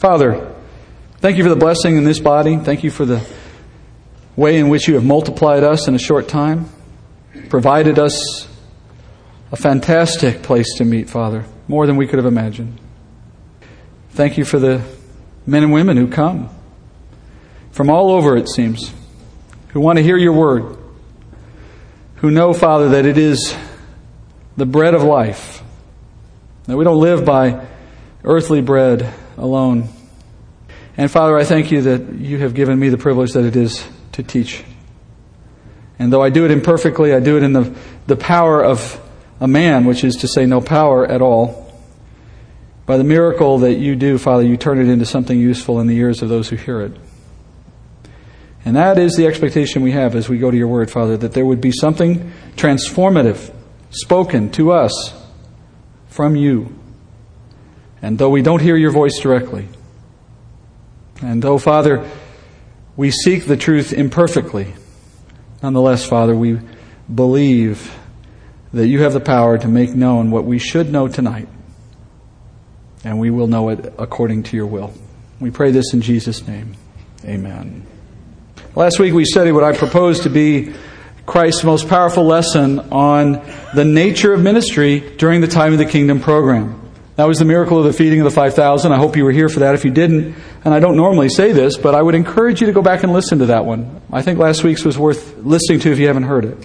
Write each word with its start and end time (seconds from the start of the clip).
Father, 0.00 0.50
thank 1.18 1.36
you 1.36 1.42
for 1.42 1.50
the 1.50 1.56
blessing 1.56 1.98
in 1.98 2.04
this 2.04 2.18
body. 2.18 2.56
Thank 2.56 2.82
you 2.84 2.90
for 2.90 3.04
the 3.04 3.22
way 4.34 4.58
in 4.58 4.70
which 4.70 4.88
you 4.88 4.94
have 4.94 5.04
multiplied 5.04 5.62
us 5.62 5.88
in 5.88 5.94
a 5.94 5.98
short 5.98 6.26
time, 6.26 6.70
provided 7.50 7.98
us 7.98 8.48
a 9.52 9.56
fantastic 9.56 10.42
place 10.42 10.78
to 10.78 10.86
meet, 10.86 11.10
Father, 11.10 11.44
more 11.68 11.86
than 11.86 11.96
we 11.96 12.06
could 12.06 12.16
have 12.16 12.24
imagined. 12.24 12.80
Thank 14.12 14.38
you 14.38 14.46
for 14.46 14.58
the 14.58 14.80
men 15.44 15.64
and 15.64 15.70
women 15.70 15.98
who 15.98 16.08
come 16.08 16.48
from 17.70 17.90
all 17.90 18.10
over, 18.12 18.38
it 18.38 18.48
seems, 18.48 18.94
who 19.74 19.80
want 19.80 19.98
to 19.98 20.02
hear 20.02 20.16
your 20.16 20.32
word, 20.32 20.78
who 22.16 22.30
know, 22.30 22.54
Father, 22.54 22.88
that 22.88 23.04
it 23.04 23.18
is 23.18 23.54
the 24.56 24.64
bread 24.64 24.94
of 24.94 25.02
life, 25.02 25.62
that 26.64 26.78
we 26.78 26.84
don't 26.84 27.00
live 27.00 27.26
by 27.26 27.66
earthly 28.24 28.62
bread 28.62 29.12
alone. 29.40 29.88
And 30.96 31.10
Father, 31.10 31.36
I 31.36 31.44
thank 31.44 31.72
you 31.72 31.82
that 31.82 32.14
you 32.14 32.38
have 32.38 32.54
given 32.54 32.78
me 32.78 32.88
the 32.88 32.98
privilege 32.98 33.32
that 33.32 33.44
it 33.44 33.56
is 33.56 33.84
to 34.12 34.22
teach. 34.22 34.64
And 35.98 36.12
though 36.12 36.22
I 36.22 36.30
do 36.30 36.44
it 36.44 36.50
imperfectly, 36.50 37.14
I 37.14 37.20
do 37.20 37.36
it 37.36 37.42
in 37.42 37.52
the, 37.52 37.76
the 38.06 38.16
power 38.16 38.64
of 38.64 39.00
a 39.40 39.48
man, 39.48 39.84
which 39.84 40.04
is 40.04 40.16
to 40.16 40.28
say, 40.28 40.46
no 40.46 40.60
power 40.60 41.06
at 41.06 41.22
all. 41.22 41.72
By 42.86 42.96
the 42.96 43.04
miracle 43.04 43.58
that 43.58 43.74
you 43.74 43.96
do, 43.96 44.18
Father, 44.18 44.42
you 44.42 44.56
turn 44.56 44.80
it 44.80 44.88
into 44.88 45.06
something 45.06 45.38
useful 45.38 45.80
in 45.80 45.86
the 45.86 45.96
ears 45.96 46.22
of 46.22 46.28
those 46.28 46.48
who 46.48 46.56
hear 46.56 46.80
it. 46.80 46.92
And 48.64 48.76
that 48.76 48.98
is 48.98 49.14
the 49.14 49.26
expectation 49.26 49.82
we 49.82 49.92
have 49.92 50.14
as 50.14 50.28
we 50.28 50.38
go 50.38 50.50
to 50.50 50.56
your 50.56 50.68
word, 50.68 50.90
Father, 50.90 51.16
that 51.16 51.32
there 51.32 51.46
would 51.46 51.60
be 51.60 51.72
something 51.72 52.32
transformative 52.56 53.54
spoken 53.90 54.50
to 54.52 54.72
us 54.72 55.14
from 56.08 56.36
you. 56.36 56.79
And 58.02 58.18
though 58.18 58.30
we 58.30 58.42
don't 58.42 58.62
hear 58.62 58.76
your 58.76 58.90
voice 58.90 59.18
directly, 59.18 59.68
and 61.22 61.42
though, 61.42 61.58
Father, 61.58 62.08
we 62.96 63.10
seek 63.10 63.46
the 63.46 63.56
truth 63.56 63.92
imperfectly, 63.92 64.74
nonetheless, 65.62 66.06
Father, 66.06 66.34
we 66.34 66.58
believe 67.12 67.94
that 68.72 68.86
you 68.86 69.02
have 69.02 69.12
the 69.12 69.20
power 69.20 69.58
to 69.58 69.68
make 69.68 69.90
known 69.90 70.30
what 70.30 70.44
we 70.44 70.58
should 70.58 70.90
know 70.90 71.08
tonight. 71.08 71.48
And 73.04 73.18
we 73.18 73.30
will 73.30 73.46
know 73.46 73.70
it 73.70 73.94
according 73.98 74.44
to 74.44 74.56
your 74.56 74.66
will. 74.66 74.92
We 75.40 75.50
pray 75.50 75.70
this 75.70 75.92
in 75.92 76.02
Jesus' 76.02 76.46
name. 76.46 76.76
Amen. 77.24 77.86
Last 78.74 78.98
week 78.98 79.14
we 79.14 79.24
studied 79.24 79.52
what 79.52 79.64
I 79.64 79.76
proposed 79.76 80.22
to 80.24 80.30
be 80.30 80.72
Christ's 81.26 81.64
most 81.64 81.88
powerful 81.88 82.24
lesson 82.24 82.78
on 82.92 83.44
the 83.74 83.84
nature 83.84 84.32
of 84.32 84.40
ministry 84.42 85.00
during 85.16 85.40
the 85.40 85.48
time 85.48 85.72
of 85.72 85.78
the 85.78 85.86
kingdom 85.86 86.20
program. 86.20 86.79
That 87.20 87.28
was 87.28 87.38
the 87.38 87.44
miracle 87.44 87.76
of 87.76 87.84
the 87.84 87.92
feeding 87.92 88.20
of 88.20 88.24
the 88.24 88.30
5,000. 88.30 88.92
I 88.92 88.96
hope 88.96 89.14
you 89.14 89.24
were 89.24 89.30
here 89.30 89.50
for 89.50 89.60
that. 89.60 89.74
If 89.74 89.84
you 89.84 89.90
didn't, 89.90 90.34
and 90.64 90.72
I 90.72 90.80
don't 90.80 90.96
normally 90.96 91.28
say 91.28 91.52
this, 91.52 91.76
but 91.76 91.94
I 91.94 92.00
would 92.00 92.14
encourage 92.14 92.62
you 92.62 92.66
to 92.68 92.72
go 92.72 92.80
back 92.80 93.02
and 93.02 93.12
listen 93.12 93.40
to 93.40 93.46
that 93.46 93.66
one. 93.66 94.00
I 94.10 94.22
think 94.22 94.38
last 94.38 94.64
week's 94.64 94.86
was 94.86 94.96
worth 94.96 95.36
listening 95.36 95.80
to 95.80 95.92
if 95.92 95.98
you 95.98 96.06
haven't 96.06 96.22
heard 96.22 96.46
it. 96.46 96.56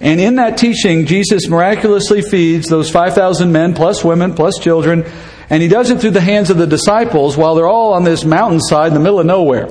And 0.00 0.22
in 0.22 0.36
that 0.36 0.56
teaching, 0.56 1.04
Jesus 1.04 1.48
miraculously 1.50 2.22
feeds 2.22 2.70
those 2.70 2.88
5,000 2.88 3.52
men, 3.52 3.74
plus 3.74 4.02
women, 4.02 4.32
plus 4.32 4.58
children, 4.58 5.04
and 5.50 5.62
he 5.62 5.68
does 5.68 5.90
it 5.90 6.00
through 6.00 6.12
the 6.12 6.22
hands 6.22 6.48
of 6.48 6.56
the 6.56 6.66
disciples 6.66 7.36
while 7.36 7.54
they're 7.54 7.68
all 7.68 7.92
on 7.92 8.04
this 8.04 8.24
mountainside 8.24 8.86
in 8.86 8.94
the 8.94 9.00
middle 9.00 9.20
of 9.20 9.26
nowhere. 9.26 9.68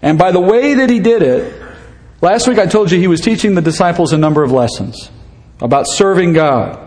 And 0.00 0.16
by 0.16 0.30
the 0.30 0.38
way 0.38 0.74
that 0.74 0.90
he 0.90 1.00
did 1.00 1.22
it, 1.22 1.60
last 2.20 2.46
week 2.46 2.60
I 2.60 2.66
told 2.66 2.92
you 2.92 3.00
he 3.00 3.08
was 3.08 3.20
teaching 3.20 3.56
the 3.56 3.62
disciples 3.62 4.12
a 4.12 4.16
number 4.16 4.44
of 4.44 4.52
lessons 4.52 5.10
about 5.60 5.88
serving 5.88 6.34
God, 6.34 6.85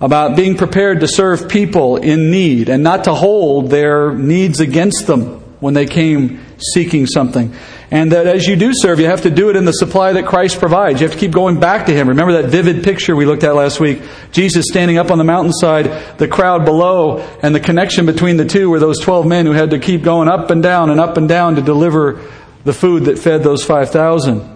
about 0.00 0.36
being 0.36 0.56
prepared 0.56 1.00
to 1.00 1.08
serve 1.08 1.48
people 1.48 1.96
in 1.96 2.30
need 2.30 2.68
and 2.68 2.82
not 2.82 3.04
to 3.04 3.14
hold 3.14 3.70
their 3.70 4.12
needs 4.12 4.60
against 4.60 5.06
them 5.06 5.40
when 5.60 5.74
they 5.74 5.86
came 5.86 6.44
seeking 6.58 7.06
something. 7.06 7.54
And 7.90 8.12
that 8.12 8.26
as 8.26 8.46
you 8.46 8.56
do 8.56 8.72
serve, 8.74 8.98
you 8.98 9.06
have 9.06 9.22
to 9.22 9.30
do 9.30 9.48
it 9.48 9.56
in 9.56 9.64
the 9.64 9.72
supply 9.72 10.12
that 10.14 10.26
Christ 10.26 10.58
provides. 10.58 11.00
You 11.00 11.06
have 11.06 11.14
to 11.14 11.20
keep 11.20 11.30
going 11.30 11.60
back 11.60 11.86
to 11.86 11.94
Him. 11.94 12.08
Remember 12.08 12.42
that 12.42 12.50
vivid 12.50 12.82
picture 12.82 13.14
we 13.14 13.26
looked 13.26 13.44
at 13.44 13.54
last 13.54 13.78
week? 13.78 14.02
Jesus 14.32 14.66
standing 14.68 14.98
up 14.98 15.10
on 15.10 15.18
the 15.18 15.24
mountainside, 15.24 16.18
the 16.18 16.26
crowd 16.26 16.64
below, 16.64 17.18
and 17.42 17.54
the 17.54 17.60
connection 17.60 18.04
between 18.04 18.36
the 18.36 18.44
two 18.44 18.70
were 18.70 18.80
those 18.80 18.98
12 19.00 19.26
men 19.26 19.46
who 19.46 19.52
had 19.52 19.70
to 19.70 19.78
keep 19.78 20.02
going 20.02 20.28
up 20.28 20.50
and 20.50 20.62
down 20.62 20.90
and 20.90 21.00
up 21.00 21.16
and 21.16 21.28
down 21.28 21.54
to 21.56 21.62
deliver 21.62 22.20
the 22.64 22.72
food 22.72 23.04
that 23.04 23.18
fed 23.18 23.44
those 23.44 23.64
5,000. 23.64 24.55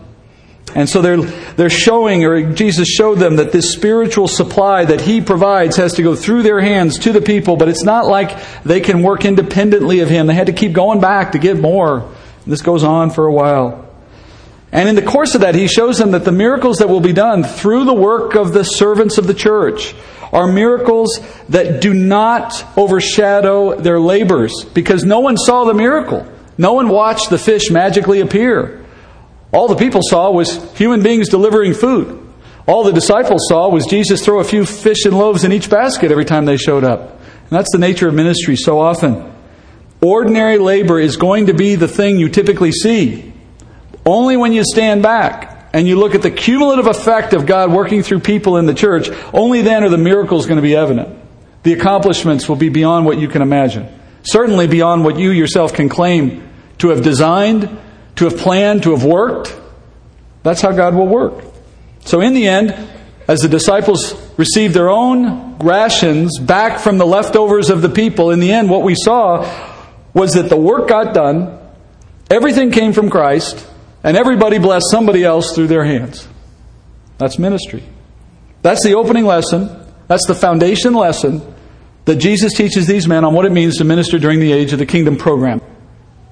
And 0.74 0.88
so 0.88 1.02
they're, 1.02 1.20
they're 1.20 1.70
showing, 1.70 2.24
or 2.24 2.52
Jesus 2.52 2.88
showed 2.88 3.18
them 3.18 3.36
that 3.36 3.50
this 3.50 3.72
spiritual 3.72 4.28
supply 4.28 4.84
that 4.84 5.00
He 5.00 5.20
provides 5.20 5.76
has 5.76 5.94
to 5.94 6.02
go 6.02 6.14
through 6.14 6.42
their 6.42 6.60
hands 6.60 6.98
to 7.00 7.12
the 7.12 7.20
people, 7.20 7.56
but 7.56 7.68
it's 7.68 7.82
not 7.82 8.06
like 8.06 8.38
they 8.62 8.80
can 8.80 9.02
work 9.02 9.24
independently 9.24 10.00
of 10.00 10.08
Him. 10.08 10.28
They 10.28 10.34
had 10.34 10.46
to 10.46 10.52
keep 10.52 10.72
going 10.72 11.00
back 11.00 11.32
to 11.32 11.38
get 11.38 11.58
more. 11.58 12.12
This 12.46 12.62
goes 12.62 12.84
on 12.84 13.10
for 13.10 13.26
a 13.26 13.32
while. 13.32 13.88
And 14.72 14.88
in 14.88 14.94
the 14.94 15.02
course 15.02 15.34
of 15.34 15.40
that, 15.40 15.56
he 15.56 15.66
shows 15.66 15.98
them 15.98 16.12
that 16.12 16.24
the 16.24 16.32
miracles 16.32 16.78
that 16.78 16.88
will 16.88 17.00
be 17.00 17.12
done 17.12 17.42
through 17.42 17.84
the 17.84 17.94
work 17.94 18.36
of 18.36 18.52
the 18.52 18.62
servants 18.62 19.18
of 19.18 19.26
the 19.26 19.34
church 19.34 19.94
are 20.32 20.46
miracles 20.46 21.18
that 21.48 21.80
do 21.80 21.92
not 21.92 22.64
overshadow 22.76 23.74
their 23.74 23.98
labors 23.98 24.64
because 24.72 25.04
no 25.04 25.18
one 25.18 25.36
saw 25.36 25.64
the 25.64 25.74
miracle. 25.74 26.24
No 26.56 26.74
one 26.74 26.88
watched 26.88 27.30
the 27.30 27.38
fish 27.38 27.70
magically 27.70 28.20
appear. 28.20 28.79
All 29.52 29.68
the 29.68 29.76
people 29.76 30.00
saw 30.02 30.30
was 30.30 30.72
human 30.76 31.02
beings 31.02 31.28
delivering 31.28 31.74
food. 31.74 32.16
All 32.66 32.84
the 32.84 32.92
disciples 32.92 33.46
saw 33.48 33.68
was 33.68 33.86
Jesus 33.86 34.24
throw 34.24 34.38
a 34.38 34.44
few 34.44 34.64
fish 34.64 35.04
and 35.04 35.18
loaves 35.18 35.44
in 35.44 35.52
each 35.52 35.68
basket 35.68 36.12
every 36.12 36.24
time 36.24 36.44
they 36.44 36.56
showed 36.56 36.84
up. 36.84 37.00
And 37.10 37.50
that's 37.50 37.72
the 37.72 37.78
nature 37.78 38.08
of 38.08 38.14
ministry 38.14 38.54
so 38.56 38.78
often. 38.78 39.32
Ordinary 40.00 40.58
labor 40.58 41.00
is 41.00 41.16
going 41.16 41.46
to 41.46 41.54
be 41.54 41.74
the 41.74 41.88
thing 41.88 42.18
you 42.18 42.28
typically 42.28 42.72
see. 42.72 43.32
Only 44.06 44.36
when 44.36 44.52
you 44.52 44.62
stand 44.64 45.02
back 45.02 45.68
and 45.72 45.86
you 45.86 45.98
look 45.98 46.14
at 46.14 46.22
the 46.22 46.30
cumulative 46.30 46.86
effect 46.86 47.32
of 47.32 47.46
God 47.46 47.72
working 47.72 48.02
through 48.02 48.20
people 48.20 48.56
in 48.56 48.66
the 48.66 48.74
church, 48.74 49.08
only 49.34 49.62
then 49.62 49.84
are 49.84 49.88
the 49.88 49.98
miracles 49.98 50.46
going 50.46 50.56
to 50.56 50.62
be 50.62 50.76
evident. 50.76 51.18
The 51.64 51.72
accomplishments 51.74 52.48
will 52.48 52.56
be 52.56 52.68
beyond 52.70 53.04
what 53.04 53.18
you 53.18 53.28
can 53.28 53.42
imagine. 53.42 53.88
Certainly 54.22 54.68
beyond 54.68 55.04
what 55.04 55.18
you 55.18 55.30
yourself 55.30 55.74
can 55.74 55.88
claim 55.88 56.48
to 56.78 56.88
have 56.88 57.02
designed, 57.02 57.68
to 58.20 58.26
have 58.26 58.36
planned, 58.36 58.82
to 58.82 58.90
have 58.90 59.02
worked. 59.02 59.58
That's 60.42 60.60
how 60.60 60.72
God 60.72 60.94
will 60.94 61.08
work. 61.08 61.42
So 62.00 62.20
in 62.20 62.34
the 62.34 62.46
end, 62.46 62.74
as 63.26 63.40
the 63.40 63.48
disciples 63.48 64.14
received 64.36 64.74
their 64.74 64.90
own 64.90 65.56
rations 65.58 66.38
back 66.38 66.80
from 66.80 66.98
the 66.98 67.06
leftovers 67.06 67.70
of 67.70 67.80
the 67.80 67.88
people, 67.88 68.30
in 68.30 68.38
the 68.40 68.52
end, 68.52 68.68
what 68.68 68.82
we 68.82 68.94
saw 68.94 69.48
was 70.12 70.34
that 70.34 70.50
the 70.50 70.56
work 70.56 70.86
got 70.86 71.14
done, 71.14 71.58
everything 72.30 72.72
came 72.72 72.92
from 72.92 73.08
Christ, 73.08 73.66
and 74.04 74.18
everybody 74.18 74.58
blessed 74.58 74.90
somebody 74.90 75.24
else 75.24 75.54
through 75.54 75.68
their 75.68 75.84
hands. 75.84 76.28
That's 77.16 77.38
ministry. 77.38 77.82
That's 78.60 78.84
the 78.84 78.96
opening 78.96 79.24
lesson. 79.24 79.70
That's 80.08 80.26
the 80.26 80.34
foundation 80.34 80.92
lesson 80.92 81.40
that 82.04 82.16
Jesus 82.16 82.52
teaches 82.52 82.86
these 82.86 83.08
men 83.08 83.24
on 83.24 83.32
what 83.32 83.46
it 83.46 83.52
means 83.52 83.78
to 83.78 83.84
minister 83.84 84.18
during 84.18 84.40
the 84.40 84.52
age 84.52 84.74
of 84.74 84.78
the 84.78 84.84
kingdom 84.86 85.16
program. 85.16 85.62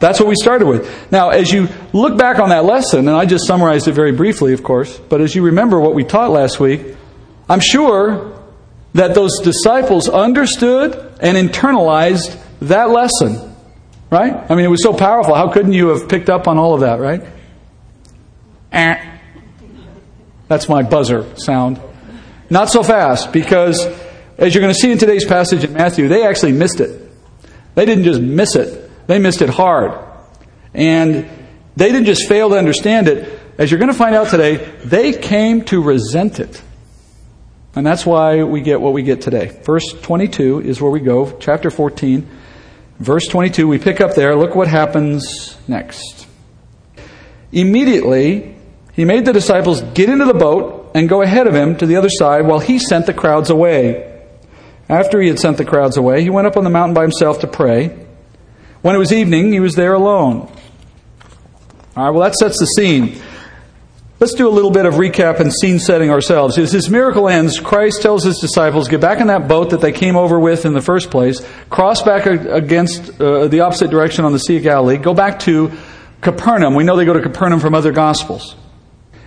That's 0.01 0.21
what 0.21 0.29
we 0.29 0.37
started 0.37 0.69
with. 0.69 1.11
Now, 1.11 1.31
as 1.31 1.51
you 1.51 1.69
look 1.93 2.17
back 2.17 2.39
on 2.39 2.51
that 2.51 2.65
lesson, 2.65 3.09
and 3.09 3.17
I 3.17 3.27
just 3.27 3.47
summarized 3.47 3.89
it 3.89 3.93
very 3.93 4.13
briefly, 4.13 4.53
of 4.53 4.63
course, 4.63 4.99
but 4.99 5.21
as 5.21 5.35
you 5.35 5.43
remember 5.43 5.81
what 5.81 5.95
we 5.95 6.05
taught 6.05 6.31
last 6.31 6.61
week, 6.61 6.83
I'm 7.49 7.61
sure 7.61 8.41
that 8.95 9.15
those 9.15 9.41
disciples 9.41 10.09
understood 10.09 10.95
and 11.21 11.37
internalized 11.37 12.41
that 12.61 12.91
lesson 12.91 13.49
Right? 14.11 14.33
I 14.51 14.55
mean, 14.55 14.65
it 14.65 14.71
was 14.71 14.83
so 14.83 14.95
powerful. 14.95 15.35
How 15.35 15.53
couldn't 15.53 15.75
you 15.75 15.89
have 15.89 16.09
picked 16.09 16.31
up 16.31 16.49
on 16.49 16.57
all 16.57 16.75
of 16.75 16.81
that, 16.81 16.99
right? 16.99 17.23
Eh. 18.73 19.19
That's 20.49 20.69
my 20.69 20.83
buzzer 20.83 21.37
sound. 21.37 21.79
Not 22.49 22.71
so 22.71 22.83
fast, 22.83 23.33
because 23.33 23.85
as 24.39 24.55
you're 24.55 24.63
going 24.63 24.73
to 24.73 24.81
see 24.81 24.91
in 24.91 24.97
today's 24.97 25.27
passage 25.27 25.63
in 25.63 25.75
Matthew, 25.75 26.09
they 26.09 26.27
actually 26.27 26.53
missed 26.53 26.81
it. 26.81 27.07
They 27.75 27.85
didn't 27.85 28.05
just 28.05 28.21
miss 28.21 28.57
it, 28.57 28.88
they 29.09 29.19
missed 29.19 29.43
it 29.43 29.49
hard. 29.49 29.99
And 30.73 31.29
they 31.77 31.91
didn't 31.91 32.05
just 32.05 32.29
fail 32.29 32.51
to 32.51 32.57
understand 32.57 33.09
it. 33.09 33.41
As 33.59 33.71
you're 33.71 33.81
going 33.81 33.91
to 33.91 33.99
find 33.99 34.15
out 34.15 34.29
today, 34.29 34.57
they 34.85 35.13
came 35.13 35.65
to 35.65 35.83
resent 35.83 36.39
it. 36.39 36.63
And 37.75 37.87
that's 37.87 38.07
why 38.07 38.45
we 38.45 38.61
get 38.61 38.81
what 38.81 38.93
we 38.93 39.03
get 39.03 39.21
today. 39.21 39.47
Verse 39.65 39.93
22 40.03 40.61
is 40.61 40.81
where 40.81 40.91
we 40.91 41.01
go, 41.01 41.37
chapter 41.39 41.71
14. 41.71 42.29
Verse 42.99 43.27
22, 43.27 43.67
we 43.67 43.79
pick 43.79 44.01
up 44.01 44.15
there. 44.15 44.37
Look 44.37 44.55
what 44.55 44.69
happens 44.69 45.57
next. 45.67 46.27
Immediately, 47.51 48.57
he 48.93 49.05
made 49.05 49.25
the 49.25 49.33
disciples 49.33 49.81
get 49.81 50.11
into 50.11 50.27
the 50.27 50.35
boat 50.35 50.91
and 50.95 51.09
go 51.09 51.23
ahead 51.23 51.47
of 51.47 51.55
him 51.55 51.77
to 51.79 51.87
the 51.87 51.97
other 51.97 52.11
side 52.11 52.47
while 52.47 52.59
he 52.59 52.79
sent 52.79 53.07
the 53.07 53.15
crowds 53.15 53.49
away. 53.49 54.23
After 54.89 55.21
he 55.21 55.29
had 55.29 55.39
sent 55.39 55.57
the 55.57 55.65
crowds 55.65 55.97
away, 55.97 56.23
he 56.23 56.31
went 56.31 56.47
up 56.47 56.57
on 56.57 56.65
the 56.65 56.71
mountain 56.71 56.95
by 56.95 57.03
himself 57.03 57.41
to 57.41 57.47
pray. 57.47 58.08
When 58.83 58.95
it 58.95 58.99
was 58.99 59.13
evening, 59.13 59.53
he 59.53 59.61
was 59.61 59.75
there 59.75 59.95
alone. 59.95 60.51
All 61.97 62.05
right, 62.05 62.11
well, 62.11 62.23
that 62.23 62.35
sets 62.35 62.59
the 62.61 62.67
scene. 62.67 63.21
Let's 64.21 64.35
do 64.35 64.49
a 64.49 64.51
little 64.51 64.71
bit 64.71 64.85
of 64.85 64.95
recap 64.95 65.39
and 65.39 65.53
scene 65.53 65.79
setting 65.79 66.11
ourselves. 66.11 66.59
As 66.59 66.73
this 66.73 66.89
miracle 66.89 67.29
ends, 67.29 67.61
Christ 67.61 68.03
tells 68.03 68.25
his 68.25 68.39
disciples, 68.39 68.89
get 68.89 69.01
back 69.01 69.21
in 69.21 69.29
that 69.29 69.47
boat 69.47 69.71
that 69.71 69.81
they 69.81 69.93
came 69.93 70.17
over 70.17 70.41
with 70.41 70.65
in 70.65 70.73
the 70.73 70.81
first 70.81 71.11
place, 71.11 71.41
cross 71.71 72.03
back 72.03 72.27
against 72.27 73.21
uh, 73.21 73.47
the 73.47 73.61
opposite 73.61 73.91
direction 73.91 74.25
on 74.25 74.33
the 74.33 74.41
Sea 74.41 74.57
of 74.57 74.65
Galilee, 74.65 74.97
go 74.97 75.15
back 75.15 75.39
to 75.41 75.73
Capernaum. 76.21 76.75
We 76.75 76.83
know 76.83 76.97
they 76.97 77.05
go 77.05 77.13
to 77.13 77.23
Capernaum 77.23 77.61
from 77.61 77.75
other 77.75 77.93
Gospels. 77.93 78.57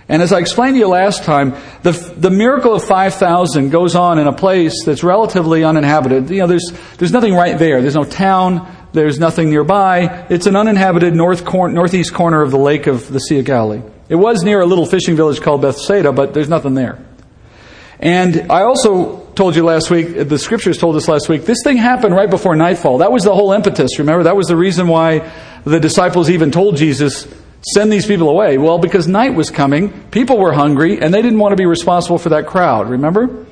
And 0.10 0.22
as 0.22 0.34
I 0.34 0.40
explained 0.40 0.76
to 0.76 0.80
you 0.80 0.90
last 0.90 1.24
time, 1.24 1.56
the, 1.84 1.92
the 1.92 2.30
miracle 2.30 2.74
of 2.74 2.84
5,000 2.84 3.70
goes 3.70 3.96
on 3.96 4.20
in 4.20 4.28
a 4.28 4.34
place 4.34 4.84
that's 4.86 5.06
relatively 5.06 5.64
uninhabited. 5.64 6.30
You 6.30 6.40
know, 6.40 6.48
there's, 6.48 6.70
there's 6.98 7.14
nothing 7.14 7.34
right 7.34 7.58
there. 7.58 7.82
There's 7.82 7.96
no 7.96 8.04
town. 8.04 8.68
There's 8.94 9.20
nothing 9.20 9.50
nearby. 9.50 10.26
It's 10.30 10.48
an 10.48 10.56
uninhabited 10.56 11.16
north 11.16 11.46
cor- 11.46 11.70
northeast 11.70 12.14
corner 12.14 12.42
of 12.42 12.52
the 12.52 12.58
lake 12.58 12.88
of 12.88 13.12
the 13.12 13.20
Sea 13.20 13.40
of 13.40 13.46
Galilee. 13.46 13.82
It 14.10 14.16
was 14.16 14.44
near 14.44 14.60
a 14.60 14.66
little 14.66 14.86
fishing 14.86 15.16
village 15.16 15.42
called 15.42 15.62
Bethsaida, 15.62 16.12
but 16.12 16.34
there's 16.34 16.50
nothing 16.50 16.74
there. 16.74 17.00
And 18.00 18.52
I 18.52 18.64
also 18.64 19.28
told 19.36 19.56
you 19.56 19.64
last 19.64 19.90
week, 19.90 20.28
the 20.28 20.38
scriptures 20.40 20.78
told 20.78 20.96
us 20.96 21.08
last 21.08 21.30
week, 21.30 21.46
this 21.46 21.60
thing 21.64 21.78
happened 21.78 22.16
right 22.16 22.30
before 22.30 22.56
nightfall. 22.56 22.98
That 22.98 23.12
was 23.12 23.24
the 23.24 23.34
whole 23.34 23.54
impetus, 23.54 24.00
remember? 24.00 24.24
That 24.24 24.36
was 24.36 24.48
the 24.48 24.58
reason 24.58 24.88
why 24.88 25.32
the 25.64 25.80
disciples 25.80 26.30
even 26.30 26.52
told 26.52 26.76
Jesus, 26.78 27.28
send 27.74 27.94
these 27.94 28.08
people 28.08 28.28
away. 28.28 28.58
Well, 28.58 28.80
because 28.80 29.08
night 29.08 29.36
was 29.36 29.52
coming, 29.52 29.92
people 30.10 30.38
were 30.38 30.52
hungry, 30.52 31.00
and 31.00 31.14
they 31.14 31.22
didn't 31.22 31.40
want 31.40 31.54
to 31.54 31.56
be 31.56 31.68
responsible 31.68 32.18
for 32.18 32.30
that 32.30 32.48
crowd, 32.48 32.90
remember? 32.90 33.46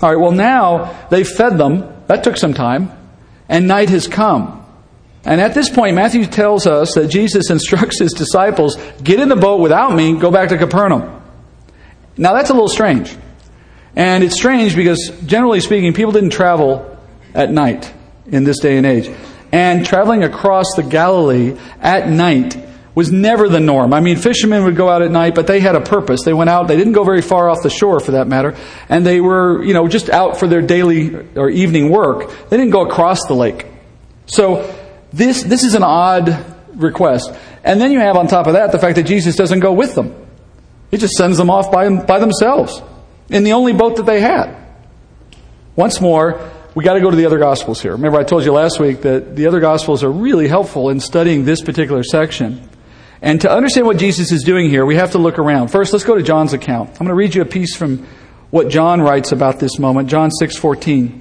All 0.00 0.10
right, 0.10 0.20
well, 0.20 0.32
now 0.32 1.06
they 1.10 1.22
fed 1.22 1.58
them. 1.58 1.92
That 2.06 2.24
took 2.24 2.36
some 2.36 2.54
time. 2.54 2.90
And 3.48 3.68
night 3.68 3.90
has 3.90 4.08
come. 4.08 4.63
And 5.24 5.40
at 5.40 5.54
this 5.54 5.70
point, 5.70 5.94
Matthew 5.94 6.26
tells 6.26 6.66
us 6.66 6.94
that 6.94 7.08
Jesus 7.08 7.50
instructs 7.50 8.00
his 8.00 8.12
disciples 8.12 8.76
get 9.02 9.20
in 9.20 9.28
the 9.28 9.36
boat 9.36 9.60
without 9.60 9.94
me, 9.94 10.18
go 10.18 10.30
back 10.30 10.50
to 10.50 10.58
Capernaum. 10.58 11.22
Now, 12.16 12.34
that's 12.34 12.50
a 12.50 12.52
little 12.52 12.68
strange. 12.68 13.14
And 13.96 14.24
it's 14.24 14.36
strange 14.36 14.76
because, 14.76 15.12
generally 15.24 15.60
speaking, 15.60 15.92
people 15.92 16.12
didn't 16.12 16.30
travel 16.30 16.98
at 17.32 17.50
night 17.50 17.92
in 18.26 18.44
this 18.44 18.58
day 18.60 18.76
and 18.76 18.86
age. 18.86 19.10
And 19.52 19.86
traveling 19.86 20.24
across 20.24 20.66
the 20.76 20.82
Galilee 20.82 21.56
at 21.80 22.08
night 22.08 22.56
was 22.94 23.10
never 23.10 23.48
the 23.48 23.60
norm. 23.60 23.92
I 23.92 24.00
mean, 24.00 24.16
fishermen 24.16 24.64
would 24.64 24.76
go 24.76 24.88
out 24.88 25.02
at 25.02 25.10
night, 25.10 25.34
but 25.34 25.46
they 25.46 25.60
had 25.60 25.74
a 25.74 25.80
purpose. 25.80 26.22
They 26.24 26.32
went 26.32 26.50
out, 26.50 26.68
they 26.68 26.76
didn't 26.76 26.92
go 26.92 27.04
very 27.04 27.22
far 27.22 27.48
off 27.48 27.62
the 27.62 27.70
shore 27.70 27.98
for 28.00 28.12
that 28.12 28.28
matter, 28.28 28.56
and 28.88 29.04
they 29.04 29.20
were, 29.20 29.62
you 29.64 29.74
know, 29.74 29.88
just 29.88 30.10
out 30.10 30.38
for 30.38 30.46
their 30.46 30.62
daily 30.62 31.14
or 31.36 31.50
evening 31.50 31.90
work. 31.90 32.30
They 32.48 32.56
didn't 32.56 32.72
go 32.72 32.86
across 32.86 33.26
the 33.26 33.34
lake. 33.34 33.66
So, 34.26 34.72
this, 35.14 35.42
this 35.42 35.62
is 35.62 35.74
an 35.74 35.82
odd 35.82 36.44
request. 36.74 37.32
And 37.62 37.80
then 37.80 37.92
you 37.92 38.00
have 38.00 38.16
on 38.16 38.26
top 38.26 38.46
of 38.46 38.54
that 38.54 38.72
the 38.72 38.78
fact 38.78 38.96
that 38.96 39.04
Jesus 39.04 39.36
doesn't 39.36 39.60
go 39.60 39.72
with 39.72 39.94
them. 39.94 40.14
He 40.90 40.96
just 40.96 41.14
sends 41.14 41.38
them 41.38 41.50
off 41.50 41.70
by, 41.70 41.88
by 41.88 42.18
themselves 42.18 42.82
in 43.28 43.44
the 43.44 43.52
only 43.52 43.72
boat 43.72 43.96
that 43.96 44.06
they 44.06 44.20
had. 44.20 44.56
Once 45.76 46.00
more, 46.00 46.50
we 46.74 46.84
got 46.84 46.94
to 46.94 47.00
go 47.00 47.10
to 47.10 47.16
the 47.16 47.26
other 47.26 47.38
Gospels 47.38 47.80
here. 47.80 47.92
Remember, 47.92 48.18
I 48.18 48.24
told 48.24 48.44
you 48.44 48.52
last 48.52 48.80
week 48.80 49.02
that 49.02 49.36
the 49.36 49.46
other 49.46 49.60
Gospels 49.60 50.02
are 50.02 50.10
really 50.10 50.48
helpful 50.48 50.90
in 50.90 51.00
studying 51.00 51.44
this 51.44 51.62
particular 51.62 52.02
section. 52.02 52.68
And 53.22 53.40
to 53.40 53.50
understand 53.50 53.86
what 53.86 53.96
Jesus 53.96 54.32
is 54.32 54.42
doing 54.42 54.68
here, 54.68 54.84
we 54.84 54.96
have 54.96 55.12
to 55.12 55.18
look 55.18 55.38
around. 55.38 55.68
First, 55.68 55.92
let's 55.92 56.04
go 56.04 56.16
to 56.16 56.22
John's 56.22 56.52
account. 56.52 56.90
I'm 56.90 56.98
going 56.98 57.08
to 57.08 57.14
read 57.14 57.34
you 57.34 57.42
a 57.42 57.46
piece 57.46 57.76
from 57.76 58.06
what 58.50 58.68
John 58.68 59.00
writes 59.00 59.32
about 59.32 59.60
this 59.60 59.78
moment, 59.78 60.08
John 60.08 60.30
6:14. 60.40 61.20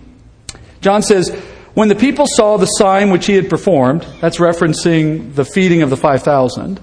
John 0.81 1.01
says, 1.01 1.29
when 1.73 1.87
the 1.87 1.95
people 1.95 2.25
saw 2.27 2.57
the 2.57 2.67
sign 2.67 3.09
which 3.09 3.25
he 3.25 3.33
had 3.33 3.49
performed, 3.49 4.05
that's 4.21 4.37
referencing 4.37 5.33
the 5.33 5.45
feeding 5.45 5.81
of 5.81 5.89
the 5.89 5.97
5,000, 5.97 6.79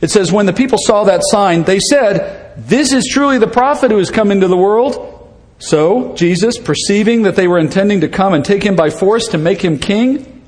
it 0.00 0.10
says, 0.10 0.32
When 0.32 0.46
the 0.46 0.52
people 0.52 0.78
saw 0.80 1.04
that 1.04 1.22
sign, 1.24 1.64
they 1.64 1.78
said, 1.78 2.54
This 2.56 2.92
is 2.92 3.08
truly 3.12 3.38
the 3.38 3.46
prophet 3.46 3.90
who 3.90 3.98
has 3.98 4.10
come 4.10 4.30
into 4.30 4.48
the 4.48 4.56
world. 4.56 5.14
So, 5.60 6.14
Jesus, 6.14 6.56
perceiving 6.58 7.22
that 7.22 7.36
they 7.36 7.48
were 7.48 7.58
intending 7.58 8.00
to 8.02 8.08
come 8.08 8.32
and 8.34 8.44
take 8.44 8.62
him 8.62 8.76
by 8.76 8.90
force 8.90 9.28
to 9.28 9.38
make 9.38 9.62
him 9.62 9.78
king, 9.78 10.44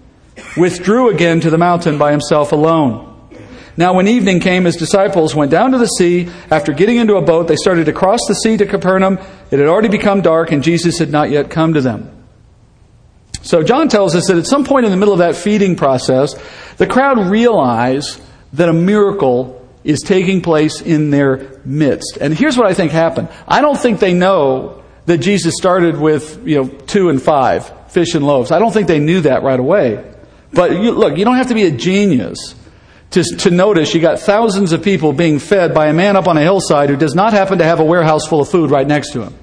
withdrew 0.56 1.10
again 1.10 1.40
to 1.40 1.50
the 1.50 1.58
mountain 1.58 1.98
by 1.98 2.12
himself 2.12 2.52
alone. 2.52 3.06
Now, 3.76 3.94
when 3.94 4.08
evening 4.08 4.40
came, 4.40 4.64
his 4.64 4.76
disciples 4.76 5.34
went 5.34 5.50
down 5.50 5.72
to 5.72 5.78
the 5.78 5.86
sea. 5.86 6.28
After 6.50 6.72
getting 6.72 6.96
into 6.96 7.16
a 7.16 7.22
boat, 7.22 7.48
they 7.48 7.56
started 7.56 7.86
to 7.86 7.92
cross 7.92 8.20
the 8.28 8.34
sea 8.34 8.56
to 8.56 8.66
Capernaum. 8.66 9.18
It 9.50 9.58
had 9.58 9.68
already 9.68 9.88
become 9.88 10.20
dark, 10.20 10.52
and 10.52 10.62
Jesus 10.62 10.98
had 10.98 11.10
not 11.10 11.30
yet 11.30 11.50
come 11.50 11.74
to 11.74 11.80
them. 11.80 12.19
So 13.42 13.62
John 13.62 13.88
tells 13.88 14.14
us 14.14 14.26
that 14.28 14.36
at 14.36 14.46
some 14.46 14.64
point 14.64 14.84
in 14.84 14.90
the 14.90 14.96
middle 14.96 15.14
of 15.14 15.20
that 15.20 15.36
feeding 15.36 15.76
process, 15.76 16.34
the 16.76 16.86
crowd 16.86 17.18
realize 17.30 18.20
that 18.52 18.68
a 18.68 18.72
miracle 18.72 19.56
is 19.82 20.00
taking 20.00 20.42
place 20.42 20.80
in 20.80 21.10
their 21.10 21.58
midst. 21.64 22.18
And 22.20 22.36
here's 22.36 22.56
what 22.56 22.66
I 22.66 22.74
think 22.74 22.92
happened. 22.92 23.28
I 23.48 23.60
don't 23.60 23.78
think 23.78 23.98
they 24.00 24.12
know 24.12 24.82
that 25.06 25.18
Jesus 25.18 25.54
started 25.56 25.98
with, 25.98 26.46
you 26.46 26.62
know, 26.62 26.68
two 26.68 27.08
and 27.08 27.20
five 27.20 27.72
fish 27.90 28.14
and 28.14 28.26
loaves. 28.26 28.52
I 28.52 28.58
don't 28.58 28.72
think 28.72 28.86
they 28.86 29.00
knew 29.00 29.22
that 29.22 29.42
right 29.42 29.58
away. 29.58 30.04
But 30.52 30.72
you, 30.72 30.92
look, 30.92 31.16
you 31.16 31.24
don't 31.24 31.36
have 31.36 31.48
to 31.48 31.54
be 31.54 31.64
a 31.64 31.70
genius 31.70 32.54
to, 33.12 33.24
to 33.24 33.50
notice 33.50 33.94
you 33.94 34.00
got 34.00 34.20
thousands 34.20 34.72
of 34.72 34.82
people 34.82 35.12
being 35.12 35.38
fed 35.38 35.74
by 35.74 35.86
a 35.86 35.92
man 35.92 36.16
up 36.16 36.28
on 36.28 36.36
a 36.36 36.42
hillside 36.42 36.90
who 36.90 36.96
does 36.96 37.14
not 37.14 37.32
happen 37.32 37.58
to 37.58 37.64
have 37.64 37.80
a 37.80 37.84
warehouse 37.84 38.26
full 38.26 38.40
of 38.40 38.48
food 38.48 38.70
right 38.70 38.86
next 38.86 39.12
to 39.12 39.22
him. 39.22 39.34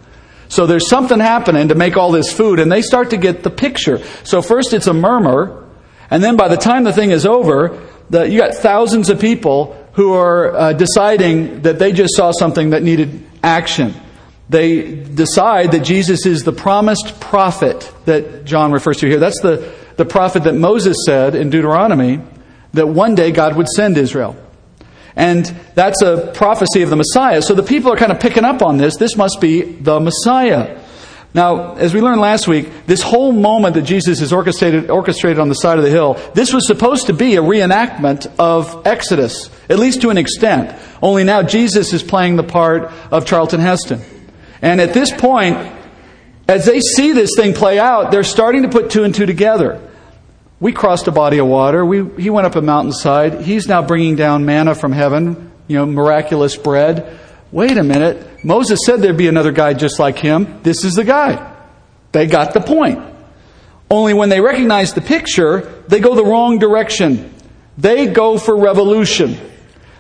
So 0.50 0.66
there's 0.66 0.90
something 0.90 1.20
happening 1.20 1.70
to 1.70 1.76
make 1.76 1.98
all 1.98 2.12
this 2.12 2.32
food, 2.32 2.60
and 2.60 2.72
they 2.72 2.82
start 2.82 3.10
to 3.10 3.18
get 3.18 3.44
the 3.44 3.50
picture. 3.50 4.04
So 4.24 4.42
first 4.42 4.74
it's 4.74 4.88
a 4.88 4.94
murmur, 4.94 5.66
and 6.10 6.24
then 6.24 6.38
by 6.38 6.48
the 6.48 6.58
time 6.58 6.84
the 6.84 6.94
thing 6.94 7.12
is 7.12 7.26
over, 7.26 7.86
the, 8.10 8.30
you 8.30 8.40
got 8.40 8.56
thousands 8.56 9.10
of 9.10 9.20
people 9.20 9.76
who 9.94 10.14
are 10.14 10.56
uh, 10.56 10.74
deciding 10.74 11.64
that 11.64 11.80
they 11.80 11.92
just 11.92 12.16
saw 12.16 12.32
something 12.32 12.70
that 12.70 12.84
needed 12.84 13.26
action. 13.44 13.94
They 14.50 14.96
decide 14.96 15.72
that 15.74 15.84
Jesus 15.84 16.26
is 16.26 16.44
the 16.44 16.54
promised 16.54 17.20
prophet 17.20 17.92
that 18.06 18.46
John 18.46 18.72
refers 18.72 18.98
to 18.98 19.08
here. 19.08 19.20
That's 19.20 19.42
the, 19.42 19.74
the 19.98 20.06
prophet 20.06 20.44
that 20.44 20.54
Moses 20.54 20.96
said 21.06 21.36
in 21.36 21.50
Deuteronomy 21.50 22.22
that 22.74 22.88
one 22.88 23.16
day 23.16 23.32
God 23.32 23.58
would 23.58 23.68
send 23.68 23.98
Israel. 23.98 24.38
And 25.18 25.46
that's 25.74 26.02
a 26.04 26.32
prophecy 26.36 26.84
of 26.84 26.92
the 26.92 26.96
Messiah. 26.96 27.42
So 27.42 27.56
the 27.56 27.64
people 27.64 27.92
are 27.92 27.98
kind 27.98 28.12
of 28.12 28.20
picking 28.20 28.46
up 28.46 28.62
on 28.62 28.78
this. 28.78 28.98
This 28.98 29.18
must 29.18 29.42
be 29.42 29.64
the 29.64 30.00
Messiah. 30.00 30.80
Now, 31.34 31.74
as 31.76 31.94
we 31.94 32.02
learned 32.02 32.22
last 32.22 32.48
week, 32.48 32.86
this 32.86 33.02
whole 33.02 33.32
moment 33.32 33.74
that 33.74 33.82
Jesus 33.82 34.22
is 34.22 34.32
orchestrated, 34.32 34.92
orchestrated 34.92 35.40
on 35.40 35.50
the 35.50 35.56
side 35.56 35.80
of 35.80 35.84
the 35.84 35.90
hill, 35.90 36.14
this 36.36 36.54
was 36.54 36.68
supposed 36.68 37.08
to 37.08 37.14
be 37.14 37.36
a 37.36 37.42
reenactment 37.42 38.32
of 38.38 38.86
Exodus, 38.86 39.50
at 39.70 39.80
least 39.80 40.02
to 40.02 40.12
an 40.12 40.18
extent. 40.18 40.80
Only 41.02 41.24
now 41.24 41.42
Jesus 41.42 41.94
is 41.94 42.04
playing 42.04 42.36
the 42.36 42.44
part 42.44 42.92
of 43.12 43.26
Charlton 43.26 43.60
Heston. 43.60 44.02
And 44.62 44.80
at 44.80 44.94
this 44.94 45.12
point, 45.12 45.58
as 46.48 46.66
they 46.66 46.80
see 46.80 47.12
this 47.12 47.32
thing 47.36 47.54
play 47.54 47.80
out, 47.80 48.12
they're 48.12 48.24
starting 48.24 48.62
to 48.64 48.70
put 48.70 48.92
two 48.92 49.04
and 49.04 49.14
two 49.14 49.26
together. 49.26 49.82
We 50.60 50.72
crossed 50.72 51.08
a 51.08 51.12
body 51.12 51.38
of 51.38 51.48
water. 51.48 51.86
We, 51.86 52.04
he 52.22 52.30
went 52.30 52.48
up 52.48 52.56
a 52.56 52.62
mountainside. 52.62 53.42
He's 53.42 53.68
now 53.68 53.82
bringing 53.84 54.16
down 54.16 54.46
manna 54.46 54.74
from 54.74 54.92
heaven, 54.92 55.52
you 55.68 55.78
know, 55.78 55.86
miraculous 55.86 56.56
bread. 56.56 57.20
Wait 57.52 57.78
a 57.78 57.84
minute. 57.84 58.44
Moses 58.44 58.80
said 58.86 59.02
there'd 59.02 59.18
be 59.18 59.28
another 59.28 59.52
guy 59.52 59.74
just 59.74 60.00
like 60.00 60.18
him. 60.18 60.60
This 60.64 60.84
is 60.84 60.94
the 60.94 61.04
guy. 61.04 61.54
They 62.12 62.26
got 62.26 62.54
the 62.54 62.62
point. 62.62 63.00
Only 63.90 64.14
when 64.14 64.30
they 64.30 64.42
recognize 64.42 64.94
the 64.94 65.02
picture, 65.02 65.62
they 65.88 66.00
go 66.00 66.16
the 66.16 66.26
wrong 66.26 66.58
direction. 66.58 67.34
They 67.78 68.08
go 68.08 68.38
for 68.38 68.58
revolution. 68.58 69.38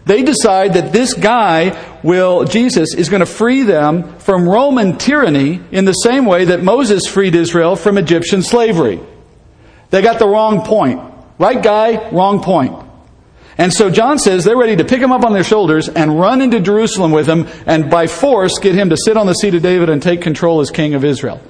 They 0.06 0.24
decide 0.24 0.74
that 0.74 0.92
this 0.92 1.14
guy 1.14 2.00
will, 2.02 2.46
Jesus, 2.46 2.94
is 2.96 3.10
going 3.10 3.20
to 3.20 3.26
free 3.26 3.64
them 3.64 4.18
from 4.20 4.48
Roman 4.48 4.98
tyranny 4.98 5.62
in 5.72 5.86
the 5.86 5.94
same 5.94 6.26
way 6.26 6.46
that 6.46 6.64
Moses 6.64 7.08
freed 7.08 7.36
Israel 7.36 7.76
from 7.76 7.98
Egyptian 7.98 8.42
slavery. 8.42 9.00
They 9.89 10.01
got 10.01 10.20
the 10.20 10.27
wrong 10.27 10.65
point. 10.65 11.01
Right 11.39 11.62
guy, 11.62 12.10
wrong 12.12 12.41
point. 12.41 12.88
And 13.58 13.74
so 13.74 13.89
John 13.89 14.20
says 14.20 14.44
they're 14.44 14.58
ready 14.58 14.75
to 14.75 14.86
pick 14.86 15.01
him 15.01 15.12
up 15.12 15.25
on 15.25 15.34
their 15.34 15.44
shoulders 15.44 15.89
and 15.89 16.20
run 16.20 16.41
into 16.41 16.60
Jerusalem 16.60 17.12
with 17.12 17.27
him 17.27 17.48
and 17.65 17.89
by 17.89 18.08
force 18.08 18.60
get 18.60 18.75
him 18.75 18.89
to 18.91 18.98
sit 18.98 19.17
on 19.17 19.25
the 19.25 19.34
seat 19.34 19.56
of 19.56 19.63
David 19.63 19.89
and 19.89 20.01
take 20.01 20.22
control 20.22 20.62
as 20.62 20.70
king 20.70 20.94
of 20.94 21.03
Israel. 21.03 21.41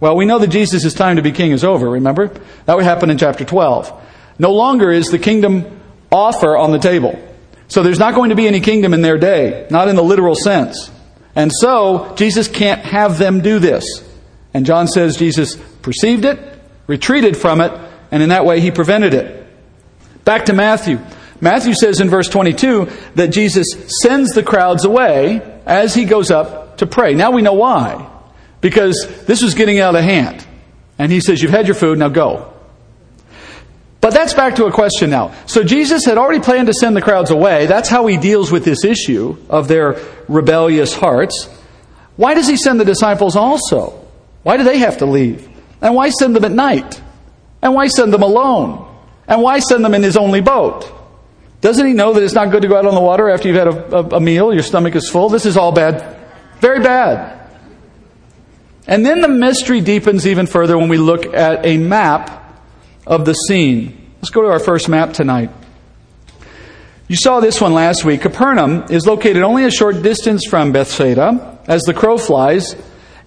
Well, 0.00 0.16
we 0.16 0.26
know 0.26 0.38
that 0.38 0.48
Jesus' 0.48 0.94
time 0.94 1.16
to 1.16 1.22
be 1.22 1.32
king 1.32 1.52
is 1.52 1.64
over, 1.64 1.90
remember? 1.90 2.28
That 2.66 2.76
would 2.76 2.84
happen 2.84 3.10
in 3.10 3.18
chapter 3.18 3.44
12. 3.44 3.92
No 4.38 4.52
longer 4.52 4.90
is 4.90 5.08
the 5.08 5.18
kingdom 5.18 5.80
offer 6.10 6.56
on 6.56 6.72
the 6.72 6.78
table. 6.78 7.18
So 7.68 7.82
there's 7.82 7.98
not 7.98 8.14
going 8.14 8.30
to 8.30 8.36
be 8.36 8.46
any 8.46 8.60
kingdom 8.60 8.94
in 8.94 9.02
their 9.02 9.18
day, 9.18 9.66
not 9.70 9.88
in 9.88 9.96
the 9.96 10.02
literal 10.02 10.34
sense. 10.34 10.90
And 11.36 11.52
so 11.52 12.14
Jesus 12.16 12.48
can't 12.48 12.80
have 12.80 13.18
them 13.18 13.42
do 13.42 13.58
this. 13.58 13.84
And 14.54 14.64
John 14.64 14.88
says 14.88 15.16
Jesus 15.16 15.56
perceived 15.82 16.24
it, 16.24 16.57
retreated 16.88 17.36
from 17.36 17.60
it, 17.60 17.70
and 18.10 18.20
in 18.20 18.30
that 18.30 18.44
way 18.44 18.58
he 18.58 18.72
prevented 18.72 19.14
it. 19.14 19.46
Back 20.24 20.46
to 20.46 20.52
Matthew. 20.52 20.98
Matthew 21.40 21.74
says 21.74 22.00
in 22.00 22.10
verse 22.10 22.28
22 22.28 22.90
that 23.14 23.28
Jesus 23.28 23.66
sends 24.02 24.32
the 24.32 24.42
crowds 24.42 24.84
away 24.84 25.40
as 25.64 25.94
he 25.94 26.04
goes 26.04 26.32
up 26.32 26.78
to 26.78 26.86
pray. 26.86 27.14
Now 27.14 27.30
we 27.30 27.42
know 27.42 27.52
why. 27.52 28.10
Because 28.60 29.24
this 29.26 29.40
was 29.40 29.54
getting 29.54 29.78
out 29.78 29.94
of 29.94 30.02
hand. 30.02 30.44
And 30.98 31.12
he 31.12 31.20
says, 31.20 31.40
You've 31.40 31.52
had 31.52 31.66
your 31.66 31.76
food, 31.76 31.98
now 31.98 32.08
go. 32.08 32.52
But 34.00 34.14
that's 34.14 34.34
back 34.34 34.56
to 34.56 34.66
a 34.66 34.72
question 34.72 35.10
now. 35.10 35.34
So 35.46 35.62
Jesus 35.62 36.04
had 36.04 36.18
already 36.18 36.40
planned 36.40 36.68
to 36.68 36.74
send 36.74 36.96
the 36.96 37.02
crowds 37.02 37.30
away. 37.30 37.66
That's 37.66 37.88
how 37.88 38.06
he 38.06 38.16
deals 38.16 38.50
with 38.50 38.64
this 38.64 38.84
issue 38.84 39.36
of 39.48 39.68
their 39.68 40.00
rebellious 40.28 40.94
hearts. 40.94 41.48
Why 42.16 42.34
does 42.34 42.48
he 42.48 42.56
send 42.56 42.80
the 42.80 42.84
disciples 42.84 43.36
also? 43.36 44.06
Why 44.42 44.56
do 44.56 44.64
they 44.64 44.78
have 44.78 44.98
to 44.98 45.06
leave? 45.06 45.48
And 45.80 45.94
why 45.94 46.10
send 46.10 46.34
them 46.36 46.44
at 46.44 46.52
night? 46.52 47.00
And 47.62 47.74
why 47.74 47.88
send 47.88 48.12
them 48.12 48.22
alone? 48.22 48.86
And 49.26 49.42
why 49.42 49.58
send 49.58 49.84
them 49.84 49.94
in 49.94 50.02
his 50.02 50.16
only 50.16 50.40
boat? 50.40 50.90
Doesn't 51.60 51.86
he 51.86 51.92
know 51.92 52.12
that 52.12 52.22
it's 52.22 52.34
not 52.34 52.50
good 52.50 52.62
to 52.62 52.68
go 52.68 52.76
out 52.76 52.86
on 52.86 52.94
the 52.94 53.00
water 53.00 53.28
after 53.28 53.48
you've 53.48 53.56
had 53.56 53.68
a, 53.68 53.96
a, 53.96 54.16
a 54.16 54.20
meal, 54.20 54.52
your 54.52 54.62
stomach 54.62 54.94
is 54.94 55.08
full? 55.10 55.28
This 55.28 55.44
is 55.44 55.56
all 55.56 55.72
bad. 55.72 56.16
Very 56.60 56.80
bad. 56.80 57.38
And 58.86 59.04
then 59.04 59.20
the 59.20 59.28
mystery 59.28 59.80
deepens 59.80 60.26
even 60.26 60.46
further 60.46 60.78
when 60.78 60.88
we 60.88 60.98
look 60.98 61.26
at 61.26 61.66
a 61.66 61.76
map 61.76 62.62
of 63.06 63.24
the 63.24 63.34
scene. 63.34 64.12
Let's 64.16 64.30
go 64.30 64.42
to 64.42 64.48
our 64.48 64.60
first 64.60 64.88
map 64.88 65.12
tonight. 65.12 65.50
You 67.06 67.16
saw 67.16 67.40
this 67.40 67.60
one 67.60 67.74
last 67.74 68.04
week. 68.04 68.22
Capernaum 68.22 68.84
is 68.90 69.06
located 69.06 69.42
only 69.42 69.64
a 69.64 69.70
short 69.70 70.02
distance 70.02 70.46
from 70.48 70.72
Bethsaida 70.72 71.58
as 71.66 71.82
the 71.82 71.94
crow 71.94 72.18
flies, 72.18 72.76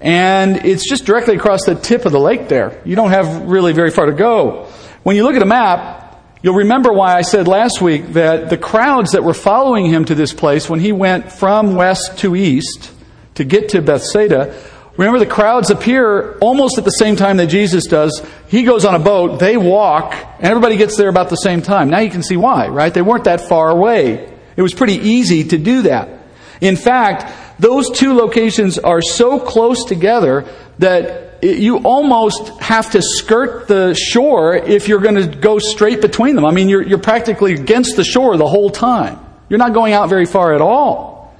and 0.02 0.66
it's 0.66 0.88
just 0.88 1.06
directly 1.06 1.36
across 1.36 1.66
the 1.66 1.76
tip 1.76 2.06
of 2.06 2.12
the 2.12 2.20
lake 2.20 2.48
there. 2.48 2.82
You 2.84 2.96
don't 2.96 3.12
have 3.12 3.44
really 3.44 3.74
very 3.74 3.92
far 3.92 4.08
to 4.08 4.14
go. 4.14 4.68
When 5.04 5.16
you 5.16 5.24
look 5.24 5.36
at 5.36 5.42
a 5.42 5.46
map, 5.46 6.02
You'll 6.44 6.56
remember 6.56 6.92
why 6.92 7.16
I 7.16 7.22
said 7.22 7.48
last 7.48 7.84
week 7.84 8.14
that 8.14 8.50
the 8.50 8.58
crowds 8.58 9.12
that 9.12 9.24
were 9.24 9.36
following 9.36 9.86
him 9.86 10.06
to 10.06 10.16
this 10.16 10.34
place 10.34 10.68
when 10.68 10.80
he 10.80 10.92
went 10.92 11.32
from 11.32 11.76
west 11.76 12.18
to 12.20 12.36
east 12.36 12.92
to 13.36 13.44
get 13.44 13.70
to 13.70 13.82
Bethsaida, 13.84 14.60
remember 14.98 15.20
the 15.20 15.28
crowds 15.28 15.70
appear 15.70 16.40
almost 16.40 16.80
at 16.80 16.84
the 16.84 16.90
same 16.90 17.16
time 17.16 17.38
that 17.38 17.46
Jesus 17.46 17.86
does. 17.86 18.26
He 18.48 18.64
goes 18.64 18.86
on 18.86 18.96
a 18.96 19.00
boat, 19.00 19.40
they 19.40 19.56
walk, 19.56 20.16
and 20.40 20.48
everybody 20.48 20.78
gets 20.78 20.98
there 20.98 21.10
about 21.10 21.30
the 21.30 21.36
same 21.36 21.62
time. 21.62 21.92
Now 21.92 22.00
you 22.00 22.10
can 22.10 22.24
see 22.24 22.38
why, 22.38 22.70
right? 22.70 22.92
They 22.92 23.04
weren't 23.04 23.26
that 23.26 23.42
far 23.42 23.70
away. 23.70 24.36
It 24.56 24.64
was 24.64 24.74
pretty 24.74 24.96
easy 24.96 25.44
to 25.50 25.60
do 25.60 25.84
that. 25.84 26.24
In 26.60 26.76
fact, 26.76 27.51
those 27.62 27.92
two 27.92 28.14
locations 28.14 28.80
are 28.80 29.04
so 29.04 29.40
close 29.40 29.86
together 29.86 30.46
that 30.80 31.44
you 31.44 31.78
almost 31.78 32.48
have 32.60 32.90
to 32.92 33.04
skirt 33.04 33.68
the 33.68 33.94
shore 33.94 34.56
if 34.56 34.88
you're 34.88 35.00
going 35.00 35.16
to 35.16 35.28
go 35.28 35.60
straight 35.60 36.02
between 36.02 36.36
them. 36.36 36.44
I 36.44 36.52
mean, 36.52 36.70
you're, 36.70 36.82
you're 36.82 36.98
practically 36.98 37.54
against 37.54 37.96
the 37.96 38.04
shore 38.04 38.36
the 38.36 38.48
whole 38.48 38.72
time. 38.72 39.20
You're 39.48 39.60
not 39.60 39.74
going 39.74 39.94
out 39.94 40.10
very 40.10 40.26
far 40.26 40.56
at 40.56 40.62
all. 40.62 41.36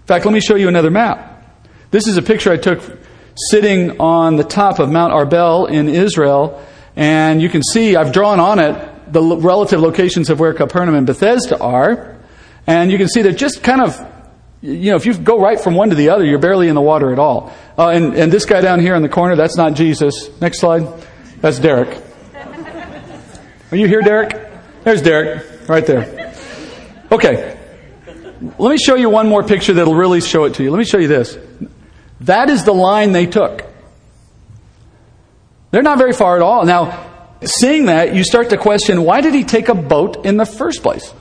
In 0.00 0.06
fact, 0.06 0.24
let 0.24 0.32
me 0.32 0.40
show 0.40 0.56
you 0.56 0.68
another 0.68 0.90
map. 0.90 1.44
This 1.90 2.06
is 2.06 2.16
a 2.16 2.22
picture 2.22 2.50
I 2.50 2.56
took 2.56 2.80
sitting 3.50 4.00
on 4.00 4.36
the 4.36 4.44
top 4.44 4.78
of 4.78 4.90
Mount 4.90 5.12
Arbel 5.12 5.70
in 5.70 5.90
Israel, 5.90 6.66
and 6.96 7.42
you 7.42 7.50
can 7.50 7.62
see 7.62 7.96
I've 7.96 8.12
drawn 8.12 8.40
on 8.40 8.58
it 8.60 9.12
the 9.12 9.22
relative 9.22 9.80
locations 9.80 10.30
of 10.30 10.40
where 10.40 10.54
Capernaum 10.54 10.94
and 10.94 11.06
Bethsaida 11.06 11.58
are, 11.60 12.16
and 12.66 12.90
you 12.90 12.96
can 12.96 13.08
see 13.08 13.20
they're 13.20 13.32
just 13.32 13.62
kind 13.62 13.82
of 13.82 14.06
you 14.62 14.90
know, 14.90 14.96
if 14.96 15.06
you 15.06 15.16
go 15.16 15.40
right 15.40 15.58
from 15.58 15.74
one 15.74 15.90
to 15.90 15.94
the 15.94 16.10
other, 16.10 16.24
you're 16.24 16.38
barely 16.38 16.68
in 16.68 16.74
the 16.74 16.82
water 16.82 17.12
at 17.12 17.18
all. 17.18 17.52
Uh, 17.78 17.88
and, 17.88 18.14
and 18.14 18.30
this 18.30 18.44
guy 18.44 18.60
down 18.60 18.80
here 18.80 18.94
in 18.94 19.02
the 19.02 19.08
corner, 19.08 19.34
that's 19.36 19.56
not 19.56 19.74
Jesus. 19.74 20.28
Next 20.40 20.60
slide. 20.60 20.86
That's 21.40 21.58
Derek. 21.58 22.02
Are 23.70 23.76
you 23.76 23.86
here, 23.86 24.02
Derek? 24.02 24.50
There's 24.84 25.00
Derek, 25.00 25.68
right 25.68 25.86
there. 25.86 26.34
Okay. 27.10 27.58
Let 28.58 28.70
me 28.70 28.78
show 28.78 28.96
you 28.96 29.08
one 29.08 29.28
more 29.28 29.42
picture 29.42 29.74
that'll 29.74 29.94
really 29.94 30.20
show 30.20 30.44
it 30.44 30.54
to 30.54 30.62
you. 30.62 30.70
Let 30.70 30.78
me 30.78 30.84
show 30.84 30.98
you 30.98 31.08
this. 31.08 31.38
That 32.22 32.50
is 32.50 32.64
the 32.64 32.74
line 32.74 33.12
they 33.12 33.26
took. 33.26 33.64
They're 35.70 35.82
not 35.82 35.98
very 35.98 36.12
far 36.12 36.36
at 36.36 36.42
all. 36.42 36.66
Now, 36.66 37.06
seeing 37.44 37.86
that, 37.86 38.14
you 38.14 38.24
start 38.24 38.50
to 38.50 38.56
question 38.56 39.02
why 39.02 39.20
did 39.20 39.34
he 39.34 39.44
take 39.44 39.68
a 39.68 39.74
boat 39.74 40.26
in 40.26 40.36
the 40.36 40.46
first 40.46 40.82
place? 40.82 41.14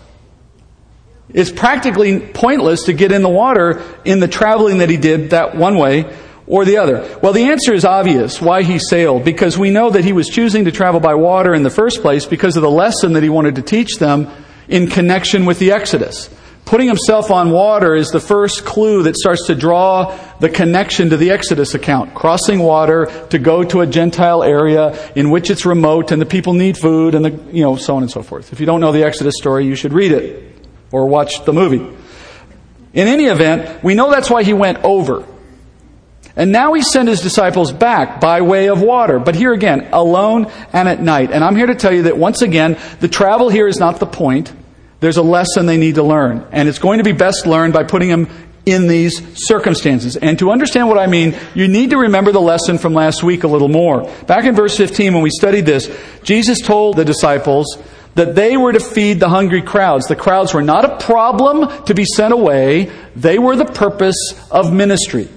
It's 1.34 1.52
practically 1.52 2.20
pointless 2.20 2.84
to 2.86 2.94
get 2.94 3.12
in 3.12 3.22
the 3.22 3.30
water 3.30 3.84
in 4.04 4.20
the 4.20 4.28
traveling 4.28 4.80
that 4.80 4.90
he 4.90 4.98
did 4.98 5.30
that 5.30 5.56
one 5.56 5.78
way 5.78 6.12
or 6.48 6.66
the 6.66 6.78
other. 6.78 7.20
Well, 7.22 7.34
the 7.34 7.52
answer 7.52 7.74
is 7.74 7.86
obvious 7.86 8.42
why 8.42 8.64
he 8.64 8.80
sailed, 8.80 9.24
because 9.24 9.58
we 9.58 9.70
know 9.70 9.92
that 9.92 10.04
he 10.04 10.14
was 10.14 10.28
choosing 10.28 10.66
to 10.66 10.72
travel 10.72 11.00
by 11.00 11.14
water 11.14 11.54
in 11.54 11.62
the 11.62 11.70
first 11.70 12.02
place 12.02 12.26
because 12.26 12.58
of 12.58 12.64
the 12.64 12.72
lesson 12.72 13.14
that 13.14 13.24
he 13.24 13.30
wanted 13.30 13.56
to 13.56 13.62
teach 13.62 13.98
them 13.98 14.28
in 14.68 14.88
connection 14.88 15.46
with 15.46 15.60
the 15.60 15.72
Exodus. 15.72 16.30
Putting 16.66 16.88
himself 16.88 17.32
on 17.32 17.52
water 17.52 17.96
is 17.96 18.10
the 18.10 18.20
first 18.20 18.66
clue 18.66 19.04
that 19.04 19.16
starts 19.16 19.48
to 19.48 19.56
draw 19.56 20.16
the 20.40 20.50
connection 20.50 21.10
to 21.10 21.18
the 21.18 21.32
Exodus 21.32 21.74
account. 21.74 22.14
Crossing 22.14 22.60
water 22.60 23.06
to 23.30 23.40
go 23.40 23.64
to 23.64 23.82
a 23.82 23.88
Gentile 23.88 24.44
area 24.44 25.12
in 25.16 25.32
which 25.32 25.50
it's 25.50 25.66
remote 25.66 26.12
and 26.12 26.22
the 26.22 26.28
people 26.28 26.54
need 26.54 26.78
food 26.78 27.16
and 27.16 27.26
the, 27.26 27.32
you 27.52 27.64
know, 27.64 27.76
so 27.76 27.96
on 27.96 28.04
and 28.04 28.12
so 28.12 28.22
forth. 28.22 28.54
If 28.54 28.60
you 28.60 28.68
don't 28.68 28.82
know 28.82 28.92
the 28.92 29.04
Exodus 29.04 29.36
story, 29.38 29.66
you 29.66 29.76
should 29.76 29.94
read 29.94 30.12
it 30.12 30.49
or 30.92 31.06
watch 31.08 31.46
the 31.46 31.54
movie. 31.54 31.86
In 32.94 33.08
any 33.08 33.26
event, 33.26 33.84
we 33.84 33.94
know 33.94 34.10
that's 34.10 34.30
why 34.30 34.44
he 34.44 34.54
went 34.54 34.80
over. 34.84 35.26
And 36.36 36.52
now 36.52 36.74
he 36.74 36.82
sent 36.82 37.10
his 37.10 37.22
disciples 37.22 37.72
back 37.72 38.22
by 38.22 38.42
way 38.42 38.70
of 38.70 38.82
water. 38.82 39.20
But 39.20 39.36
here 39.36 39.52
again, 39.52 39.90
alone 39.92 40.50
and 40.72 40.88
at 40.88 41.02
night. 41.02 41.32
And 41.32 41.44
I'm 41.44 41.56
here 41.56 41.68
to 41.68 41.76
tell 41.76 41.94
you 41.94 42.04
that 42.04 42.18
once 42.18 42.42
again, 42.42 42.78
the 43.00 43.08
travel 43.08 43.50
here 43.50 43.68
is 43.68 43.78
not 43.78 44.00
the 44.00 44.06
point. 44.06 44.54
There's 45.02 45.18
a 45.18 45.24
lesson 45.24 45.66
they 45.66 45.78
need 45.78 45.96
to 45.96 46.04
learn. 46.04 46.48
And 46.52 46.70
it's 46.70 46.80
going 46.80 47.00
to 47.00 47.04
be 47.04 47.12
best 47.12 47.46
learned 47.46 47.74
by 47.74 47.84
putting 47.84 48.10
them 48.10 48.30
in 48.66 48.88
these 48.88 49.22
circumstances. 49.48 50.16
And 50.16 50.38
to 50.40 50.52
understand 50.52 50.88
what 50.88 50.98
I 50.98 51.08
mean, 51.08 51.36
you 51.56 51.68
need 51.68 51.90
to 51.90 51.98
remember 51.98 52.32
the 52.32 52.42
lesson 52.42 52.78
from 52.78 52.94
last 52.94 53.24
week 53.24 53.44
a 53.44 53.48
little 53.48 53.70
more. 53.70 54.10
Back 54.26 54.46
in 54.46 54.56
verse 54.56 54.78
15, 54.78 55.14
when 55.14 55.24
we 55.24 55.30
studied 55.30 55.66
this, 55.66 55.94
Jesus 56.24 56.62
told 56.62 56.96
the 56.96 57.06
disciples 57.06 57.78
that 58.20 58.36
they 58.36 58.58
were 58.58 58.74
to 58.74 58.82
feed 58.82 59.22
the 59.22 59.30
hungry 59.30 59.62
crowds. 59.62 60.08
The 60.08 60.16
crowds 60.16 60.54
were 60.54 60.62
not 60.62 60.84
a 60.84 60.98
problem 60.98 61.86
to 61.86 61.94
be 61.94 62.04
sent 62.04 62.34
away, 62.34 62.92
they 63.16 63.40
were 63.40 63.56
the 63.56 63.64
purpose 63.64 64.18
of 64.52 64.74
ministry. 64.74 65.30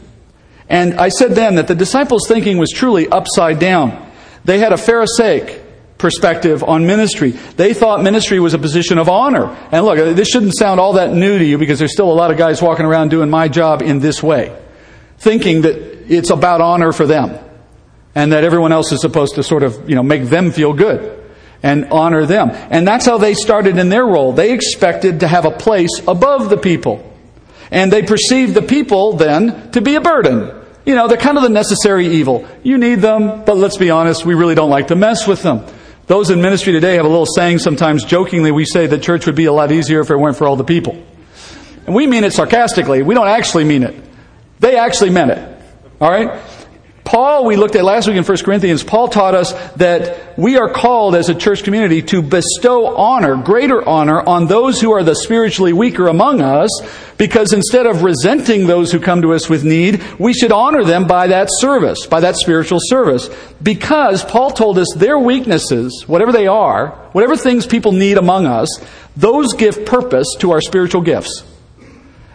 And 0.68 0.94
I 0.94 1.10
said 1.10 1.32
then 1.32 1.54
that 1.56 1.68
the 1.68 1.76
disciples' 1.76 2.26
thinking 2.26 2.58
was 2.58 2.70
truly 2.70 3.08
upside 3.08 3.60
down. 3.60 4.10
They 4.44 4.58
had 4.58 4.72
a 4.72 4.76
Pharisaic 4.76 5.62
perspective 5.96 6.64
on 6.64 6.84
ministry. 6.84 7.30
They 7.30 7.72
thought 7.72 8.02
ministry 8.02 8.40
was 8.40 8.52
a 8.52 8.58
position 8.58 8.98
of 8.98 9.08
honor. 9.08 9.56
And 9.70 9.84
look, 9.84 10.16
this 10.16 10.28
shouldn't 10.28 10.56
sound 10.56 10.80
all 10.80 10.94
that 10.94 11.12
new 11.12 11.38
to 11.38 11.44
you 11.44 11.58
because 11.58 11.78
there's 11.78 11.92
still 11.92 12.10
a 12.10 12.14
lot 12.14 12.32
of 12.32 12.36
guys 12.36 12.60
walking 12.60 12.84
around 12.84 13.10
doing 13.10 13.30
my 13.30 13.46
job 13.46 13.82
in 13.82 14.00
this 14.00 14.24
way, 14.24 14.56
thinking 15.18 15.62
that 15.62 15.76
it's 16.12 16.30
about 16.30 16.60
honor 16.60 16.90
for 16.90 17.06
them 17.06 17.38
and 18.16 18.32
that 18.32 18.42
everyone 18.42 18.72
else 18.72 18.90
is 18.90 19.00
supposed 19.00 19.36
to 19.36 19.44
sort 19.44 19.62
of, 19.62 19.88
you 19.88 19.94
know, 19.94 20.02
make 20.02 20.24
them 20.24 20.50
feel 20.50 20.72
good 20.72 21.21
and 21.62 21.86
honor 21.90 22.26
them. 22.26 22.50
And 22.50 22.86
that's 22.86 23.06
how 23.06 23.18
they 23.18 23.34
started 23.34 23.78
in 23.78 23.88
their 23.88 24.04
role. 24.04 24.32
They 24.32 24.52
expected 24.52 25.20
to 25.20 25.28
have 25.28 25.44
a 25.44 25.50
place 25.50 25.90
above 26.06 26.50
the 26.50 26.56
people. 26.56 27.08
And 27.70 27.92
they 27.92 28.02
perceived 28.02 28.54
the 28.54 28.62
people 28.62 29.14
then 29.14 29.70
to 29.72 29.80
be 29.80 29.94
a 29.94 30.00
burden. 30.00 30.62
You 30.84 30.94
know, 30.94 31.06
they're 31.08 31.16
kind 31.16 31.36
of 31.36 31.44
the 31.44 31.48
necessary 31.48 32.06
evil. 32.06 32.46
You 32.62 32.76
need 32.78 32.96
them, 32.96 33.44
but 33.44 33.56
let's 33.56 33.76
be 33.76 33.90
honest, 33.90 34.26
we 34.26 34.34
really 34.34 34.54
don't 34.54 34.70
like 34.70 34.88
to 34.88 34.96
mess 34.96 35.26
with 35.26 35.42
them. 35.42 35.64
Those 36.06 36.30
in 36.30 36.42
ministry 36.42 36.72
today 36.72 36.96
have 36.96 37.04
a 37.04 37.08
little 37.08 37.26
saying 37.26 37.60
sometimes 37.60 38.04
jokingly 38.04 38.50
we 38.50 38.64
say 38.64 38.88
that 38.88 39.02
church 39.02 39.26
would 39.26 39.36
be 39.36 39.44
a 39.44 39.52
lot 39.52 39.70
easier 39.70 40.00
if 40.00 40.10
it 40.10 40.16
weren't 40.16 40.36
for 40.36 40.46
all 40.46 40.56
the 40.56 40.64
people. 40.64 41.00
And 41.86 41.94
we 41.94 42.06
mean 42.06 42.24
it 42.24 42.32
sarcastically. 42.32 43.02
We 43.02 43.14
don't 43.14 43.28
actually 43.28 43.64
mean 43.64 43.84
it. 43.84 43.94
They 44.58 44.76
actually 44.76 45.10
meant 45.10 45.30
it. 45.30 45.62
All 46.00 46.10
right? 46.10 46.40
Paul, 47.12 47.44
we 47.44 47.56
looked 47.56 47.76
at 47.76 47.84
last 47.84 48.08
week 48.08 48.16
in 48.16 48.24
1 48.24 48.38
Corinthians, 48.38 48.82
Paul 48.82 49.06
taught 49.06 49.34
us 49.34 49.52
that 49.74 50.38
we 50.38 50.56
are 50.56 50.70
called 50.70 51.14
as 51.14 51.28
a 51.28 51.34
church 51.34 51.62
community 51.62 52.00
to 52.04 52.22
bestow 52.22 52.96
honor, 52.96 53.36
greater 53.36 53.86
honor, 53.86 54.22
on 54.22 54.46
those 54.46 54.80
who 54.80 54.92
are 54.92 55.02
the 55.02 55.14
spiritually 55.14 55.74
weaker 55.74 56.06
among 56.06 56.40
us, 56.40 56.70
because 57.18 57.52
instead 57.52 57.84
of 57.84 58.02
resenting 58.02 58.66
those 58.66 58.90
who 58.90 58.98
come 58.98 59.20
to 59.20 59.34
us 59.34 59.50
with 59.50 59.62
need, 59.62 60.02
we 60.18 60.32
should 60.32 60.52
honor 60.52 60.84
them 60.84 61.06
by 61.06 61.26
that 61.26 61.48
service, 61.50 62.06
by 62.06 62.20
that 62.20 62.36
spiritual 62.36 62.78
service. 62.80 63.28
Because 63.62 64.24
Paul 64.24 64.50
told 64.50 64.78
us 64.78 64.88
their 64.96 65.18
weaknesses, 65.18 66.08
whatever 66.08 66.32
they 66.32 66.46
are, 66.46 66.92
whatever 67.12 67.36
things 67.36 67.66
people 67.66 67.92
need 67.92 68.16
among 68.16 68.46
us, 68.46 68.70
those 69.18 69.52
give 69.52 69.84
purpose 69.84 70.28
to 70.38 70.52
our 70.52 70.62
spiritual 70.62 71.02
gifts. 71.02 71.44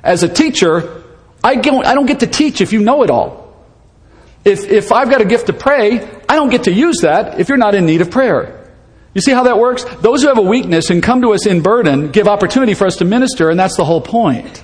As 0.04 0.22
a 0.22 0.30
teacher, 0.30 1.02
I 1.44 1.56
don't 1.56 2.06
get 2.06 2.20
to 2.20 2.28
teach 2.28 2.62
if 2.62 2.72
you 2.72 2.82
know 2.82 3.02
it 3.02 3.10
all. 3.10 3.47
If, 4.48 4.70
if 4.72 4.94
I've 4.94 5.10
got 5.10 5.20
a 5.20 5.26
gift 5.26 5.48
to 5.48 5.54
pray, 5.54 6.10
I 6.30 6.36
don't 6.36 6.50
get 6.50 6.64
to 6.64 6.72
use 6.72 7.00
that 7.02 7.38
if 7.38 7.50
you're 7.50 7.58
not 7.58 7.76
in 7.76 7.86
need 7.86 8.00
of 8.00 8.10
prayer. 8.10 8.72
You 9.14 9.20
see 9.20 9.34
how 9.34 9.44
that 9.44 9.60
works? 9.60 9.84
Those 9.84 10.22
who 10.22 10.30
have 10.30 10.38
a 10.38 10.42
weakness 10.42 10.90
and 10.90 11.04
come 11.04 11.22
to 11.24 11.34
us 11.34 11.46
in 11.46 11.62
burden 11.62 12.12
give 12.12 12.30
opportunity 12.30 12.74
for 12.74 12.88
us 12.88 12.96
to 12.98 13.06
minister, 13.06 13.50
and 13.50 13.60
that's 13.60 13.76
the 13.76 13.84
whole 13.84 14.00
point. 14.00 14.64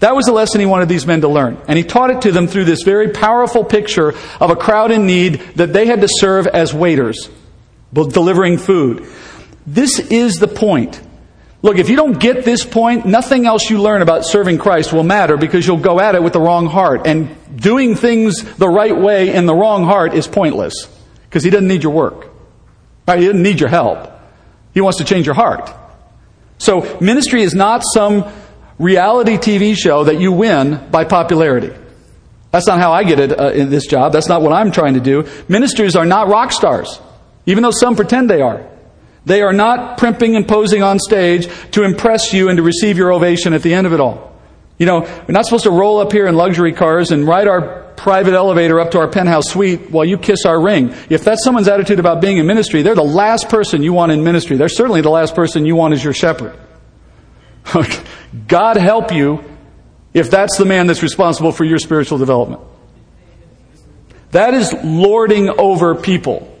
That 0.00 0.16
was 0.16 0.24
the 0.24 0.32
lesson 0.32 0.60
he 0.60 0.66
wanted 0.66 0.88
these 0.88 1.06
men 1.06 1.20
to 1.20 1.28
learn. 1.28 1.60
And 1.68 1.76
he 1.76 1.84
taught 1.84 2.08
it 2.08 2.22
to 2.22 2.32
them 2.32 2.46
through 2.46 2.64
this 2.64 2.82
very 2.82 3.10
powerful 3.10 3.62
picture 3.62 4.14
of 4.40 4.50
a 4.50 4.56
crowd 4.56 4.90
in 4.90 5.06
need 5.06 5.34
that 5.56 5.74
they 5.74 5.86
had 5.86 6.00
to 6.00 6.08
serve 6.08 6.46
as 6.46 6.72
waiters, 6.72 7.28
delivering 7.92 8.56
food. 8.56 9.06
This 9.66 9.98
is 9.98 10.36
the 10.36 10.48
point. 10.48 10.98
Look, 11.60 11.76
if 11.76 11.90
you 11.90 11.96
don't 11.96 12.18
get 12.18 12.44
this 12.44 12.64
point, 12.64 13.04
nothing 13.04 13.46
else 13.46 13.68
you 13.68 13.82
learn 13.82 14.00
about 14.00 14.24
serving 14.24 14.58
Christ 14.58 14.94
will 14.94 15.04
matter 15.04 15.36
because 15.36 15.66
you'll 15.66 15.76
go 15.76 16.00
at 16.00 16.14
it 16.14 16.22
with 16.22 16.32
the 16.32 16.40
wrong 16.40 16.66
heart. 16.66 17.06
And 17.06 17.36
doing 17.54 17.94
things 17.94 18.42
the 18.56 18.68
right 18.68 18.96
way 18.96 19.34
in 19.34 19.46
the 19.46 19.54
wrong 19.54 19.84
heart 19.84 20.14
is 20.14 20.26
pointless 20.26 20.86
because 21.24 21.42
He 21.44 21.50
doesn't 21.50 21.68
need 21.68 21.82
your 21.82 21.92
work. 21.92 22.28
Right? 23.06 23.18
He 23.18 23.26
doesn't 23.26 23.42
need 23.42 23.60
your 23.60 23.68
help. 23.68 24.10
He 24.74 24.80
wants 24.80 24.98
to 24.98 25.04
change 25.04 25.26
your 25.26 25.34
heart. 25.34 25.70
So 26.58 26.98
ministry 27.00 27.42
is 27.42 27.54
not 27.54 27.82
some 27.94 28.24
reality 28.78 29.36
TV 29.36 29.76
show 29.76 30.04
that 30.04 30.20
you 30.20 30.32
win 30.32 30.88
by 30.90 31.04
popularity. 31.04 31.72
That's 32.52 32.66
not 32.66 32.78
how 32.78 32.92
I 32.92 33.04
get 33.04 33.18
it 33.18 33.38
uh, 33.38 33.50
in 33.50 33.70
this 33.70 33.86
job. 33.86 34.12
That's 34.12 34.28
not 34.28 34.42
what 34.42 34.52
I'm 34.52 34.70
trying 34.70 34.94
to 34.94 35.00
do. 35.00 35.26
Ministers 35.48 35.96
are 35.96 36.04
not 36.04 36.28
rock 36.28 36.52
stars, 36.52 37.00
even 37.46 37.62
though 37.62 37.70
some 37.70 37.96
pretend 37.96 38.28
they 38.28 38.42
are. 38.42 38.68
They 39.24 39.40
are 39.42 39.52
not 39.52 39.98
primping 39.98 40.36
and 40.36 40.46
posing 40.46 40.82
on 40.82 40.98
stage 40.98 41.48
to 41.72 41.84
impress 41.84 42.32
you 42.32 42.48
and 42.48 42.56
to 42.56 42.62
receive 42.62 42.98
your 42.98 43.12
ovation 43.12 43.52
at 43.54 43.62
the 43.62 43.72
end 43.72 43.86
of 43.86 43.92
it 43.92 44.00
all. 44.00 44.31
You 44.82 44.86
know, 44.86 45.02
we're 45.02 45.26
not 45.28 45.44
supposed 45.44 45.62
to 45.62 45.70
roll 45.70 46.00
up 46.00 46.10
here 46.10 46.26
in 46.26 46.34
luxury 46.34 46.72
cars 46.72 47.12
and 47.12 47.24
ride 47.24 47.46
our 47.46 47.92
private 47.96 48.34
elevator 48.34 48.80
up 48.80 48.90
to 48.90 48.98
our 48.98 49.06
penthouse 49.06 49.48
suite 49.48 49.92
while 49.92 50.04
you 50.04 50.18
kiss 50.18 50.44
our 50.44 50.60
ring. 50.60 50.92
If 51.08 51.22
that's 51.22 51.44
someone's 51.44 51.68
attitude 51.68 52.00
about 52.00 52.20
being 52.20 52.38
in 52.38 52.48
ministry, 52.48 52.82
they're 52.82 52.96
the 52.96 53.04
last 53.04 53.48
person 53.48 53.84
you 53.84 53.92
want 53.92 54.10
in 54.10 54.24
ministry. 54.24 54.56
They're 54.56 54.68
certainly 54.68 55.00
the 55.00 55.08
last 55.08 55.36
person 55.36 55.66
you 55.66 55.76
want 55.76 55.94
as 55.94 56.02
your 56.02 56.12
shepherd. 56.12 56.58
God 58.48 58.76
help 58.76 59.12
you 59.12 59.44
if 60.14 60.32
that's 60.32 60.58
the 60.58 60.64
man 60.64 60.88
that's 60.88 61.04
responsible 61.04 61.52
for 61.52 61.62
your 61.62 61.78
spiritual 61.78 62.18
development. 62.18 62.62
That 64.32 64.52
is 64.52 64.74
lording 64.82 65.48
over 65.60 65.94
people, 65.94 66.52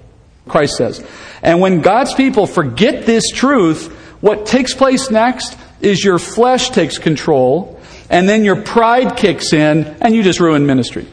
Christ 0.46 0.76
says. 0.76 1.04
And 1.42 1.60
when 1.60 1.80
God's 1.80 2.14
people 2.14 2.46
forget 2.46 3.04
this 3.04 3.30
truth, 3.30 3.92
what 4.20 4.46
takes 4.46 4.74
place 4.74 5.10
next 5.10 5.58
is 5.80 6.04
your 6.04 6.20
flesh 6.20 6.70
takes 6.70 6.98
control, 6.98 7.71
and 8.12 8.28
then 8.28 8.44
your 8.44 8.62
pride 8.62 9.16
kicks 9.16 9.52
in, 9.52 9.84
and 10.00 10.14
you 10.14 10.22
just 10.22 10.38
ruin 10.38 10.66
ministry. 10.66 11.08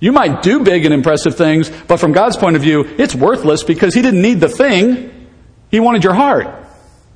You 0.00 0.12
might 0.12 0.42
do 0.42 0.60
big 0.60 0.86
and 0.86 0.94
impressive 0.94 1.36
things, 1.36 1.70
but 1.86 1.98
from 1.98 2.12
God's 2.12 2.38
point 2.38 2.56
of 2.56 2.62
view, 2.62 2.84
it's 2.98 3.14
worthless 3.14 3.62
because 3.62 3.94
He 3.94 4.00
didn't 4.00 4.22
need 4.22 4.40
the 4.40 4.48
thing. 4.48 5.28
He 5.70 5.78
wanted 5.78 6.02
your 6.02 6.14
heart. 6.14 6.48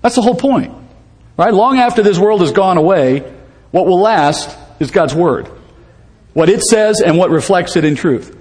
That's 0.02 0.14
the 0.14 0.22
whole 0.22 0.36
point. 0.36 0.72
Right? 1.38 1.52
Long 1.52 1.78
after 1.78 2.02
this 2.02 2.18
world 2.18 2.42
has 2.42 2.52
gone 2.52 2.76
away, 2.76 3.20
what 3.70 3.86
will 3.86 3.98
last 3.98 4.56
is 4.78 4.90
God's 4.90 5.14
Word. 5.14 5.48
What 6.34 6.50
it 6.50 6.62
says 6.62 7.00
and 7.00 7.16
what 7.16 7.30
reflects 7.30 7.76
it 7.76 7.84
in 7.84 7.96
truth. 7.96 8.36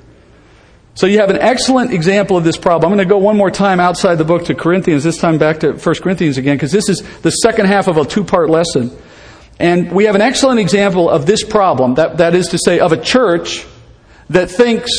So 0.96 1.08
you 1.08 1.20
have 1.20 1.30
an 1.30 1.40
excellent 1.40 1.94
example 1.94 2.36
of 2.38 2.44
this 2.44 2.58
problem. 2.58 2.92
I'm 2.92 2.98
going 2.98 3.08
to 3.08 3.10
go 3.10 3.18
one 3.18 3.38
more 3.38 3.50
time 3.50 3.80
outside 3.80 4.16
the 4.16 4.26
book 4.26 4.46
to 4.46 4.54
Corinthians, 4.54 5.04
this 5.04 5.18
time 5.18 5.38
back 5.38 5.62
to 5.62 5.72
1 5.72 5.96
Corinthians 6.04 6.38
again, 6.38 6.58
because 6.58 6.72
this 6.72 6.90
is 6.90 7.02
the 7.22 7.32
second 7.32 7.68
half 7.68 7.88
of 7.88 7.98
a 7.98 8.06
two 8.06 8.24
part 8.24 8.50
lesson. 8.50 8.92
And 9.60 9.92
we 9.92 10.06
have 10.06 10.16
an 10.16 10.22
excellent 10.22 10.60
example 10.60 11.10
of 11.10 11.26
this 11.26 11.44
problem, 11.44 11.96
that, 11.96 12.18
that 12.18 12.36
is 12.36 12.48
to 12.50 12.58
say, 12.58 12.80
of 12.80 12.92
a 12.92 12.98
church 12.98 13.66
that 14.30 14.50
thinks 14.50 14.92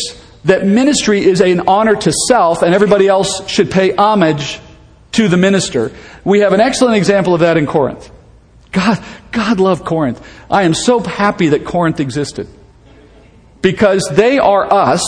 that 0.44 0.66
ministry 0.66 1.24
is 1.24 1.40
an 1.40 1.68
honor 1.68 1.96
to 1.96 2.12
self 2.28 2.62
and 2.62 2.74
everybody 2.74 3.08
else 3.08 3.48
should 3.48 3.70
pay 3.70 3.94
homage 3.94 4.60
to 5.12 5.28
the 5.28 5.36
minister. 5.36 5.92
We 6.24 6.40
have 6.40 6.52
an 6.52 6.60
excellent 6.60 6.96
example 6.96 7.34
of 7.34 7.40
that 7.40 7.56
in 7.56 7.66
Corinth. 7.66 8.10
God, 8.72 9.02
God 9.30 9.60
loved 9.60 9.84
Corinth. 9.84 10.26
I 10.50 10.64
am 10.64 10.74
so 10.74 11.00
happy 11.00 11.48
that 11.48 11.64
Corinth 11.64 12.00
existed. 12.00 12.48
Because 13.62 14.06
they 14.12 14.38
are 14.38 14.70
us, 14.70 15.02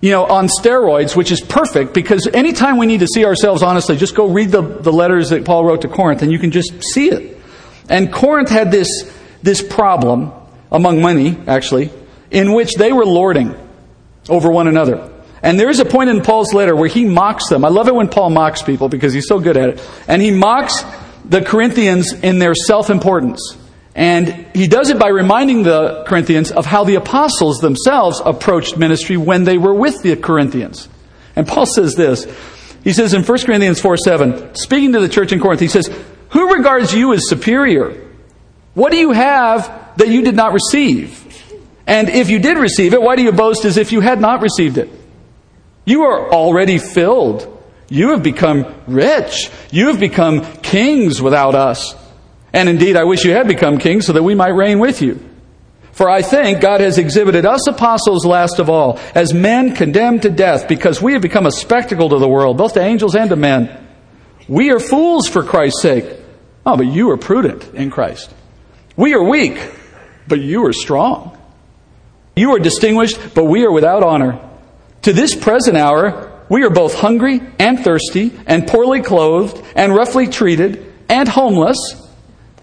you 0.00 0.10
know, 0.10 0.24
on 0.24 0.48
steroids, 0.48 1.14
which 1.14 1.30
is 1.30 1.40
perfect 1.40 1.94
because 1.94 2.26
anytime 2.32 2.78
we 2.78 2.86
need 2.86 3.00
to 3.00 3.06
see 3.06 3.24
ourselves 3.24 3.62
honestly, 3.62 3.96
just 3.96 4.14
go 4.14 4.28
read 4.28 4.50
the, 4.50 4.62
the 4.62 4.92
letters 4.92 5.30
that 5.30 5.44
Paul 5.44 5.64
wrote 5.64 5.82
to 5.82 5.88
Corinth 5.88 6.22
and 6.22 6.32
you 6.32 6.38
can 6.38 6.50
just 6.50 6.82
see 6.82 7.10
it. 7.10 7.39
And 7.90 8.12
Corinth 8.12 8.48
had 8.48 8.70
this, 8.70 8.88
this 9.42 9.60
problem, 9.60 10.32
among 10.72 11.02
many, 11.02 11.36
actually, 11.46 11.90
in 12.30 12.54
which 12.54 12.74
they 12.74 12.92
were 12.92 13.04
lording 13.04 13.54
over 14.28 14.50
one 14.50 14.68
another. 14.68 15.10
And 15.42 15.58
there 15.58 15.68
is 15.68 15.80
a 15.80 15.84
point 15.84 16.10
in 16.10 16.22
Paul's 16.22 16.54
letter 16.54 16.76
where 16.76 16.88
he 16.88 17.04
mocks 17.04 17.48
them. 17.48 17.64
I 17.64 17.68
love 17.68 17.88
it 17.88 17.94
when 17.94 18.08
Paul 18.08 18.30
mocks 18.30 18.62
people 18.62 18.88
because 18.88 19.12
he's 19.12 19.26
so 19.26 19.40
good 19.40 19.56
at 19.56 19.70
it. 19.70 19.90
And 20.06 20.22
he 20.22 20.30
mocks 20.30 20.84
the 21.24 21.42
Corinthians 21.42 22.12
in 22.12 22.38
their 22.38 22.54
self 22.54 22.90
importance. 22.90 23.56
And 23.94 24.46
he 24.54 24.68
does 24.68 24.90
it 24.90 24.98
by 24.98 25.08
reminding 25.08 25.64
the 25.64 26.04
Corinthians 26.06 26.52
of 26.52 26.66
how 26.66 26.84
the 26.84 26.94
apostles 26.94 27.58
themselves 27.58 28.20
approached 28.24 28.76
ministry 28.76 29.16
when 29.16 29.44
they 29.44 29.58
were 29.58 29.74
with 29.74 30.02
the 30.02 30.14
Corinthians. 30.16 30.88
And 31.34 31.46
Paul 31.46 31.66
says 31.66 31.96
this. 31.96 32.26
He 32.84 32.92
says 32.92 33.12
in 33.14 33.24
1 33.24 33.38
Corinthians 33.40 33.80
4 33.80 33.96
7, 33.96 34.54
speaking 34.54 34.92
to 34.92 35.00
the 35.00 35.08
church 35.08 35.32
in 35.32 35.40
Corinth, 35.40 35.60
he 35.60 35.68
says, 35.68 35.90
Who 36.30 36.54
regards 36.54 36.94
you 36.94 37.12
as 37.12 37.28
superior? 37.28 38.08
What 38.74 38.92
do 38.92 38.98
you 38.98 39.12
have 39.12 39.96
that 39.96 40.08
you 40.08 40.22
did 40.22 40.36
not 40.36 40.52
receive? 40.52 41.26
And 41.86 42.08
if 42.08 42.30
you 42.30 42.38
did 42.38 42.56
receive 42.56 42.94
it, 42.94 43.02
why 43.02 43.16
do 43.16 43.22
you 43.22 43.32
boast 43.32 43.64
as 43.64 43.76
if 43.76 43.90
you 43.92 44.00
had 44.00 44.20
not 44.20 44.42
received 44.42 44.78
it? 44.78 44.88
You 45.84 46.02
are 46.02 46.32
already 46.32 46.78
filled. 46.78 47.58
You 47.88 48.10
have 48.10 48.22
become 48.22 48.72
rich. 48.86 49.50
You 49.72 49.88
have 49.88 49.98
become 49.98 50.44
kings 50.58 51.20
without 51.20 51.56
us. 51.56 51.96
And 52.52 52.68
indeed, 52.68 52.96
I 52.96 53.04
wish 53.04 53.24
you 53.24 53.32
had 53.32 53.48
become 53.48 53.78
kings 53.78 54.06
so 54.06 54.12
that 54.12 54.22
we 54.22 54.36
might 54.36 54.54
reign 54.54 54.78
with 54.78 55.02
you. 55.02 55.18
For 55.92 56.08
I 56.08 56.22
think 56.22 56.60
God 56.60 56.80
has 56.80 56.98
exhibited 56.98 57.44
us 57.44 57.66
apostles 57.66 58.24
last 58.24 58.60
of 58.60 58.70
all, 58.70 59.00
as 59.14 59.34
men 59.34 59.74
condemned 59.74 60.22
to 60.22 60.30
death, 60.30 60.68
because 60.68 61.02
we 61.02 61.12
have 61.14 61.22
become 61.22 61.46
a 61.46 61.52
spectacle 61.52 62.08
to 62.10 62.18
the 62.18 62.28
world, 62.28 62.56
both 62.56 62.74
to 62.74 62.80
angels 62.80 63.16
and 63.16 63.28
to 63.30 63.36
men. 63.36 63.88
We 64.48 64.70
are 64.70 64.80
fools 64.80 65.28
for 65.28 65.42
Christ's 65.42 65.82
sake. 65.82 66.19
Oh, 66.64 66.76
but 66.76 66.86
you 66.86 67.10
are 67.10 67.16
prudent 67.16 67.74
in 67.74 67.90
Christ. 67.90 68.32
We 68.96 69.14
are 69.14 69.22
weak, 69.22 69.58
but 70.28 70.40
you 70.40 70.66
are 70.66 70.72
strong. 70.72 71.38
You 72.36 72.54
are 72.54 72.58
distinguished, 72.58 73.34
but 73.34 73.44
we 73.44 73.64
are 73.64 73.72
without 73.72 74.02
honor. 74.02 74.38
To 75.02 75.12
this 75.12 75.34
present 75.34 75.76
hour, 75.76 76.30
we 76.48 76.64
are 76.64 76.70
both 76.70 76.94
hungry 76.94 77.40
and 77.58 77.78
thirsty, 77.80 78.32
and 78.46 78.66
poorly 78.66 79.00
clothed, 79.02 79.62
and 79.74 79.94
roughly 79.94 80.26
treated, 80.26 80.92
and 81.08 81.28
homeless, 81.28 81.78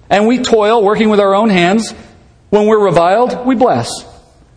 and 0.09 0.27
we 0.27 0.39
toil 0.39 0.83
working 0.83 1.09
with 1.09 1.19
our 1.19 1.33
own 1.35 1.49
hands. 1.49 1.91
When 2.49 2.65
we're 2.67 2.83
reviled, 2.83 3.45
we 3.45 3.55
bless. 3.55 3.89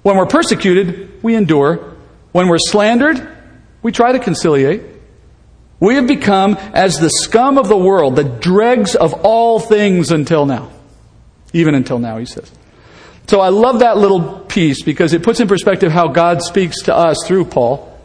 When 0.03 0.17
we're 0.17 0.27
persecuted, 0.27 1.23
we 1.23 1.35
endure. 1.35 1.97
When 2.33 2.49
we're 2.49 2.59
slandered, 2.59 3.27
we 3.83 3.93
try 3.93 4.13
to 4.13 4.19
conciliate. 4.19 4.83
We 5.81 5.95
have 5.95 6.07
become 6.07 6.55
as 6.75 7.01
the 7.01 7.09
scum 7.09 7.57
of 7.57 7.69
the 7.69 7.77
world, 7.77 8.17
the 8.17 8.25
dregs 8.25 8.95
of 8.95 9.15
all 9.25 9.59
things 9.59 10.13
until 10.13 10.45
now. 10.45 10.71
Even 11.53 11.75
until 11.75 11.99
now, 11.99 12.19
he 12.19 12.27
says. 12.27 12.51
So 13.27 13.41
I 13.41 13.49
love 13.49 13.81
that 13.81 13.97
little 13.97 14.41
piece 14.41 14.83
because 14.83 15.15
it 15.15 15.23
puts 15.23 15.41
in 15.41 15.49
perspective 15.49 15.91
how 15.91 16.09
God 16.09 16.43
speaks 16.43 16.83
to 16.83 16.95
us 16.95 17.17
through 17.27 17.47
Paul 17.47 17.99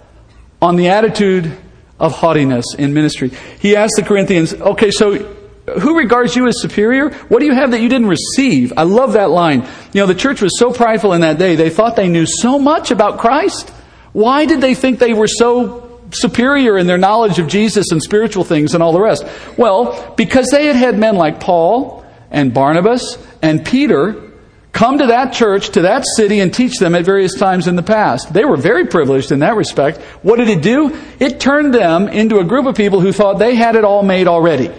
on 0.61 0.77
the 0.77 0.89
attitude 0.89 1.51
of 1.99 2.13
haughtiness 2.13 2.65
in 2.77 2.93
ministry. 2.93 3.31
He 3.59 3.75
asked 3.75 3.93
the 3.97 4.03
Corinthians, 4.03 4.53
okay, 4.53 4.91
so 4.91 5.15
who 5.79 5.97
regards 5.97 6.35
you 6.35 6.47
as 6.47 6.61
superior? 6.61 7.09
What 7.09 7.39
do 7.39 7.45
you 7.45 7.55
have 7.55 7.71
that 7.71 7.81
you 7.81 7.89
didn't 7.89 8.07
receive? 8.07 8.73
I 8.77 8.83
love 8.83 9.13
that 9.13 9.31
line. 9.31 9.67
You 9.93 10.01
know, 10.01 10.05
the 10.07 10.15
church 10.15 10.41
was 10.41 10.57
so 10.59 10.71
prideful 10.71 11.13
in 11.13 11.21
that 11.21 11.37
day, 11.39 11.55
they 11.55 11.69
thought 11.69 11.95
they 11.95 12.09
knew 12.09 12.25
so 12.25 12.59
much 12.59 12.91
about 12.91 13.19
Christ. 13.19 13.69
Why 14.13 14.45
did 14.45 14.61
they 14.61 14.75
think 14.75 14.99
they 14.99 15.13
were 15.13 15.27
so 15.27 15.84
superior 16.15 16.77
in 16.77 16.87
their 16.87 16.97
knowledge 16.97 17.39
of 17.39 17.47
Jesus 17.47 17.91
and 17.91 18.01
spiritual 18.01 18.43
things 18.43 18.73
and 18.73 18.81
all 18.81 18.93
the 18.93 19.01
rest? 19.01 19.25
Well, 19.57 20.13
because 20.17 20.47
they 20.51 20.65
had 20.65 20.75
had 20.75 20.97
men 20.97 21.15
like 21.15 21.39
Paul 21.39 22.05
and 22.31 22.53
Barnabas 22.53 23.17
and 23.41 23.65
Peter 23.65 24.25
come 24.75 24.97
to 24.97 25.07
that 25.07 25.31
church, 25.31 25.69
to 25.69 25.83
that 25.83 26.03
city, 26.17 26.41
and 26.41 26.53
teach 26.53 26.79
them 26.79 26.95
at 26.95 27.05
various 27.05 27.33
times 27.35 27.67
in 27.67 27.77
the 27.77 27.83
past. 27.83 28.33
They 28.33 28.43
were 28.43 28.57
very 28.57 28.85
privileged 28.85 29.31
in 29.31 29.39
that 29.39 29.55
respect. 29.55 30.01
What 30.21 30.35
did 30.35 30.49
it 30.49 30.61
do? 30.61 30.99
It 31.17 31.39
turned 31.39 31.73
them 31.73 32.09
into 32.09 32.39
a 32.39 32.43
group 32.43 32.65
of 32.65 32.75
people 32.75 32.99
who 32.99 33.13
thought 33.13 33.39
they 33.39 33.55
had 33.55 33.75
it 33.75 33.85
all 33.85 34.03
made 34.03 34.27
already. 34.27 34.69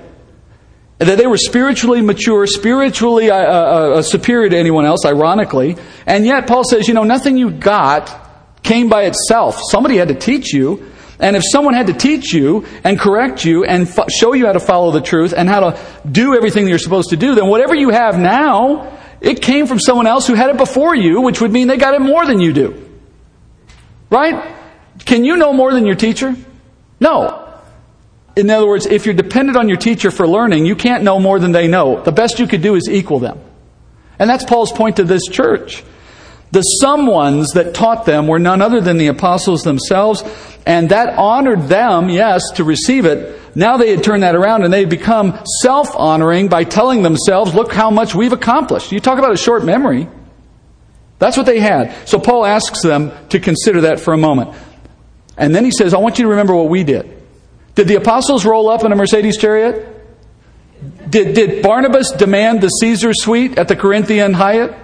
That 0.98 1.16
they 1.16 1.26
were 1.26 1.38
spiritually 1.38 2.02
mature, 2.02 2.46
spiritually 2.46 3.30
uh, 3.30 3.36
uh, 3.36 3.38
uh, 3.38 4.02
superior 4.02 4.50
to 4.50 4.56
anyone 4.56 4.84
else, 4.84 5.04
ironically. 5.06 5.76
And 6.06 6.26
yet, 6.26 6.46
Paul 6.46 6.64
says, 6.64 6.88
you 6.88 6.94
know, 6.94 7.04
nothing 7.04 7.38
you 7.38 7.50
got 7.50 8.62
came 8.62 8.88
by 8.90 9.04
itself. 9.04 9.60
Somebody 9.70 9.96
had 9.96 10.08
to 10.08 10.14
teach 10.14 10.52
you. 10.52 10.90
And 11.18 11.34
if 11.34 11.42
someone 11.50 11.74
had 11.74 11.86
to 11.86 11.94
teach 11.94 12.32
you 12.32 12.66
and 12.84 12.98
correct 12.98 13.44
you 13.44 13.64
and 13.64 13.88
fo- 13.88 14.06
show 14.08 14.34
you 14.34 14.46
how 14.46 14.52
to 14.52 14.60
follow 14.60 14.90
the 14.90 15.00
truth 15.00 15.32
and 15.36 15.48
how 15.48 15.70
to 15.70 15.80
do 16.10 16.34
everything 16.34 16.64
that 16.64 16.70
you're 16.70 16.78
supposed 16.78 17.10
to 17.10 17.16
do, 17.16 17.34
then 17.34 17.48
whatever 17.48 17.74
you 17.74 17.90
have 17.90 18.18
now 18.18 18.96
it 19.20 19.40
came 19.40 19.66
from 19.66 19.80
someone 19.80 20.06
else 20.06 20.26
who 20.26 20.34
had 20.34 20.50
it 20.50 20.56
before 20.56 20.94
you, 20.94 21.20
which 21.20 21.40
would 21.40 21.52
mean 21.52 21.68
they 21.68 21.78
got 21.78 21.94
it 21.94 22.00
more 22.00 22.26
than 22.26 22.40
you 22.40 22.52
do. 22.52 22.88
Right? 24.10 24.54
Can 25.04 25.24
you 25.24 25.36
know 25.36 25.52
more 25.52 25.72
than 25.72 25.86
your 25.86 25.96
teacher? 25.96 26.34
No. 27.00 27.42
In 28.36 28.50
other 28.50 28.66
words, 28.66 28.86
if 28.86 29.06
you're 29.06 29.14
dependent 29.14 29.56
on 29.56 29.68
your 29.68 29.78
teacher 29.78 30.10
for 30.10 30.28
learning, 30.28 30.66
you 30.66 30.76
can't 30.76 31.02
know 31.02 31.18
more 31.18 31.38
than 31.38 31.52
they 31.52 31.68
know. 31.68 32.02
The 32.02 32.12
best 32.12 32.38
you 32.38 32.46
could 32.46 32.62
do 32.62 32.74
is 32.74 32.88
equal 32.90 33.18
them. 33.18 33.40
And 34.18 34.28
that's 34.28 34.44
Paul's 34.44 34.72
point 34.72 34.96
to 34.96 35.04
this 35.04 35.22
church. 35.30 35.82
The 36.52 36.64
someones 36.82 37.54
that 37.54 37.74
taught 37.74 38.06
them 38.06 38.28
were 38.28 38.38
none 38.38 38.62
other 38.62 38.80
than 38.80 38.98
the 38.98 39.08
apostles 39.08 39.62
themselves, 39.62 40.22
and 40.64 40.90
that 40.90 41.18
honored 41.18 41.62
them, 41.62 42.08
yes, 42.08 42.42
to 42.54 42.64
receive 42.64 43.04
it, 43.04 43.40
now 43.56 43.78
they 43.78 43.90
had 43.90 44.04
turned 44.04 44.22
that 44.22 44.34
around 44.34 44.64
and 44.64 44.72
they 44.72 44.80
had 44.80 44.90
become 44.90 45.38
self 45.62 45.88
honoring 45.96 46.48
by 46.48 46.64
telling 46.64 47.02
themselves, 47.02 47.54
look 47.54 47.72
how 47.72 47.90
much 47.90 48.14
we've 48.14 48.32
accomplished. 48.32 48.92
You 48.92 49.00
talk 49.00 49.18
about 49.18 49.32
a 49.32 49.36
short 49.36 49.64
memory. 49.64 50.08
That's 51.18 51.38
what 51.38 51.46
they 51.46 51.58
had. 51.58 52.06
So 52.06 52.18
Paul 52.18 52.44
asks 52.44 52.82
them 52.82 53.12
to 53.30 53.40
consider 53.40 53.82
that 53.82 54.00
for 54.00 54.12
a 54.12 54.18
moment. 54.18 54.54
And 55.38 55.54
then 55.54 55.64
he 55.64 55.70
says, 55.70 55.94
I 55.94 55.98
want 55.98 56.18
you 56.18 56.24
to 56.24 56.30
remember 56.30 56.54
what 56.54 56.68
we 56.68 56.84
did. 56.84 57.10
Did 57.74 57.88
the 57.88 57.96
apostles 57.96 58.44
roll 58.44 58.68
up 58.68 58.84
in 58.84 58.92
a 58.92 58.96
Mercedes 58.96 59.38
chariot? 59.38 59.92
Did, 61.08 61.34
did 61.34 61.62
Barnabas 61.62 62.12
demand 62.12 62.60
the 62.60 62.68
Caesar 62.68 63.12
suite 63.14 63.58
at 63.58 63.68
the 63.68 63.76
Corinthian 63.76 64.34
Hyatt? 64.34 64.74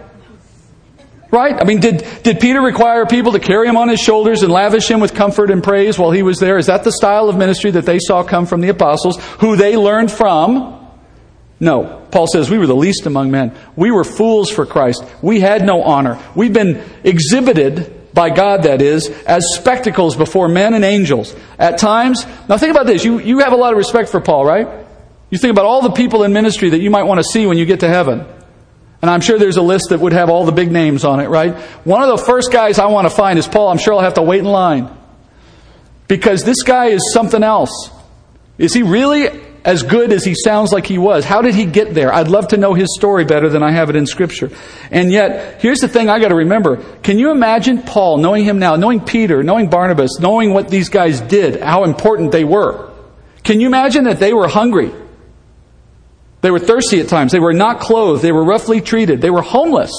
Right? 1.33 1.59
I 1.59 1.65
mean, 1.65 1.81
did, 1.81 2.07
did 2.23 2.41
Peter 2.41 2.61
require 2.61 3.07
people 3.07 3.33
to 3.33 3.41
carry 3.41 3.67
him 3.67 3.79
on 3.79 3.89
his 3.89 3.99
shoulders 3.99 4.43
and 4.43 4.53
lavish 4.53 4.91
him 4.91 5.01
with 5.01 5.15
comfort 5.15 5.51
and 5.51 5.65
praise 5.65 5.99
while 5.99 6.11
he 6.11 6.23
was 6.23 6.39
there? 6.39 6.59
Is 6.59 6.67
that 6.67 6.85
the 6.85 6.93
style 6.93 7.31
of 7.31 7.39
ministry 7.39 7.71
that 7.71 7.87
they 7.87 7.99
saw 7.99 8.23
come 8.23 8.45
from 8.45 8.61
the 8.61 8.69
apostles, 8.69 9.17
who 9.41 9.57
they 9.57 9.75
learned 9.79 10.13
from? 10.13 10.79
No. 11.59 12.07
Paul 12.11 12.27
says 12.27 12.51
we 12.51 12.59
were 12.59 12.67
the 12.67 12.77
least 12.77 13.07
among 13.07 13.31
men. 13.31 13.57
We 13.77 13.91
were 13.91 14.05
fools 14.05 14.51
for 14.51 14.67
Christ. 14.67 15.03
We 15.23 15.41
had 15.41 15.65
no 15.65 15.83
honor. 15.83 16.21
We've 16.35 16.53
been 16.53 16.85
exhibited 17.03 18.13
by 18.13 18.29
God, 18.29 18.65
that 18.65 18.83
is, 18.83 19.09
as 19.09 19.43
spectacles 19.55 20.17
before 20.17 20.49
men 20.49 20.75
and 20.75 20.85
angels. 20.85 21.35
At 21.59 21.79
times, 21.79 22.27
now 22.47 22.59
think 22.59 22.73
about 22.73 22.85
this. 22.85 23.05
You, 23.05 23.21
you 23.21 23.39
have 23.39 23.55
a 23.55 23.57
lot 23.57 23.73
of 23.73 23.79
respect 23.79 24.11
for 24.11 24.21
Paul, 24.21 24.45
right? 24.45 24.69
You 25.31 25.39
think 25.39 25.53
about 25.53 25.65
all 25.65 25.81
the 25.81 25.93
people 25.93 26.25
in 26.25 26.35
ministry 26.35 26.69
that 26.71 26.81
you 26.81 26.91
might 26.91 27.05
want 27.05 27.21
to 27.21 27.25
see 27.25 27.47
when 27.47 27.57
you 27.57 27.65
get 27.65 27.81
to 27.81 27.89
heaven. 27.89 28.27
And 29.03 29.11
I'm 29.11 29.21
sure 29.21 29.37
there's 29.37 29.57
a 29.57 29.63
list 29.63 29.89
that 29.91 29.99
would 29.99 30.13
have 30.13 30.31
all 30.31 30.47
the 30.47 30.53
big 30.53 30.71
names 30.71 31.05
on 31.05 31.19
it, 31.19 31.29
right? 31.29 31.57
One 31.85 32.03
of 32.03 32.17
the 32.17 32.25
first 32.25 32.53
guys 32.53 32.79
I 32.79 32.87
want 32.87 33.07
to 33.07 33.11
find 33.15 33.37
is 33.37 33.49
Paul. 33.49 33.69
I'm 33.69 33.79
sure 33.79 33.95
I'll 33.95 34.01
have 34.01 34.15
to 34.15 34.23
wait 34.23 34.39
in 34.39 34.45
line. 34.45 34.97
Because 36.07 36.45
this 36.45 36.63
guy 36.63 36.87
is 36.87 37.13
something 37.13 37.43
else. 37.43 37.91
Is 38.59 38.73
he 38.73 38.83
really 38.83 39.29
as 39.65 39.83
good 39.83 40.13
as 40.13 40.25
he 40.25 40.37
sounds 40.37 40.73
like 40.73 40.87
he 40.87 40.99
was? 40.99 41.25
How 41.25 41.43
did 41.43 41.57
he 41.57 41.65
get 41.65 41.95
there? 41.95 42.15
I'd 42.15 42.29
love 42.29 42.49
to 42.49 42.57
know 42.57 42.75
his 42.75 42.95
story 42.97 43.25
better 43.25 43.49
than 43.49 43.63
I 43.63 43.73
have 43.73 43.91
it 43.91 43.97
in 43.97 44.07
Scripture. 44.07 44.51
And 44.93 45.11
yet, 45.11 45.61
here's 45.61 45.81
the 45.81 45.89
thing 45.89 46.09
I 46.09 46.21
got 46.21 46.29
to 46.29 46.37
remember. 46.37 46.77
Can 47.01 47.19
you 47.19 47.33
imagine 47.33 47.83
Paul, 47.83 48.19
knowing 48.19 48.45
him 48.45 48.61
now, 48.61 48.77
knowing 48.77 49.01
Peter, 49.01 49.43
knowing 49.43 49.69
Barnabas, 49.69 50.21
knowing 50.21 50.53
what 50.53 50.69
these 50.69 50.91
guys 50.91 51.21
did, 51.21 51.61
how 51.61 51.83
important 51.83 52.31
they 52.31 52.45
were? 52.45 52.93
Can 53.43 53.61
you 53.61 53.67
imagine 53.67 54.05
that 54.05 54.21
they 54.21 54.33
were 54.33 54.47
hungry? 54.47 54.93
They 56.43 56.51
were 56.51 56.59
thirsty 56.59 57.01
at 57.01 57.09
times. 57.09 57.33
They 57.33 57.41
were 57.41 57.53
not 57.53 57.81
clothed. 57.81 58.23
They 58.23 58.33
were 58.33 58.45
roughly 58.45 58.81
treated. 58.81 59.21
They 59.21 59.31
were 59.31 59.43
homeless. 59.43 59.91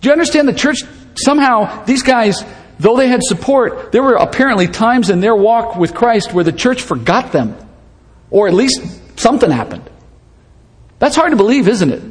Do 0.00 0.08
you 0.08 0.12
understand 0.12 0.48
the 0.48 0.54
church? 0.54 0.78
Somehow, 1.16 1.84
these 1.84 2.02
guys, 2.02 2.42
though 2.78 2.96
they 2.96 3.08
had 3.08 3.20
support, 3.22 3.92
there 3.92 4.02
were 4.02 4.14
apparently 4.14 4.68
times 4.68 5.10
in 5.10 5.20
their 5.20 5.34
walk 5.34 5.76
with 5.76 5.94
Christ 5.94 6.32
where 6.32 6.44
the 6.44 6.52
church 6.52 6.82
forgot 6.82 7.32
them. 7.32 7.56
Or 8.30 8.48
at 8.48 8.54
least 8.54 9.18
something 9.18 9.50
happened. 9.50 9.88
That's 11.00 11.16
hard 11.16 11.30
to 11.30 11.36
believe, 11.36 11.68
isn't 11.68 11.90
it? 11.90 12.02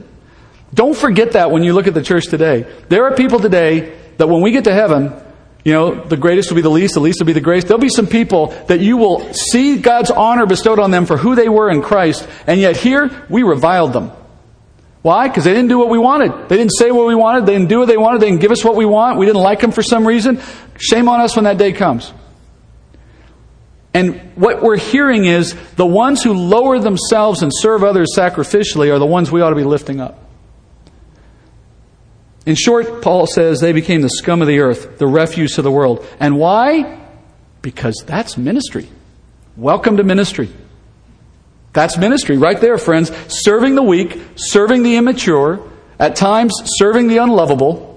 Don't 0.73 0.95
forget 0.95 1.33
that 1.33 1.51
when 1.51 1.63
you 1.63 1.73
look 1.73 1.88
at 1.88 1.93
the 1.93 2.01
church 2.01 2.27
today. 2.27 2.65
There 2.89 3.05
are 3.05 3.15
people 3.15 3.39
today 3.39 3.97
that 4.17 4.27
when 4.27 4.41
we 4.41 4.51
get 4.51 4.65
to 4.65 4.73
heaven, 4.73 5.13
you 5.63 5.71
know, 5.71 5.95
the 5.95 6.17
greatest 6.17 6.49
will 6.49 6.58
be 6.58 6.62
the 6.62 6.69
least, 6.69 6.93
the 6.93 6.99
least 6.99 7.19
will 7.19 7.26
be 7.26 7.34
the 7.34 7.41
greatest. 7.41 7.67
There'll 7.67 7.80
be 7.80 7.89
some 7.89 8.08
people 8.08 8.47
that 8.67 8.82
you 8.82 8.97
will 8.97 9.34
see 9.34 9.78
God's 9.78 10.12
honor 10.12 10.45
bestowed 10.45 10.80
on 10.80 10.91
them 10.91 11.06
for 11.06 11.15
who 11.15 11.36
they 11.36 11.47
were 11.47 11.69
in 11.69 11.82
Christ, 11.82 12.28
and 12.47 12.60
yet 12.60 12.76
here 12.76 13.26
we 13.30 13.43
reviled 13.43 13.93
them. 13.93 14.12
Why? 15.04 15.28
Because 15.28 15.43
they 15.43 15.54
didn't 15.54 15.69
do 15.69 15.78
what 15.78 15.89
we 15.89 15.97
wanted. 15.97 16.49
They 16.49 16.58
didn't 16.58 16.76
say 16.78 16.91
what 16.91 17.08
we 17.08 17.15
wanted. 17.15 17.45
They 17.45 17.54
didn't 17.54 17.69
do 17.69 17.80
what 17.80 17.88
they 17.88 17.97
wanted. 17.97 18.21
They 18.21 18.30
didn't 18.30 18.41
give 18.41 18.52
us 18.52 18.63
what 18.63 18.76
we 18.76 18.86
want. 18.86 19.19
We 19.19 19.26
didn't 19.26 19.41
like 19.41 19.60
them 19.60 19.71
for 19.71 19.84
some 19.84 20.08
reason. 20.08 20.41
Shame 20.78 21.10
on 21.10 21.19
us 21.19 21.36
when 21.36 21.45
that 21.45 21.58
day 21.58 21.73
comes. 21.73 22.13
And 23.93 24.32
what 24.36 24.62
we're 24.63 24.78
hearing 24.78 25.26
is 25.26 25.56
the 25.76 25.86
ones 25.86 26.23
who 26.23 26.34
lower 26.34 26.80
themselves 26.80 27.43
and 27.43 27.52
serve 27.54 27.84
others 27.84 28.10
sacrificially 28.17 28.91
are 28.93 28.97
the 28.97 29.06
ones 29.06 29.32
we 29.32 29.41
ought 29.41 29.52
to 29.52 29.56
be 29.56 29.63
lifting 29.63 29.99
up. 29.99 30.19
In 32.45 32.56
short, 32.56 33.01
Paul 33.01 33.25
says 33.25 33.60
they 33.60 33.71
became 33.71 34.01
the 34.01 34.10
scum 34.10 34.41
of 34.41 34.47
the 34.47 34.60
earth, 34.60 34.97
the 34.97 35.08
refuse 35.08 35.58
of 35.58 35.63
the 35.63 35.71
world. 35.71 36.06
And 36.19 36.38
why? 36.38 36.99
Because 37.62 38.03
that's 38.06 38.38
ministry. 38.38 38.89
Welcome 39.56 39.97
to 39.97 40.03
ministry. 40.03 40.49
That's 41.71 41.97
ministry 41.97 42.38
right 42.38 42.60
there, 42.60 42.77
friends. 42.77 43.12
Serving 43.27 43.75
the 43.75 43.84
weak, 43.84 44.21
serving 44.36 44.84
the 44.84 44.97
immature, 44.97 45.62
at 45.97 46.15
times 46.15 46.53
serving 46.65 47.08
the 47.08 47.17
unlovable, 47.17 47.89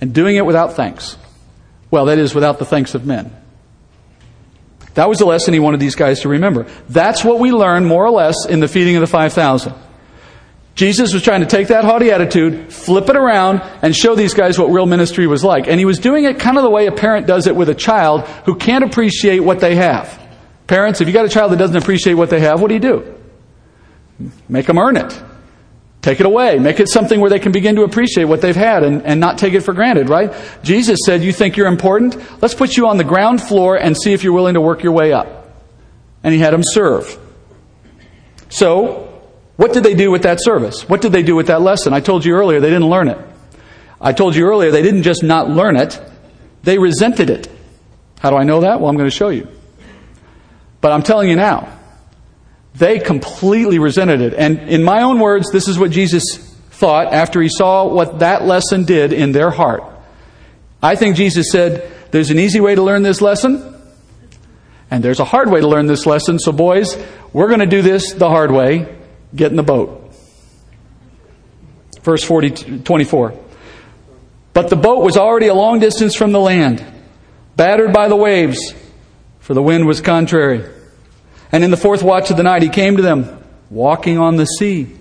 and 0.00 0.14
doing 0.14 0.36
it 0.36 0.46
without 0.46 0.74
thanks. 0.74 1.16
Well, 1.90 2.04
that 2.06 2.18
is, 2.18 2.34
without 2.34 2.58
the 2.58 2.64
thanks 2.64 2.94
of 2.94 3.04
men. 3.04 3.34
That 4.94 5.08
was 5.08 5.18
the 5.18 5.24
lesson 5.24 5.52
he 5.54 5.60
wanted 5.60 5.80
these 5.80 5.94
guys 5.94 6.20
to 6.20 6.28
remember. 6.28 6.66
That's 6.88 7.24
what 7.24 7.38
we 7.40 7.52
learn, 7.52 7.84
more 7.84 8.04
or 8.04 8.10
less, 8.10 8.46
in 8.46 8.60
the 8.60 8.68
feeding 8.68 8.96
of 8.96 9.00
the 9.00 9.06
5,000. 9.06 9.74
Jesus 10.80 11.12
was 11.12 11.22
trying 11.22 11.40
to 11.40 11.46
take 11.46 11.68
that 11.68 11.84
haughty 11.84 12.10
attitude, 12.10 12.72
flip 12.72 13.10
it 13.10 13.16
around, 13.16 13.60
and 13.82 13.94
show 13.94 14.14
these 14.14 14.32
guys 14.32 14.58
what 14.58 14.70
real 14.70 14.86
ministry 14.86 15.26
was 15.26 15.44
like. 15.44 15.68
And 15.68 15.78
he 15.78 15.84
was 15.84 15.98
doing 15.98 16.24
it 16.24 16.38
kind 16.38 16.56
of 16.56 16.62
the 16.62 16.70
way 16.70 16.86
a 16.86 16.90
parent 16.90 17.26
does 17.26 17.46
it 17.46 17.54
with 17.54 17.68
a 17.68 17.74
child 17.74 18.22
who 18.46 18.54
can't 18.54 18.82
appreciate 18.82 19.40
what 19.40 19.60
they 19.60 19.74
have. 19.74 20.18
Parents, 20.68 21.02
if 21.02 21.06
you 21.06 21.12
got 21.12 21.26
a 21.26 21.28
child 21.28 21.52
that 21.52 21.58
doesn't 21.58 21.76
appreciate 21.76 22.14
what 22.14 22.30
they 22.30 22.40
have, 22.40 22.62
what 22.62 22.68
do 22.68 22.74
you 22.74 22.80
do? 22.80 23.14
Make 24.48 24.64
them 24.64 24.78
earn 24.78 24.96
it. 24.96 25.22
Take 26.00 26.18
it 26.18 26.24
away. 26.24 26.58
Make 26.58 26.80
it 26.80 26.88
something 26.88 27.20
where 27.20 27.28
they 27.28 27.40
can 27.40 27.52
begin 27.52 27.76
to 27.76 27.82
appreciate 27.82 28.24
what 28.24 28.40
they've 28.40 28.56
had 28.56 28.82
and, 28.82 29.02
and 29.02 29.20
not 29.20 29.36
take 29.36 29.52
it 29.52 29.60
for 29.60 29.74
granted, 29.74 30.08
right? 30.08 30.32
Jesus 30.62 31.00
said, 31.04 31.22
You 31.22 31.34
think 31.34 31.58
you're 31.58 31.66
important? 31.66 32.16
Let's 32.40 32.54
put 32.54 32.78
you 32.78 32.88
on 32.88 32.96
the 32.96 33.04
ground 33.04 33.42
floor 33.42 33.76
and 33.76 33.94
see 33.94 34.14
if 34.14 34.24
you're 34.24 34.32
willing 34.32 34.54
to 34.54 34.62
work 34.62 34.82
your 34.82 34.92
way 34.94 35.12
up. 35.12 35.52
And 36.22 36.32
he 36.32 36.40
had 36.40 36.54
them 36.54 36.62
serve. 36.64 37.18
So, 38.48 39.09
what 39.60 39.74
did 39.74 39.82
they 39.82 39.92
do 39.92 40.10
with 40.10 40.22
that 40.22 40.42
service? 40.42 40.88
What 40.88 41.02
did 41.02 41.12
they 41.12 41.22
do 41.22 41.36
with 41.36 41.48
that 41.48 41.60
lesson? 41.60 41.92
I 41.92 42.00
told 42.00 42.24
you 42.24 42.32
earlier 42.32 42.60
they 42.60 42.70
didn't 42.70 42.88
learn 42.88 43.08
it. 43.08 43.18
I 44.00 44.14
told 44.14 44.34
you 44.34 44.46
earlier 44.46 44.70
they 44.70 44.80
didn't 44.80 45.02
just 45.02 45.22
not 45.22 45.50
learn 45.50 45.76
it, 45.76 46.00
they 46.62 46.78
resented 46.78 47.28
it. 47.28 47.46
How 48.20 48.30
do 48.30 48.36
I 48.36 48.44
know 48.44 48.62
that? 48.62 48.80
Well, 48.80 48.88
I'm 48.88 48.96
going 48.96 49.10
to 49.10 49.14
show 49.14 49.28
you. 49.28 49.48
But 50.80 50.92
I'm 50.92 51.02
telling 51.02 51.28
you 51.28 51.36
now, 51.36 51.78
they 52.76 53.00
completely 53.00 53.78
resented 53.78 54.22
it. 54.22 54.32
And 54.32 54.60
in 54.60 54.82
my 54.82 55.02
own 55.02 55.20
words, 55.20 55.50
this 55.52 55.68
is 55.68 55.78
what 55.78 55.90
Jesus 55.90 56.38
thought 56.70 57.12
after 57.12 57.42
he 57.42 57.50
saw 57.50 57.86
what 57.86 58.20
that 58.20 58.44
lesson 58.46 58.86
did 58.86 59.12
in 59.12 59.32
their 59.32 59.50
heart. 59.50 59.84
I 60.82 60.96
think 60.96 61.16
Jesus 61.16 61.50
said, 61.50 61.92
There's 62.12 62.30
an 62.30 62.38
easy 62.38 62.60
way 62.60 62.76
to 62.76 62.82
learn 62.82 63.02
this 63.02 63.20
lesson, 63.20 63.78
and 64.90 65.04
there's 65.04 65.20
a 65.20 65.26
hard 65.26 65.50
way 65.50 65.60
to 65.60 65.68
learn 65.68 65.86
this 65.86 66.06
lesson. 66.06 66.38
So, 66.38 66.50
boys, 66.50 66.96
we're 67.34 67.48
going 67.48 67.60
to 67.60 67.66
do 67.66 67.82
this 67.82 68.14
the 68.14 68.30
hard 68.30 68.50
way. 68.50 68.96
Get 69.34 69.50
in 69.50 69.56
the 69.56 69.62
boat. 69.62 70.12
Verse 72.02 72.24
40, 72.24 72.80
24. 72.80 73.34
But 74.52 74.68
the 74.68 74.76
boat 74.76 75.04
was 75.04 75.16
already 75.16 75.46
a 75.46 75.54
long 75.54 75.78
distance 75.78 76.14
from 76.14 76.32
the 76.32 76.40
land, 76.40 76.84
battered 77.56 77.92
by 77.92 78.08
the 78.08 78.16
waves, 78.16 78.74
for 79.38 79.54
the 79.54 79.62
wind 79.62 79.86
was 79.86 80.00
contrary. 80.00 80.68
And 81.52 81.64
in 81.64 81.70
the 81.70 81.76
fourth 81.76 82.02
watch 82.02 82.30
of 82.30 82.36
the 82.36 82.42
night, 82.42 82.62
he 82.62 82.68
came 82.68 82.96
to 82.96 83.02
them, 83.02 83.44
walking 83.70 84.18
on 84.18 84.36
the 84.36 84.46
sea. 84.46 84.96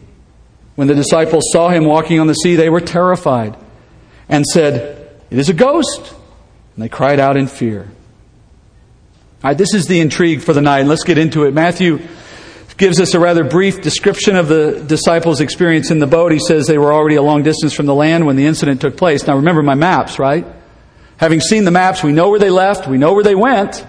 When 0.76 0.88
the 0.88 0.96
disciples 0.96 1.44
saw 1.52 1.70
him 1.70 1.86
walking 1.86 2.20
on 2.20 2.28
the 2.28 2.34
sea, 2.34 2.56
they 2.56 2.70
were 2.70 2.82
terrified 2.82 3.58
and 4.28 4.46
said, 4.46 5.12
It 5.30 5.38
is 5.38 5.50
a 5.50 5.54
ghost. 5.54 6.14
And 6.76 6.84
they 6.84 6.90
cried 6.90 7.20
out 7.20 7.36
in 7.36 7.48
fear. 7.48 7.82
All 9.44 9.50
right, 9.50 9.58
this 9.58 9.74
is 9.74 9.88
the 9.88 10.00
intrigue 10.00 10.42
for 10.42 10.54
the 10.54 10.62
night. 10.62 10.86
Let's 10.86 11.04
get 11.04 11.18
into 11.18 11.46
it. 11.46 11.54
Matthew 11.54 12.00
gives 12.80 13.02
us 13.02 13.14
a 13.14 13.20
rather 13.20 13.44
brief 13.44 13.82
description 13.82 14.38
of 14.38 14.48
the 14.48 14.82
disciples' 14.88 15.42
experience 15.42 15.92
in 15.92 16.00
the 16.00 16.08
boat. 16.08 16.32
He 16.32 16.40
says 16.40 16.66
they 16.66 16.78
were 16.78 16.94
already 16.94 17.18
a 17.18 17.22
long 17.22 17.44
distance 17.44 17.74
from 17.74 17.86
the 17.86 17.94
land 17.94 18.26
when 18.26 18.38
the 18.38 18.46
incident 18.46 18.80
took 18.80 18.96
place. 18.96 19.28
Now 19.28 19.36
remember 19.36 19.62
my 19.62 19.76
maps, 19.76 20.18
right? 20.18 20.48
Having 21.18 21.42
seen 21.42 21.66
the 21.66 21.72
maps, 21.72 22.02
we 22.02 22.14
know 22.14 22.30
where 22.30 22.40
they 22.40 22.50
left, 22.50 22.88
we 22.88 22.98
know 22.98 23.14
where 23.14 23.24
they 23.24 23.36
went, 23.36 23.86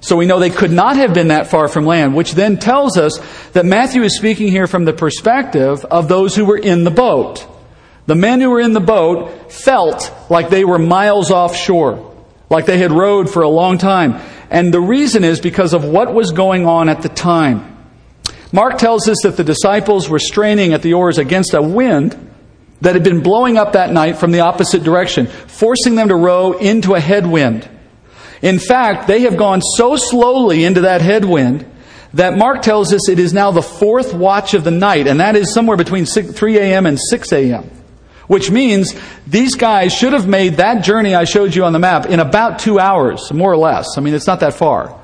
so 0.00 0.16
we 0.16 0.26
know 0.26 0.38
they 0.38 0.50
could 0.50 0.70
not 0.70 0.96
have 0.96 1.14
been 1.14 1.28
that 1.28 1.46
far 1.46 1.68
from 1.68 1.86
land, 1.86 2.14
which 2.14 2.32
then 2.32 2.58
tells 2.58 2.98
us 2.98 3.18
that 3.52 3.64
Matthew 3.64 4.02
is 4.02 4.18
speaking 4.18 4.48
here 4.48 4.66
from 4.66 4.84
the 4.84 4.92
perspective 4.92 5.82
of 5.86 6.08
those 6.08 6.36
who 6.36 6.44
were 6.44 6.58
in 6.58 6.84
the 6.84 6.90
boat. 6.90 7.46
The 8.04 8.14
men 8.14 8.42
who 8.42 8.50
were 8.50 8.60
in 8.60 8.74
the 8.74 8.80
boat 8.80 9.50
felt 9.50 10.12
like 10.28 10.50
they 10.50 10.66
were 10.66 10.78
miles 10.78 11.30
offshore, 11.30 12.14
like 12.50 12.66
they 12.66 12.76
had 12.76 12.92
rowed 12.92 13.30
for 13.30 13.40
a 13.40 13.48
long 13.48 13.78
time. 13.78 14.20
And 14.50 14.74
the 14.74 14.82
reason 14.82 15.24
is 15.24 15.40
because 15.40 15.72
of 15.72 15.86
what 15.86 16.12
was 16.12 16.32
going 16.32 16.66
on 16.66 16.90
at 16.90 17.00
the 17.00 17.08
time. 17.08 17.73
Mark 18.54 18.78
tells 18.78 19.08
us 19.08 19.16
that 19.24 19.36
the 19.36 19.42
disciples 19.42 20.08
were 20.08 20.20
straining 20.20 20.74
at 20.74 20.82
the 20.82 20.94
oars 20.94 21.18
against 21.18 21.54
a 21.54 21.60
wind 21.60 22.16
that 22.82 22.94
had 22.94 23.02
been 23.02 23.20
blowing 23.20 23.58
up 23.58 23.72
that 23.72 23.92
night 23.92 24.16
from 24.16 24.30
the 24.30 24.40
opposite 24.40 24.84
direction, 24.84 25.26
forcing 25.26 25.96
them 25.96 26.06
to 26.06 26.14
row 26.14 26.52
into 26.52 26.94
a 26.94 27.00
headwind. 27.00 27.68
In 28.42 28.60
fact, 28.60 29.08
they 29.08 29.22
have 29.22 29.36
gone 29.36 29.60
so 29.60 29.96
slowly 29.96 30.62
into 30.62 30.82
that 30.82 31.00
headwind 31.00 31.68
that 32.12 32.38
Mark 32.38 32.62
tells 32.62 32.92
us 32.92 33.08
it 33.08 33.18
is 33.18 33.32
now 33.32 33.50
the 33.50 33.60
fourth 33.60 34.14
watch 34.14 34.54
of 34.54 34.62
the 34.62 34.70
night, 34.70 35.08
and 35.08 35.18
that 35.18 35.34
is 35.34 35.52
somewhere 35.52 35.76
between 35.76 36.06
3 36.06 36.58
a.m. 36.58 36.86
and 36.86 36.96
6 36.96 37.32
a.m. 37.32 37.68
Which 38.28 38.52
means 38.52 38.94
these 39.26 39.56
guys 39.56 39.92
should 39.92 40.12
have 40.12 40.28
made 40.28 40.58
that 40.58 40.84
journey 40.84 41.16
I 41.16 41.24
showed 41.24 41.56
you 41.56 41.64
on 41.64 41.72
the 41.72 41.80
map 41.80 42.06
in 42.06 42.20
about 42.20 42.60
two 42.60 42.78
hours, 42.78 43.32
more 43.32 43.50
or 43.50 43.56
less. 43.56 43.98
I 43.98 44.00
mean, 44.00 44.14
it's 44.14 44.28
not 44.28 44.38
that 44.40 44.54
far. 44.54 45.00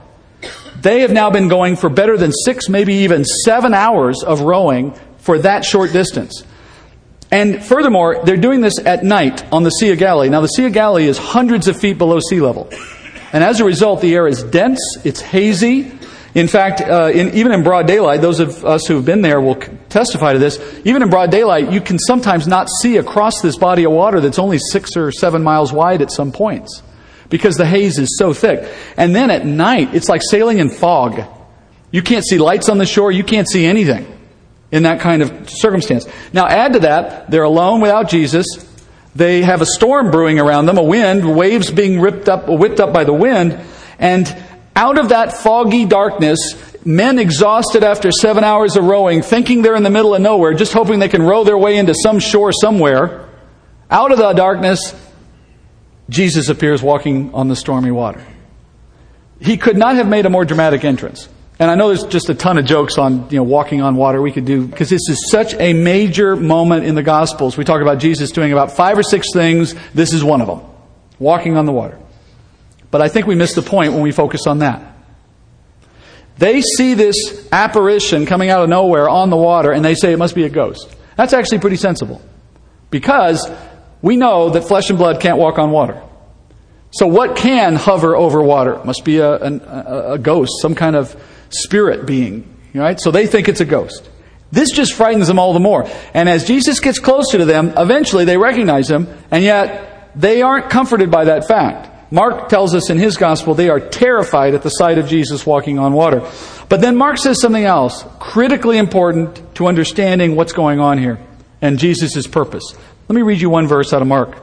They 0.82 1.00
have 1.00 1.12
now 1.12 1.30
been 1.30 1.48
going 1.48 1.76
for 1.76 1.90
better 1.90 2.16
than 2.16 2.32
six, 2.32 2.68
maybe 2.68 2.94
even 2.94 3.24
seven 3.24 3.74
hours 3.74 4.22
of 4.22 4.40
rowing 4.40 4.94
for 5.18 5.38
that 5.40 5.64
short 5.64 5.92
distance. 5.92 6.44
And 7.30 7.62
furthermore, 7.62 8.22
they're 8.24 8.36
doing 8.36 8.60
this 8.60 8.78
at 8.78 9.04
night 9.04 9.44
on 9.52 9.62
the 9.62 9.70
Sea 9.70 9.92
of 9.92 9.98
Galilee. 9.98 10.30
Now, 10.30 10.40
the 10.40 10.48
Sea 10.48 10.66
of 10.66 10.72
Galilee 10.72 11.06
is 11.06 11.18
hundreds 11.18 11.68
of 11.68 11.78
feet 11.78 11.98
below 11.98 12.18
sea 12.20 12.40
level. 12.40 12.70
And 13.32 13.44
as 13.44 13.60
a 13.60 13.64
result, 13.64 14.00
the 14.00 14.14
air 14.14 14.26
is 14.26 14.42
dense, 14.42 14.80
it's 15.04 15.20
hazy, 15.20 15.92
In 16.34 16.46
fact, 16.46 16.80
uh, 16.80 17.10
in, 17.12 17.34
even 17.34 17.52
in 17.52 17.62
broad 17.64 17.86
daylight, 17.86 18.20
those 18.20 18.38
of 18.38 18.64
us 18.64 18.86
who 18.86 18.94
have 18.94 19.04
been 19.04 19.20
there 19.20 19.40
will 19.40 19.56
testify 19.88 20.32
to 20.32 20.38
this. 20.38 20.58
Even 20.84 21.02
in 21.02 21.10
broad 21.10 21.30
daylight, 21.30 21.72
you 21.72 21.80
can 21.80 21.98
sometimes 21.98 22.46
not 22.46 22.68
see 22.80 22.98
across 22.98 23.40
this 23.40 23.56
body 23.56 23.84
of 23.84 23.92
water 23.92 24.20
that's 24.20 24.38
only 24.38 24.58
six 24.58 24.96
or 24.96 25.10
seven 25.10 25.42
miles 25.42 25.72
wide 25.72 26.02
at 26.02 26.12
some 26.12 26.30
points 26.30 26.82
because 27.30 27.56
the 27.56 27.64
haze 27.64 27.98
is 27.98 28.18
so 28.18 28.34
thick. 28.34 28.70
And 28.96 29.14
then 29.16 29.30
at 29.30 29.46
night, 29.46 29.94
it's 29.94 30.08
like 30.08 30.20
sailing 30.22 30.58
in 30.58 30.68
fog. 30.68 31.22
You 31.90 32.02
can't 32.02 32.24
see 32.24 32.38
lights 32.38 32.68
on 32.68 32.78
the 32.78 32.86
shore, 32.86 33.10
you 33.10 33.24
can't 33.24 33.48
see 33.48 33.64
anything 33.64 34.06
in 34.70 34.82
that 34.82 35.00
kind 35.00 35.22
of 35.22 35.48
circumstance. 35.48 36.06
Now, 36.32 36.46
add 36.46 36.74
to 36.74 36.80
that, 36.80 37.30
they're 37.30 37.44
alone 37.44 37.80
without 37.80 38.08
Jesus. 38.08 38.46
They 39.14 39.42
have 39.42 39.60
a 39.60 39.66
storm 39.66 40.10
brewing 40.10 40.38
around 40.38 40.66
them, 40.66 40.78
a 40.78 40.82
wind, 40.82 41.36
waves 41.36 41.70
being 41.70 42.00
ripped 42.00 42.28
up, 42.28 42.48
whipped 42.48 42.78
up 42.78 42.92
by 42.92 43.04
the 43.04 43.12
wind, 43.12 43.58
and 43.98 44.26
out 44.76 44.98
of 44.98 45.08
that 45.08 45.32
foggy 45.32 45.84
darkness, 45.84 46.38
men 46.84 47.18
exhausted 47.18 47.82
after 47.82 48.12
seven 48.12 48.44
hours 48.44 48.76
of 48.76 48.84
rowing, 48.84 49.20
thinking 49.22 49.62
they're 49.62 49.74
in 49.74 49.82
the 49.82 49.90
middle 49.90 50.14
of 50.14 50.22
nowhere, 50.22 50.54
just 50.54 50.72
hoping 50.72 51.00
they 51.00 51.08
can 51.08 51.22
row 51.22 51.42
their 51.42 51.58
way 51.58 51.76
into 51.76 51.94
some 51.94 52.20
shore 52.20 52.52
somewhere, 52.52 53.28
out 53.90 54.12
of 54.12 54.18
the 54.18 54.32
darkness, 54.32 54.94
Jesus 56.10 56.48
appears 56.48 56.82
walking 56.82 57.32
on 57.32 57.48
the 57.48 57.56
stormy 57.56 57.90
water. 57.90 58.24
He 59.40 59.56
could 59.56 59.78
not 59.78 59.94
have 59.94 60.06
made 60.06 60.26
a 60.26 60.30
more 60.30 60.44
dramatic 60.44 60.84
entrance. 60.84 61.28
And 61.58 61.70
I 61.70 61.74
know 61.74 61.88
there's 61.88 62.04
just 62.04 62.28
a 62.28 62.34
ton 62.34 62.58
of 62.58 62.64
jokes 62.64 62.98
on, 62.98 63.28
you 63.30 63.36
know, 63.36 63.42
walking 63.42 63.80
on 63.80 63.94
water 63.96 64.20
we 64.20 64.32
could 64.32 64.44
do 64.44 64.66
because 64.66 64.90
this 64.90 65.08
is 65.08 65.30
such 65.30 65.54
a 65.54 65.72
major 65.72 66.34
moment 66.34 66.84
in 66.84 66.94
the 66.94 67.02
Gospels. 67.02 67.56
We 67.56 67.64
talk 67.64 67.80
about 67.80 67.98
Jesus 67.98 68.30
doing 68.32 68.52
about 68.52 68.72
five 68.72 68.98
or 68.98 69.02
six 69.02 69.28
things. 69.32 69.74
This 69.94 70.12
is 70.12 70.24
one 70.24 70.40
of 70.40 70.46
them. 70.46 70.62
Walking 71.18 71.56
on 71.56 71.66
the 71.66 71.72
water. 71.72 71.98
But 72.90 73.02
I 73.02 73.08
think 73.08 73.26
we 73.26 73.34
miss 73.34 73.54
the 73.54 73.62
point 73.62 73.92
when 73.92 74.02
we 74.02 74.10
focus 74.10 74.46
on 74.46 74.58
that. 74.58 74.96
They 76.38 76.62
see 76.62 76.94
this 76.94 77.46
apparition 77.52 78.24
coming 78.24 78.48
out 78.48 78.62
of 78.62 78.70
nowhere 78.70 79.08
on 79.08 79.28
the 79.28 79.36
water 79.36 79.70
and 79.70 79.84
they 79.84 79.94
say 79.94 80.12
it 80.12 80.18
must 80.18 80.34
be 80.34 80.44
a 80.44 80.48
ghost. 80.48 80.96
That's 81.14 81.34
actually 81.34 81.58
pretty 81.58 81.76
sensible. 81.76 82.22
Because 82.90 83.48
we 84.02 84.16
know 84.16 84.50
that 84.50 84.62
flesh 84.62 84.90
and 84.90 84.98
blood 84.98 85.20
can't 85.20 85.38
walk 85.38 85.58
on 85.58 85.70
water. 85.70 86.02
So 86.92 87.06
what 87.06 87.36
can 87.36 87.76
hover 87.76 88.16
over 88.16 88.42
water? 88.42 88.74
It 88.74 88.84
must 88.84 89.04
be 89.04 89.18
a, 89.18 89.36
a, 89.36 90.12
a 90.12 90.18
ghost, 90.18 90.52
some 90.60 90.74
kind 90.74 90.96
of 90.96 91.14
spirit 91.50 92.06
being. 92.06 92.56
Right? 92.74 93.00
So 93.00 93.10
they 93.10 93.26
think 93.26 93.48
it's 93.48 93.60
a 93.60 93.64
ghost. 93.64 94.08
This 94.52 94.70
just 94.70 94.94
frightens 94.94 95.28
them 95.28 95.38
all 95.38 95.52
the 95.52 95.60
more. 95.60 95.88
And 96.14 96.28
as 96.28 96.44
Jesus 96.44 96.80
gets 96.80 96.98
closer 96.98 97.38
to 97.38 97.44
them, 97.44 97.72
eventually 97.76 98.24
they 98.24 98.36
recognize 98.36 98.90
him, 98.90 99.06
and 99.30 99.44
yet 99.44 100.10
they 100.16 100.42
aren't 100.42 100.70
comforted 100.70 101.10
by 101.10 101.26
that 101.26 101.46
fact. 101.46 102.12
Mark 102.12 102.48
tells 102.48 102.74
us 102.74 102.90
in 102.90 102.98
his 102.98 103.16
gospel 103.16 103.54
they 103.54 103.68
are 103.68 103.78
terrified 103.78 104.54
at 104.54 104.62
the 104.62 104.70
sight 104.70 104.98
of 104.98 105.06
Jesus 105.06 105.46
walking 105.46 105.78
on 105.78 105.92
water. 105.92 106.28
But 106.68 106.80
then 106.80 106.96
Mark 106.96 107.18
says 107.18 107.40
something 107.40 107.64
else, 107.64 108.04
critically 108.18 108.78
important 108.78 109.54
to 109.54 109.68
understanding 109.68 110.34
what's 110.34 110.52
going 110.52 110.80
on 110.80 110.98
here 110.98 111.20
and 111.62 111.78
Jesus' 111.78 112.26
purpose. 112.26 112.74
Let 113.10 113.16
me 113.16 113.22
read 113.22 113.40
you 113.40 113.50
one 113.50 113.66
verse 113.66 113.92
out 113.92 114.02
of 114.02 114.06
Mark. 114.06 114.36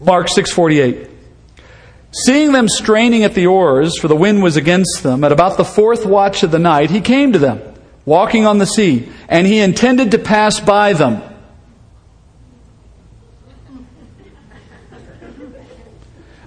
Mark 0.00 0.28
6:48. 0.28 1.10
Seeing 2.12 2.52
them 2.52 2.68
straining 2.68 3.24
at 3.24 3.34
the 3.34 3.48
oars, 3.48 3.98
for 3.98 4.06
the 4.06 4.14
wind 4.14 4.40
was 4.40 4.56
against 4.56 5.02
them, 5.02 5.24
at 5.24 5.32
about 5.32 5.56
the 5.56 5.64
fourth 5.64 6.06
watch 6.06 6.44
of 6.44 6.52
the 6.52 6.60
night, 6.60 6.90
he 6.90 7.00
came 7.00 7.32
to 7.32 7.40
them, 7.40 7.60
walking 8.04 8.46
on 8.46 8.58
the 8.58 8.66
sea, 8.66 9.08
and 9.28 9.48
he 9.48 9.58
intended 9.58 10.12
to 10.12 10.18
pass 10.18 10.60
by 10.60 10.92
them. 10.92 11.20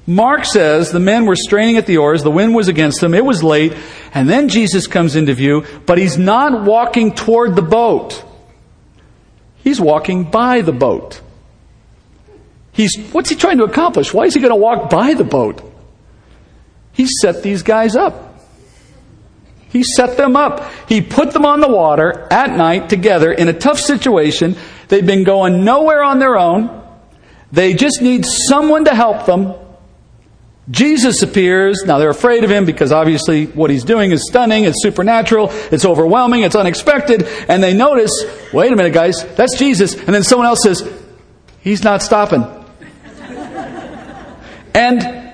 Mark 0.08 0.46
says 0.46 0.94
the 0.94 1.02
men 1.02 1.26
were 1.26 1.36
straining 1.36 1.76
at 1.76 1.86
the 1.86 1.98
oars, 1.98 2.24
the 2.24 2.32
wind 2.32 2.56
was 2.56 2.70
against 2.70 3.02
them, 3.02 3.14
it 3.14 3.26
was 3.26 3.44
late, 3.44 3.74
and 4.14 4.30
then 4.30 4.48
Jesus 4.48 4.88
comes 4.88 5.18
into 5.18 5.34
view, 5.34 5.66
but 5.86 5.98
he's 5.98 6.18
not 6.18 6.64
walking 6.64 7.14
toward 7.14 7.58
the 7.58 7.62
boat. 7.62 8.24
He's 9.64 9.80
walking 9.80 10.24
by 10.30 10.62
the 10.62 10.72
boat. 10.72 11.22
He's, 12.72 12.96
what's 13.12 13.30
he 13.30 13.36
trying 13.36 13.58
to 13.58 13.66
accomplish? 13.66 14.14
Why 14.14 14.26
is 14.26 14.34
he 14.34 14.40
going 14.40 14.52
to 14.52 14.56
walk 14.56 14.90
by 14.90 15.14
the 15.14 15.24
boat? 15.24 15.62
He 16.94 17.08
set 17.22 17.44
these 17.44 17.64
guys 17.64 17.96
up. 17.96 18.30
He 19.70 19.84
set 19.84 20.18
them 20.18 20.36
up. 20.36 20.72
He 20.88 21.02
put 21.02 21.32
them 21.32 21.46
on 21.46 21.60
the 21.60 21.68
water 21.68 22.28
at 22.32 22.56
night 22.56 22.90
together 22.90 23.32
in 23.32 23.48
a 23.48 23.54
tough 23.54 23.80
situation. 23.80 24.56
They've 24.88 25.06
been 25.06 25.24
going 25.24 25.64
nowhere 25.64 26.04
on 26.04 26.20
their 26.20 26.38
own. 26.38 26.76
They 27.52 27.74
just 27.74 28.02
need 28.02 28.26
someone 28.26 28.86
to 28.86 28.96
help 28.96 29.26
them. 29.26 29.54
Jesus 30.70 31.24
appears. 31.24 31.84
Now 31.86 31.98
they're 31.98 32.10
afraid 32.10 32.44
of 32.44 32.52
him 32.52 32.66
because 32.66 32.92
obviously 32.92 33.48
what 33.48 33.70
he's 33.70 33.84
doing 33.84 34.12
is 34.12 34.28
stunning, 34.28 34.66
it's 34.66 34.84
supernatural, 34.84 35.50
it's 35.72 35.86
overwhelming, 35.86 36.44
it's 36.44 36.56
unexpected, 36.56 37.24
and 37.48 37.64
they 37.64 37.74
notice, 37.74 38.12
wait 38.54 38.72
a 38.72 38.76
minute, 38.76 38.94
guys, 38.94 39.26
that's 39.36 39.58
Jesus. 39.58 39.96
And 39.96 40.14
then 40.14 40.24
someone 40.24 40.48
else 40.48 40.60
says, 40.64 40.88
he's 41.62 41.84
not 41.84 42.04
stopping. 42.04 42.44
and 44.76 45.34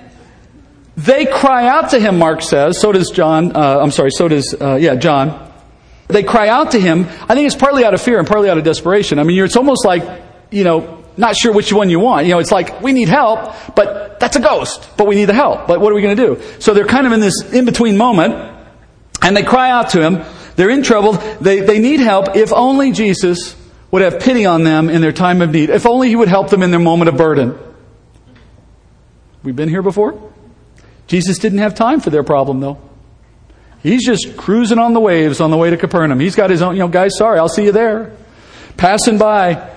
they 0.96 1.26
cry 1.26 1.68
out 1.68 1.90
to 1.90 2.00
him, 2.00 2.18
Mark 2.18 2.42
says, 2.42 2.80
so 2.80 2.94
does 2.94 3.10
John, 3.10 3.56
uh, 3.56 3.80
I'm 3.80 3.92
sorry, 3.92 4.12
so 4.12 4.30
does, 4.30 4.56
uh, 4.60 4.76
yeah, 4.76 4.96
John. 4.96 5.42
They 6.08 6.24
cry 6.24 6.48
out 6.48 6.72
to 6.72 6.80
him. 6.80 7.06
I 7.28 7.34
think 7.34 7.48
it's 7.48 7.56
partly 7.56 7.84
out 7.84 7.94
of 7.94 8.02
fear 8.02 8.20
and 8.20 8.28
partly 8.28 8.50
out 8.50 8.58
of 8.58 8.64
desperation. 8.64 9.18
I 9.18 9.24
mean, 9.24 9.44
it's 9.44 9.56
almost 9.56 9.86
like, 9.86 10.04
you 10.52 10.64
know, 10.64 11.04
not 11.18 11.36
sure 11.36 11.54
which 11.54 11.72
one 11.72 11.90
you 11.90 12.00
want. 12.00 12.26
You 12.26 12.34
know, 12.34 12.40
it's 12.40 12.52
like, 12.52 12.82
we 12.82 12.94
need 12.94 13.08
help, 13.08 13.54
but 13.76 14.20
that's 14.20 14.36
a 14.36 14.42
ghost, 14.42 14.90
but 14.98 15.08
we 15.08 15.16
need 15.16 15.26
the 15.26 15.34
help. 15.34 15.68
But 15.68 15.80
what 15.80 15.92
are 15.92 15.96
we 15.96 16.02
going 16.02 16.18
to 16.18 16.36
do? 16.36 16.42
So 16.60 16.74
they're 16.74 16.86
kind 16.86 17.08
of 17.08 17.14
in 17.14 17.20
this 17.20 17.42
in 17.54 17.66
between 17.66 17.98
moment, 17.98 18.34
and 19.22 19.36
they 19.36 19.44
cry 19.44 19.72
out 19.72 19.90
to 19.92 20.02
him. 20.02 20.24
They're 20.56 20.70
in 20.70 20.84
trouble. 20.84 21.14
They, 21.14 21.62
they 21.62 21.80
need 21.80 22.00
help. 22.00 22.36
If 22.36 22.54
only 22.54 22.92
Jesus 22.92 23.56
would 23.92 24.02
have 24.02 24.20
pity 24.20 24.46
on 24.46 24.64
them 24.64 24.90
in 24.90 25.02
their 25.02 25.12
time 25.12 25.42
of 25.42 25.52
need. 25.52 25.70
If 25.70 25.86
only 25.86 26.10
he 26.10 26.16
would 26.16 26.28
help 26.28 26.50
them 26.50 26.64
in 26.64 26.72
their 26.72 26.80
moment 26.80 27.10
of 27.10 27.18
burden. 27.18 27.58
We've 29.44 29.56
been 29.56 29.70
here 29.70 29.82
before? 29.82 30.34
Jesus 31.08 31.38
didn't 31.38 31.60
have 31.60 31.76
time 31.76 32.00
for 32.00 32.10
their 32.10 32.24
problem, 32.24 32.60
though. 32.60 32.82
He's 33.84 34.04
just 34.04 34.36
cruising 34.36 34.80
on 34.80 34.94
the 34.94 35.00
waves 35.00 35.40
on 35.40 35.52
the 35.52 35.58
way 35.58 35.70
to 35.70 35.78
Capernaum. 35.78 36.20
He's 36.20 36.36
got 36.36 36.50
his 36.50 36.64
own, 36.64 36.76
you 36.76 36.80
know, 36.80 36.88
guys, 36.88 37.12
sorry, 37.16 37.38
I'll 37.38 37.48
see 37.48 37.66
you 37.66 37.72
there. 37.72 38.16
Passing 38.78 39.20
by. 39.20 39.75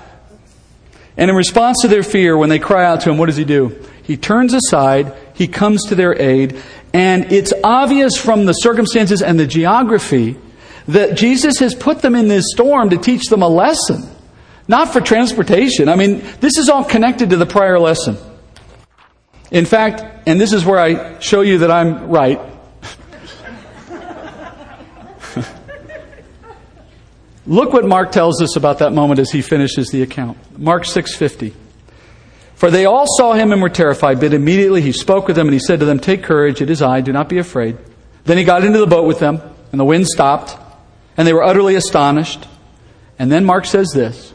And 1.18 1.28
in 1.28 1.36
response 1.36 1.78
to 1.82 1.88
their 1.88 2.04
fear, 2.04 2.38
when 2.38 2.48
they 2.48 2.60
cry 2.60 2.84
out 2.84 3.00
to 3.02 3.10
him, 3.10 3.18
what 3.18 3.26
does 3.26 3.36
he 3.36 3.44
do? 3.44 3.76
He 4.04 4.16
turns 4.16 4.54
aside, 4.54 5.12
he 5.34 5.48
comes 5.48 5.84
to 5.86 5.94
their 5.94 6.18
aid, 6.18 6.62
and 6.94 7.30
it's 7.32 7.52
obvious 7.62 8.16
from 8.16 8.46
the 8.46 8.52
circumstances 8.52 9.20
and 9.20 9.38
the 9.38 9.46
geography 9.46 10.38
that 10.86 11.16
Jesus 11.16 11.58
has 11.58 11.74
put 11.74 12.00
them 12.00 12.14
in 12.14 12.28
this 12.28 12.44
storm 12.52 12.90
to 12.90 12.96
teach 12.96 13.26
them 13.26 13.42
a 13.42 13.48
lesson, 13.48 14.08
not 14.68 14.92
for 14.92 15.00
transportation. 15.00 15.88
I 15.88 15.96
mean, 15.96 16.22
this 16.40 16.56
is 16.56 16.68
all 16.68 16.84
connected 16.84 17.30
to 17.30 17.36
the 17.36 17.46
prior 17.46 17.78
lesson. 17.78 18.16
In 19.50 19.66
fact, 19.66 20.04
and 20.26 20.40
this 20.40 20.52
is 20.52 20.64
where 20.64 20.78
I 20.78 21.18
show 21.18 21.40
you 21.40 21.58
that 21.58 21.70
I'm 21.70 22.08
right, 22.08 22.40
Look 27.48 27.72
what 27.72 27.86
Mark 27.86 28.12
tells 28.12 28.42
us 28.42 28.56
about 28.56 28.78
that 28.80 28.92
moment 28.92 29.18
as 29.18 29.30
he 29.30 29.40
finishes 29.40 29.88
the 29.88 30.02
account. 30.02 30.36
Mark 30.58 30.84
6:50. 30.84 31.54
For 32.54 32.70
they 32.70 32.84
all 32.84 33.06
saw 33.16 33.32
him 33.32 33.52
and 33.52 33.62
were 33.62 33.70
terrified, 33.70 34.20
but 34.20 34.34
immediately 34.34 34.82
he 34.82 34.92
spoke 34.92 35.26
with 35.26 35.36
them 35.36 35.46
and 35.46 35.54
he 35.54 35.58
said 35.58 35.80
to 35.80 35.86
them, 35.86 35.98
"Take 35.98 36.22
courage, 36.22 36.60
it 36.60 36.68
is 36.68 36.82
I, 36.82 37.00
do 37.00 37.12
not 37.12 37.28
be 37.28 37.38
afraid." 37.38 37.78
Then 38.24 38.36
he 38.36 38.44
got 38.44 38.64
into 38.64 38.78
the 38.78 38.86
boat 38.86 39.06
with 39.06 39.18
them, 39.18 39.40
and 39.72 39.80
the 39.80 39.84
wind 39.84 40.06
stopped, 40.06 40.56
and 41.16 41.26
they 41.26 41.32
were 41.32 41.42
utterly 41.42 41.74
astonished. 41.74 42.46
And 43.18 43.32
then 43.32 43.46
Mark 43.46 43.64
says 43.64 43.88
this, 43.94 44.34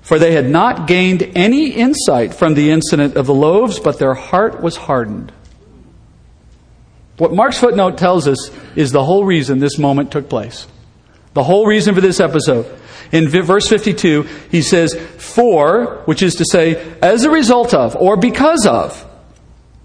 for 0.00 0.18
they 0.18 0.32
had 0.32 0.48
not 0.48 0.86
gained 0.86 1.22
any 1.34 1.68
insight 1.68 2.34
from 2.34 2.54
the 2.54 2.70
incident 2.70 3.14
of 3.16 3.26
the 3.26 3.34
loaves, 3.34 3.78
but 3.78 3.98
their 3.98 4.14
heart 4.14 4.62
was 4.62 4.76
hardened. 4.76 5.30
What 7.18 7.32
Mark's 7.32 7.58
footnote 7.58 7.98
tells 7.98 8.26
us 8.26 8.50
is 8.74 8.90
the 8.90 9.04
whole 9.04 9.24
reason 9.24 9.58
this 9.58 9.78
moment 9.78 10.10
took 10.10 10.28
place. 10.28 10.66
The 11.34 11.42
whole 11.42 11.66
reason 11.66 11.94
for 11.94 12.00
this 12.00 12.20
episode. 12.20 12.66
In 13.12 13.28
verse 13.28 13.68
52, 13.68 14.22
he 14.50 14.62
says, 14.62 14.94
For, 14.94 16.02
which 16.04 16.22
is 16.22 16.34
to 16.36 16.44
say, 16.50 16.96
as 17.00 17.24
a 17.24 17.30
result 17.30 17.72
of, 17.74 17.96
or 17.96 18.16
because 18.16 18.66
of. 18.66 19.04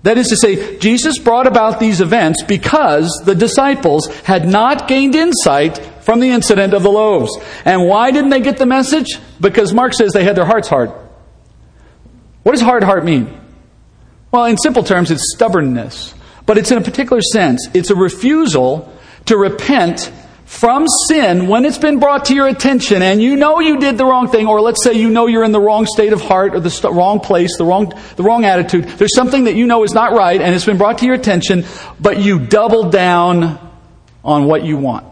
That 0.04 0.18
is 0.18 0.28
to 0.28 0.36
say, 0.36 0.78
Jesus 0.80 1.18
brought 1.18 1.48
about 1.48 1.80
these 1.80 2.02
events 2.02 2.44
because 2.44 3.10
the 3.24 3.36
disciples 3.36 4.08
had 4.24 4.48
not 4.48 4.90
gained 4.90 5.16
insight 5.16 5.78
from 6.04 6.20
the 6.20 6.32
incident 6.32 6.74
of 6.74 6.84
the 6.84 6.92
loaves. 6.92 7.32
And 7.64 7.88
why 7.88 8.12
didn't 8.12 8.30
they 8.30 8.42
get 8.42 8.58
the 8.58 8.66
message? 8.66 9.18
Because 9.40 9.74
Mark 9.74 9.94
says 9.94 10.12
they 10.12 10.26
had 10.26 10.36
their 10.36 10.46
hearts 10.46 10.68
hard. 10.68 10.92
What 12.44 12.52
does 12.52 12.62
hard 12.62 12.84
heart 12.84 13.06
mean? 13.06 13.40
Well, 14.32 14.44
in 14.46 14.58
simple 14.58 14.84
terms, 14.84 15.10
it's 15.10 15.34
stubbornness. 15.34 16.14
But 16.46 16.58
it's 16.58 16.72
in 16.72 16.78
a 16.78 16.82
particular 16.82 17.22
sense. 17.22 17.70
It's 17.74 17.90
a 17.90 17.96
refusal 17.96 18.94
to 19.28 19.38
repent 19.38 20.12
from 20.60 20.86
sin 21.10 21.48
when 21.48 21.66
it's 21.66 21.80
been 21.80 22.00
brought 22.00 22.26
to 22.26 22.36
your 22.36 22.48
attention 22.48 23.02
and 23.02 23.20
you 23.20 23.36
know 23.36 23.60
you 23.60 23.80
did 23.80 23.98
the 23.98 24.06
wrong 24.06 24.30
thing, 24.30 24.46
or 24.48 24.62
let's 24.62 24.84
say 24.84 24.94
you 24.94 25.10
know 25.10 25.26
you're 25.26 25.44
in 25.44 25.52
the 25.52 25.60
wrong 25.60 25.88
state 25.88 26.14
of 26.14 26.22
heart 26.22 26.54
or 26.54 26.60
the 26.60 26.70
st- 26.70 26.94
wrong 26.94 27.20
place, 27.20 27.58
the 27.58 27.66
wrong, 27.66 27.92
the 28.18 28.24
wrong 28.24 28.46
attitude. 28.46 28.86
There's 28.86 29.16
something 29.16 29.46
that 29.46 29.56
you 29.56 29.66
know 29.66 29.84
is 29.84 29.94
not 29.94 30.14
right 30.14 30.40
and 30.40 30.54
it's 30.54 30.64
been 30.64 30.78
brought 30.78 31.00
to 31.00 31.06
your 31.06 31.16
attention, 31.16 31.66
but 32.00 32.20
you 32.20 32.40
double 32.40 32.92
down 32.92 33.60
on 34.24 34.46
what 34.46 34.64
you 34.64 34.78
want. 34.78 35.08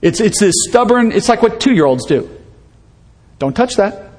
It's, 0.00 0.20
it's 0.20 0.38
this 0.38 0.54
stubborn, 0.68 1.10
it's 1.10 1.28
like 1.28 1.42
what 1.42 1.60
two 1.60 1.74
year 1.74 1.84
olds 1.84 2.06
do. 2.06 2.30
Don't 3.40 3.54
touch 3.54 3.74
that. 3.76 4.12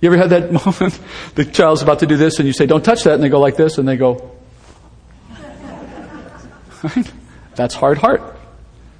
You 0.00 0.10
ever 0.10 0.16
had 0.16 0.30
that 0.30 0.52
moment? 0.66 0.98
The 1.34 1.44
child's 1.44 1.82
about 1.82 1.98
to 1.98 2.06
do 2.06 2.16
this 2.16 2.38
and 2.38 2.46
you 2.46 2.54
say, 2.54 2.64
don't 2.64 2.84
touch 2.84 3.04
that, 3.04 3.14
and 3.14 3.22
they 3.22 3.28
go 3.28 3.40
like 3.40 3.56
this, 3.56 3.76
and 3.76 3.86
they 3.86 3.98
go, 3.98 4.32
right? 6.82 7.12
That's 7.54 7.74
hard 7.74 7.98
heart. 7.98 8.35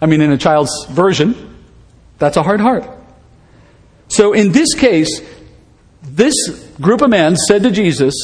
I 0.00 0.06
mean, 0.06 0.20
in 0.20 0.30
a 0.30 0.38
child's 0.38 0.86
version, 0.90 1.56
that's 2.18 2.36
a 2.36 2.42
hard 2.42 2.60
heart. 2.60 2.88
So 4.08 4.32
in 4.32 4.52
this 4.52 4.74
case, 4.74 5.20
this 6.02 6.34
group 6.80 7.02
of 7.02 7.10
men 7.10 7.36
said 7.36 7.62
to 7.64 7.70
Jesus, 7.70 8.14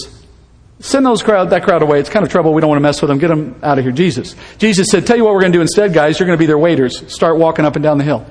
Send 0.81 1.07
those 1.07 1.23
crowd, 1.23 1.51
that 1.51 1.63
crowd 1.63 1.83
away. 1.83 2.01
It's 2.01 2.11
kind 2.11 2.25
of 2.25 2.33
trouble. 2.33 2.53
We 2.53 2.61
don't 2.61 2.69
want 2.69 2.79
to 2.79 2.83
mess 2.83 3.01
with 3.01 3.09
them. 3.09 3.19
Get 3.19 3.29
them 3.29 3.55
out 3.63 3.79
of 3.79 3.85
here, 3.85 3.93
Jesus. 3.93 4.35
Jesus 4.59 4.89
said, 4.89 5.07
Tell 5.07 5.17
you 5.17 5.25
what 5.25 5.33
we're 5.33 5.41
going 5.41 5.53
to 5.53 5.59
do 5.59 5.63
instead, 5.63 5.95
guys. 5.95 6.19
You're 6.19 6.27
going 6.27 6.37
to 6.37 6.43
be 6.43 6.47
their 6.47 6.59
waiters. 6.59 7.13
Start 7.13 7.39
walking 7.39 7.65
up 7.65 7.77
and 7.77 7.85
down 7.85 7.99
the 7.99 8.05
hill. 8.05 8.27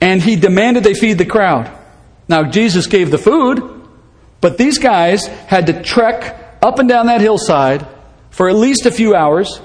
And 0.00 0.20
he 0.20 0.34
demanded 0.34 0.82
they 0.82 0.94
feed 0.94 1.18
the 1.18 1.24
crowd. 1.24 1.70
Now, 2.26 2.42
Jesus 2.42 2.88
gave 2.88 3.12
the 3.12 3.18
food, 3.18 3.62
but 4.40 4.58
these 4.58 4.78
guys 4.78 5.26
had 5.26 5.66
to 5.66 5.80
trek 5.80 6.58
up 6.60 6.80
and 6.80 6.88
down 6.88 7.06
that 7.06 7.20
hillside 7.20 7.86
for 8.30 8.48
at 8.48 8.56
least 8.56 8.86
a 8.86 8.90
few 8.90 9.14
hours. 9.14 9.60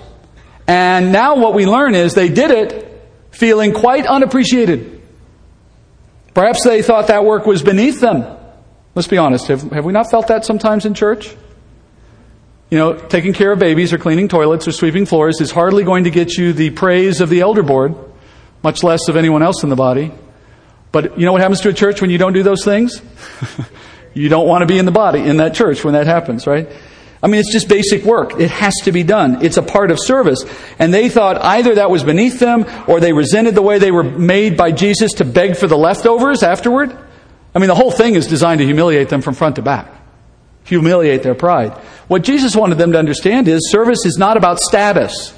And 0.68 1.12
now 1.12 1.38
what 1.38 1.54
we 1.54 1.66
learn 1.66 1.96
is 1.96 2.14
they 2.14 2.30
did 2.30 2.52
it 2.52 3.02
feeling 3.32 3.74
quite 3.74 4.06
unappreciated. 4.06 5.02
Perhaps 6.34 6.64
they 6.64 6.82
thought 6.82 7.08
that 7.08 7.24
work 7.24 7.46
was 7.46 7.64
beneath 7.64 8.00
them. 8.00 8.26
Let's 8.94 9.08
be 9.08 9.18
honest. 9.18 9.48
Have, 9.48 9.62
have 9.72 9.86
we 9.86 9.94
not 9.94 10.12
felt 10.12 10.28
that 10.28 10.46
sometimes 10.46 10.86
in 10.86 10.94
church? 10.94 11.36
You 12.70 12.78
know, 12.78 12.94
taking 12.96 13.34
care 13.34 13.52
of 13.52 13.60
babies 13.60 13.94
or 13.94 13.98
cleaning 13.98 14.28
toilets 14.28 14.68
or 14.68 14.72
sweeping 14.72 15.06
floors 15.06 15.40
is 15.40 15.52
hardly 15.52 15.84
going 15.84 16.04
to 16.04 16.10
get 16.10 16.36
you 16.36 16.52
the 16.52 16.72
praise 16.72 17.22
of 17.22 17.30
the 17.30 17.40
elder 17.40 17.64
board, 17.64 17.96
much 18.62 18.84
less 18.84 19.08
of 19.08 19.16
anyone 19.16 19.42
else 19.42 19.64
in 19.64 19.70
the 19.70 19.76
body. 19.76 20.12
But 20.92 21.18
you 21.18 21.26
know 21.26 21.32
what 21.32 21.42
happens 21.42 21.62
to 21.62 21.70
a 21.70 21.74
church 21.74 22.02
when 22.02 22.10
you 22.10 22.18
don't 22.18 22.34
do 22.34 22.44
those 22.44 22.66
things? 22.66 23.02
you 24.14 24.30
don't 24.30 24.48
want 24.48 24.64
to 24.64 24.66
be 24.66 24.78
in 24.78 24.86
the 24.86 24.92
body, 24.92 25.20
in 25.20 25.38
that 25.38 25.54
church 25.54 25.84
when 25.84 25.94
that 25.94 26.08
happens, 26.08 26.48
right? 26.48 26.68
I 27.22 27.28
mean, 27.28 27.40
it's 27.40 27.52
just 27.52 27.68
basic 27.68 28.04
work. 28.04 28.40
It 28.40 28.52
has 28.52 28.74
to 28.84 28.92
be 28.92 29.04
done. 29.04 29.44
It's 29.44 29.58
a 29.58 29.64
part 29.64 29.90
of 29.90 30.00
service. 30.00 30.46
And 30.78 30.94
they 30.94 31.10
thought 31.10 31.38
either 31.42 31.76
that 31.76 31.90
was 31.90 32.04
beneath 32.04 32.40
them 32.40 32.66
or 32.88 33.00
they 33.00 33.14
resented 33.14 33.56
the 33.56 33.62
way 33.62 33.80
they 33.80 33.92
were 33.92 34.04
made 34.04 34.56
by 34.56 34.72
Jesus 34.72 35.14
to 35.14 35.26
beg 35.26 35.58
for 35.58 35.68
the 35.68 35.78
leftovers 35.78 36.44
afterward. 36.44 36.96
I 37.56 37.60
mean, 37.60 37.70
the 37.70 37.76
whole 37.76 37.92
thing 37.92 38.16
is 38.16 38.28
designed 38.28 38.60
to 38.60 38.66
humiliate 38.66 39.10
them 39.10 39.22
from 39.22 39.34
front 39.34 39.56
to 39.56 39.62
back 39.62 39.98
humiliate 40.68 41.24
their 41.24 41.36
pride. 41.36 41.72
What 42.08 42.24
Jesus 42.24 42.56
wanted 42.56 42.78
them 42.78 42.92
to 42.92 43.00
understand 43.00 43.48
is 43.48 43.72
service 43.72 44.06
is 44.06 44.18
not 44.18 44.38
about 44.38 44.60
status. 44.60 45.34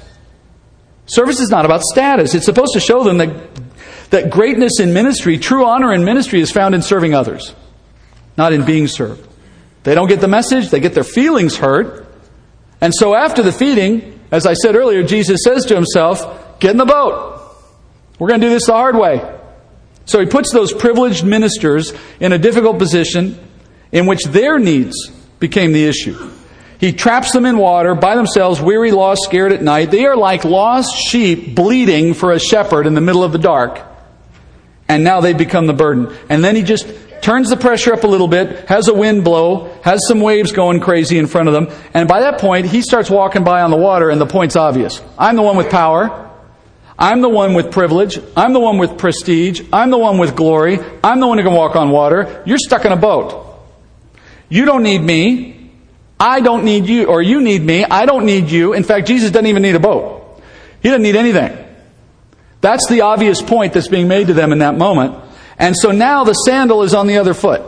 Service 1.06 1.40
is 1.40 1.50
not 1.50 1.64
about 1.64 1.82
status. 1.82 2.34
It's 2.34 2.44
supposed 2.44 2.72
to 2.74 2.80
show 2.80 3.04
them 3.04 3.18
that, 3.18 3.50
that 4.10 4.30
greatness 4.30 4.80
in 4.80 4.92
ministry, 4.92 5.38
true 5.38 5.64
honor 5.64 5.92
in 5.92 6.04
ministry, 6.04 6.40
is 6.40 6.50
found 6.50 6.74
in 6.74 6.82
serving 6.82 7.14
others, 7.14 7.54
not 8.36 8.52
in 8.52 8.64
being 8.64 8.88
served. 8.88 9.26
They 9.82 9.94
don't 9.94 10.08
get 10.08 10.20
the 10.20 10.28
message, 10.28 10.70
they 10.70 10.80
get 10.80 10.94
their 10.94 11.04
feelings 11.04 11.56
hurt. 11.56 12.06
And 12.80 12.94
so 12.94 13.14
after 13.14 13.42
the 13.42 13.52
feeding, 13.52 14.20
as 14.30 14.46
I 14.46 14.54
said 14.54 14.76
earlier, 14.76 15.02
Jesus 15.02 15.40
says 15.44 15.64
to 15.66 15.74
himself, 15.74 16.60
Get 16.60 16.72
in 16.72 16.76
the 16.76 16.84
boat. 16.84 17.38
We're 18.18 18.28
going 18.28 18.40
to 18.40 18.46
do 18.46 18.52
this 18.52 18.66
the 18.66 18.72
hard 18.72 18.96
way. 18.96 19.38
So 20.04 20.20
he 20.20 20.26
puts 20.26 20.52
those 20.52 20.72
privileged 20.72 21.24
ministers 21.24 21.94
in 22.18 22.32
a 22.32 22.38
difficult 22.38 22.78
position 22.78 23.38
in 23.92 24.06
which 24.06 24.24
their 24.24 24.58
needs 24.58 25.10
became 25.38 25.72
the 25.72 25.86
issue. 25.86 26.30
He 26.78 26.92
traps 26.92 27.32
them 27.32 27.44
in 27.44 27.58
water 27.58 27.94
by 27.94 28.16
themselves, 28.16 28.60
weary, 28.60 28.90
lost, 28.90 29.22
scared 29.24 29.52
at 29.52 29.62
night. 29.62 29.90
They 29.90 30.06
are 30.06 30.16
like 30.16 30.44
lost 30.44 30.96
sheep 30.96 31.54
bleeding 31.54 32.14
for 32.14 32.32
a 32.32 32.38
shepherd 32.38 32.86
in 32.86 32.94
the 32.94 33.00
middle 33.00 33.22
of 33.22 33.32
the 33.32 33.38
dark. 33.38 33.86
And 34.88 35.04
now 35.04 35.20
they 35.20 35.34
become 35.34 35.66
the 35.66 35.72
burden. 35.72 36.16
And 36.28 36.42
then 36.42 36.56
he 36.56 36.62
just 36.62 36.86
turns 37.22 37.50
the 37.50 37.56
pressure 37.56 37.92
up 37.92 38.04
a 38.04 38.06
little 38.06 38.28
bit, 38.28 38.68
has 38.68 38.88
a 38.88 38.94
wind 38.94 39.24
blow, 39.24 39.72
has 39.82 40.00
some 40.06 40.20
waves 40.20 40.52
going 40.52 40.80
crazy 40.80 41.18
in 41.18 41.26
front 41.26 41.48
of 41.48 41.54
them. 41.54 41.68
And 41.94 42.08
by 42.08 42.20
that 42.20 42.40
point, 42.40 42.66
he 42.66 42.82
starts 42.82 43.10
walking 43.10 43.44
by 43.44 43.62
on 43.62 43.70
the 43.70 43.76
water, 43.76 44.10
and 44.10 44.20
the 44.20 44.26
point's 44.26 44.56
obvious. 44.56 45.00
I'm 45.18 45.36
the 45.36 45.42
one 45.42 45.56
with 45.56 45.70
power. 45.70 46.30
I'm 46.98 47.22
the 47.22 47.28
one 47.28 47.54
with 47.54 47.72
privilege. 47.72 48.18
I'm 48.36 48.52
the 48.52 48.60
one 48.60 48.76
with 48.76 48.98
prestige. 48.98 49.62
I'm 49.72 49.90
the 49.90 49.98
one 49.98 50.18
with 50.18 50.36
glory. 50.36 50.78
I'm 51.02 51.18
the 51.18 51.26
one 51.26 51.38
who 51.38 51.44
can 51.44 51.54
walk 51.54 51.74
on 51.74 51.90
water. 51.90 52.42
You're 52.44 52.58
stuck 52.58 52.84
in 52.84 52.92
a 52.92 52.96
boat. 52.96 53.46
You 54.50 54.66
don't 54.66 54.82
need 54.82 55.00
me. 55.00 55.70
I 56.18 56.40
don't 56.40 56.64
need 56.64 56.86
you, 56.86 57.06
or 57.06 57.22
you 57.22 57.40
need 57.40 57.62
me. 57.62 57.84
I 57.84 58.04
don't 58.04 58.26
need 58.26 58.50
you. 58.50 58.74
In 58.74 58.84
fact, 58.84 59.06
Jesus 59.06 59.30
doesn't 59.30 59.46
even 59.46 59.62
need 59.62 59.74
a 59.74 59.80
boat. 59.80 60.42
He 60.82 60.88
doesn't 60.88 61.02
need 61.02 61.16
anything. 61.16 61.56
That's 62.60 62.86
the 62.88 63.00
obvious 63.02 63.40
point 63.40 63.72
that's 63.72 63.88
being 63.88 64.06
made 64.06 64.26
to 64.26 64.34
them 64.34 64.52
in 64.52 64.58
that 64.58 64.76
moment. 64.76 65.14
And 65.60 65.76
so 65.76 65.92
now 65.92 66.24
the 66.24 66.32
sandal 66.32 66.82
is 66.82 66.94
on 66.94 67.06
the 67.06 67.18
other 67.18 67.34
foot. 67.34 67.62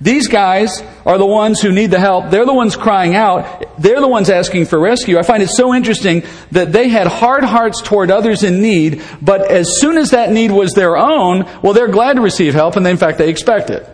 These 0.00 0.28
guys 0.28 0.82
are 1.04 1.18
the 1.18 1.26
ones 1.26 1.60
who 1.60 1.72
need 1.72 1.90
the 1.90 2.00
help. 2.00 2.30
They're 2.30 2.46
the 2.46 2.54
ones 2.54 2.74
crying 2.74 3.14
out. 3.14 3.80
They're 3.80 4.00
the 4.00 4.08
ones 4.08 4.30
asking 4.30 4.66
for 4.66 4.80
rescue. 4.80 5.18
I 5.18 5.22
find 5.22 5.42
it 5.42 5.50
so 5.50 5.74
interesting 5.74 6.24
that 6.52 6.72
they 6.72 6.88
had 6.88 7.06
hard 7.06 7.44
hearts 7.44 7.82
toward 7.82 8.10
others 8.10 8.42
in 8.42 8.62
need, 8.62 9.02
but 9.20 9.50
as 9.50 9.78
soon 9.78 9.98
as 9.98 10.10
that 10.10 10.32
need 10.32 10.50
was 10.50 10.72
their 10.72 10.96
own, 10.96 11.46
well, 11.62 11.74
they're 11.74 11.88
glad 11.88 12.14
to 12.14 12.22
receive 12.22 12.54
help, 12.54 12.76
and 12.76 12.86
in 12.86 12.96
fact, 12.96 13.18
they 13.18 13.28
expect 13.28 13.68
it. 13.68 13.86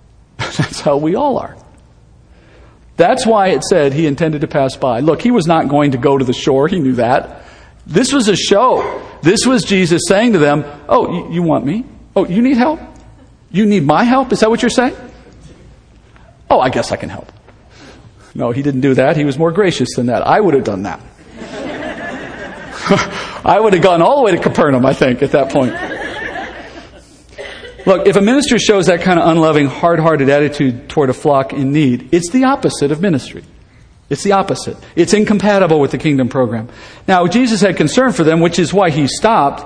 That's 0.36 0.80
how 0.80 0.98
we 0.98 1.14
all 1.14 1.38
are. 1.38 1.56
That's 2.96 3.26
why 3.26 3.48
it 3.48 3.64
said 3.64 3.92
he 3.92 4.06
intended 4.06 4.42
to 4.42 4.46
pass 4.46 4.76
by. 4.76 5.00
Look, 5.00 5.22
he 5.22 5.30
was 5.30 5.46
not 5.46 5.68
going 5.68 5.92
to 5.92 5.98
go 5.98 6.16
to 6.16 6.24
the 6.24 6.32
shore. 6.34 6.68
He 6.68 6.78
knew 6.78 6.94
that. 6.94 7.42
This 7.86 8.12
was 8.12 8.28
a 8.28 8.36
show. 8.36 9.02
This 9.22 9.46
was 9.46 9.64
Jesus 9.64 10.02
saying 10.06 10.34
to 10.34 10.38
them, 10.38 10.64
Oh, 10.88 11.30
you 11.30 11.42
want 11.42 11.64
me? 11.64 11.84
Oh, 12.16 12.26
you 12.26 12.42
need 12.42 12.56
help? 12.56 12.80
You 13.50 13.66
need 13.66 13.84
my 13.84 14.04
help? 14.04 14.32
Is 14.32 14.40
that 14.40 14.50
what 14.50 14.62
you're 14.62 14.70
saying? 14.70 14.96
Oh, 16.50 16.60
I 16.60 16.70
guess 16.70 16.92
I 16.92 16.96
can 16.96 17.08
help. 17.08 17.30
No, 18.34 18.50
he 18.50 18.62
didn't 18.62 18.80
do 18.80 18.94
that. 18.94 19.16
He 19.16 19.24
was 19.24 19.38
more 19.38 19.52
gracious 19.52 19.94
than 19.94 20.06
that. 20.06 20.26
I 20.26 20.40
would 20.40 20.54
have 20.54 20.64
done 20.64 20.82
that. 20.82 21.00
I 23.44 23.58
would 23.60 23.72
have 23.72 23.82
gone 23.82 24.02
all 24.02 24.18
the 24.18 24.24
way 24.24 24.32
to 24.32 24.42
Capernaum, 24.42 24.84
I 24.84 24.92
think, 24.92 25.22
at 25.22 25.32
that 25.32 25.50
point. 25.50 25.72
Look, 27.86 28.06
if 28.06 28.16
a 28.16 28.20
minister 28.20 28.58
shows 28.58 28.86
that 28.86 29.02
kind 29.02 29.18
of 29.18 29.28
unloving, 29.28 29.66
hard 29.66 30.00
hearted 30.00 30.30
attitude 30.30 30.88
toward 30.88 31.10
a 31.10 31.14
flock 31.14 31.52
in 31.52 31.72
need, 31.72 32.08
it's 32.12 32.30
the 32.30 32.44
opposite 32.44 32.90
of 32.90 33.00
ministry. 33.00 33.44
It's 34.10 34.22
the 34.22 34.32
opposite. 34.32 34.76
It's 34.96 35.12
incompatible 35.12 35.80
with 35.80 35.90
the 35.90 35.98
kingdom 35.98 36.28
program. 36.28 36.68
Now, 37.06 37.26
Jesus 37.26 37.60
had 37.60 37.76
concern 37.76 38.12
for 38.12 38.24
them, 38.24 38.40
which 38.40 38.58
is 38.58 38.72
why 38.72 38.90
he 38.90 39.06
stopped, 39.06 39.64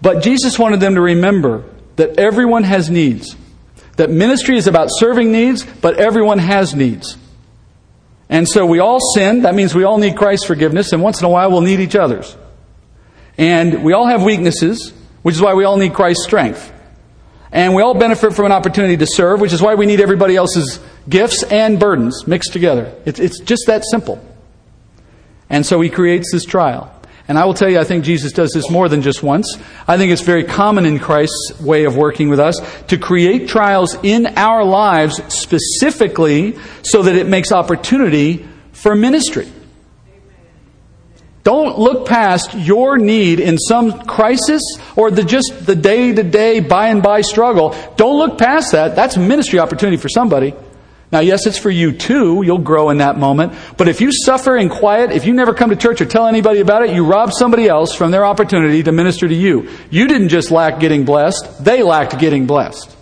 but 0.00 0.22
Jesus 0.22 0.58
wanted 0.58 0.80
them 0.80 0.94
to 0.94 1.00
remember 1.00 1.64
that 1.96 2.18
everyone 2.18 2.62
has 2.62 2.90
needs. 2.90 3.36
That 3.96 4.10
ministry 4.10 4.56
is 4.56 4.66
about 4.66 4.88
serving 4.90 5.32
needs, 5.32 5.64
but 5.64 5.98
everyone 5.98 6.38
has 6.38 6.74
needs. 6.74 7.16
And 8.28 8.48
so 8.48 8.66
we 8.66 8.78
all 8.78 9.00
sin. 9.14 9.42
That 9.42 9.54
means 9.54 9.74
we 9.74 9.84
all 9.84 9.98
need 9.98 10.16
Christ's 10.16 10.46
forgiveness, 10.46 10.92
and 10.92 11.02
once 11.02 11.20
in 11.20 11.26
a 11.26 11.28
while 11.28 11.50
we'll 11.50 11.60
need 11.60 11.80
each 11.80 11.96
other's. 11.96 12.36
And 13.38 13.84
we 13.84 13.92
all 13.92 14.06
have 14.06 14.22
weaknesses, 14.22 14.92
which 15.22 15.34
is 15.34 15.40
why 15.40 15.54
we 15.54 15.64
all 15.64 15.76
need 15.76 15.94
Christ's 15.94 16.24
strength. 16.24 16.72
And 17.52 17.74
we 17.74 17.82
all 17.82 17.94
benefit 17.94 18.34
from 18.34 18.46
an 18.46 18.52
opportunity 18.52 18.96
to 18.96 19.06
serve, 19.06 19.40
which 19.40 19.52
is 19.52 19.62
why 19.62 19.76
we 19.76 19.86
need 19.86 20.00
everybody 20.00 20.36
else's 20.36 20.80
gifts 21.08 21.42
and 21.44 21.78
burdens 21.78 22.26
mixed 22.26 22.52
together. 22.52 22.92
It's, 23.04 23.20
it's 23.20 23.40
just 23.40 23.64
that 23.66 23.84
simple. 23.84 24.22
And 25.48 25.64
so 25.64 25.80
he 25.80 25.88
creates 25.88 26.32
this 26.32 26.44
trial. 26.44 26.92
And 27.28 27.36
I 27.38 27.44
will 27.44 27.54
tell 27.54 27.68
you, 27.68 27.80
I 27.80 27.84
think 27.84 28.04
Jesus 28.04 28.32
does 28.32 28.52
this 28.52 28.70
more 28.70 28.88
than 28.88 29.02
just 29.02 29.22
once. 29.22 29.58
I 29.88 29.96
think 29.96 30.12
it's 30.12 30.22
very 30.22 30.44
common 30.44 30.86
in 30.86 31.00
Christ's 31.00 31.60
way 31.60 31.84
of 31.84 31.96
working 31.96 32.28
with 32.28 32.38
us 32.38 32.54
to 32.88 32.98
create 32.98 33.48
trials 33.48 33.96
in 34.02 34.26
our 34.36 34.64
lives 34.64 35.20
specifically 35.34 36.56
so 36.82 37.02
that 37.02 37.16
it 37.16 37.26
makes 37.26 37.50
opportunity 37.50 38.46
for 38.72 38.94
ministry. 38.94 39.50
Don't 41.42 41.78
look 41.78 42.06
past 42.06 42.54
your 42.54 42.98
need 42.98 43.38
in 43.38 43.56
some 43.56 44.02
crisis 44.02 44.62
or 44.96 45.10
the 45.12 45.22
just 45.22 45.64
the 45.64 45.76
day 45.76 46.12
to 46.12 46.22
day, 46.24 46.60
by 46.60 46.88
and 46.88 47.02
by 47.02 47.20
struggle. 47.20 47.74
Don't 47.96 48.18
look 48.18 48.36
past 48.36 48.72
that. 48.72 48.96
That's 48.96 49.16
a 49.16 49.20
ministry 49.20 49.60
opportunity 49.60 49.96
for 49.96 50.08
somebody. 50.08 50.54
Now, 51.12 51.20
yes, 51.20 51.46
it's 51.46 51.58
for 51.58 51.70
you 51.70 51.92
too. 51.92 52.42
You'll 52.42 52.58
grow 52.58 52.90
in 52.90 52.98
that 52.98 53.16
moment. 53.16 53.54
But 53.76 53.88
if 53.88 54.00
you 54.00 54.10
suffer 54.12 54.56
in 54.56 54.68
quiet, 54.68 55.12
if 55.12 55.24
you 55.24 55.34
never 55.34 55.54
come 55.54 55.70
to 55.70 55.76
church 55.76 56.00
or 56.00 56.04
tell 56.04 56.26
anybody 56.26 56.60
about 56.60 56.82
it, 56.82 56.94
you 56.94 57.04
rob 57.04 57.32
somebody 57.32 57.68
else 57.68 57.94
from 57.94 58.10
their 58.10 58.24
opportunity 58.24 58.82
to 58.82 58.92
minister 58.92 59.28
to 59.28 59.34
you. 59.34 59.70
You 59.90 60.08
didn't 60.08 60.30
just 60.30 60.50
lack 60.50 60.80
getting 60.80 61.04
blessed, 61.04 61.64
they 61.64 61.82
lacked 61.82 62.18
getting 62.18 62.46
blessed. 62.46 62.94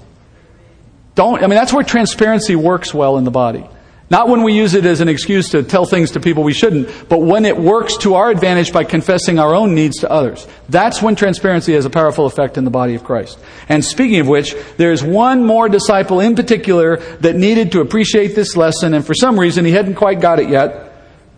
Don't, 1.14 1.42
I 1.42 1.46
mean, 1.46 1.56
that's 1.56 1.72
where 1.72 1.84
transparency 1.84 2.56
works 2.56 2.92
well 2.92 3.16
in 3.16 3.24
the 3.24 3.30
body. 3.30 3.66
Not 4.14 4.28
when 4.28 4.44
we 4.44 4.52
use 4.52 4.74
it 4.74 4.86
as 4.86 5.00
an 5.00 5.08
excuse 5.08 5.48
to 5.48 5.64
tell 5.64 5.86
things 5.86 6.12
to 6.12 6.20
people 6.20 6.44
we 6.44 6.52
shouldn't, 6.52 7.08
but 7.08 7.18
when 7.18 7.44
it 7.44 7.58
works 7.58 7.96
to 7.96 8.14
our 8.14 8.30
advantage 8.30 8.72
by 8.72 8.84
confessing 8.84 9.40
our 9.40 9.56
own 9.56 9.74
needs 9.74 9.96
to 10.02 10.08
others. 10.08 10.46
That's 10.68 11.02
when 11.02 11.16
transparency 11.16 11.72
has 11.72 11.84
a 11.84 11.90
powerful 11.90 12.24
effect 12.24 12.56
in 12.56 12.62
the 12.62 12.70
body 12.70 12.94
of 12.94 13.02
Christ. 13.02 13.40
And 13.68 13.84
speaking 13.84 14.20
of 14.20 14.28
which, 14.28 14.54
there's 14.76 15.02
one 15.02 15.44
more 15.44 15.68
disciple 15.68 16.20
in 16.20 16.36
particular 16.36 16.98
that 17.22 17.34
needed 17.34 17.72
to 17.72 17.80
appreciate 17.80 18.36
this 18.36 18.54
lesson, 18.54 18.94
and 18.94 19.04
for 19.04 19.14
some 19.14 19.36
reason 19.36 19.64
he 19.64 19.72
hadn't 19.72 19.96
quite 19.96 20.20
got 20.20 20.38
it 20.38 20.48
yet. 20.48 20.92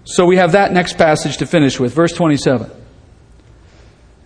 So 0.05 0.27
we 0.27 0.37
have 0.37 0.53
that 0.53 0.71
next 0.71 0.99
passage 0.99 1.39
to 1.39 1.47
finish 1.47 1.81
with, 1.81 1.95
verse 1.95 2.13
27. 2.13 2.71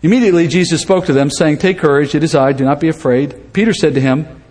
Immediately 0.03 0.49
Jesus 0.49 0.83
spoke 0.83 1.07
to 1.07 1.13
them, 1.13 1.31
saying, 1.31 1.59
Take 1.59 1.79
courage, 1.79 2.17
it 2.17 2.25
is 2.25 2.35
I, 2.35 2.51
do 2.51 2.65
not 2.65 2.81
be 2.81 2.89
afraid. 2.89 3.53
Peter 3.53 3.73
said 3.73 3.95
to 3.95 4.01
him, 4.01 4.43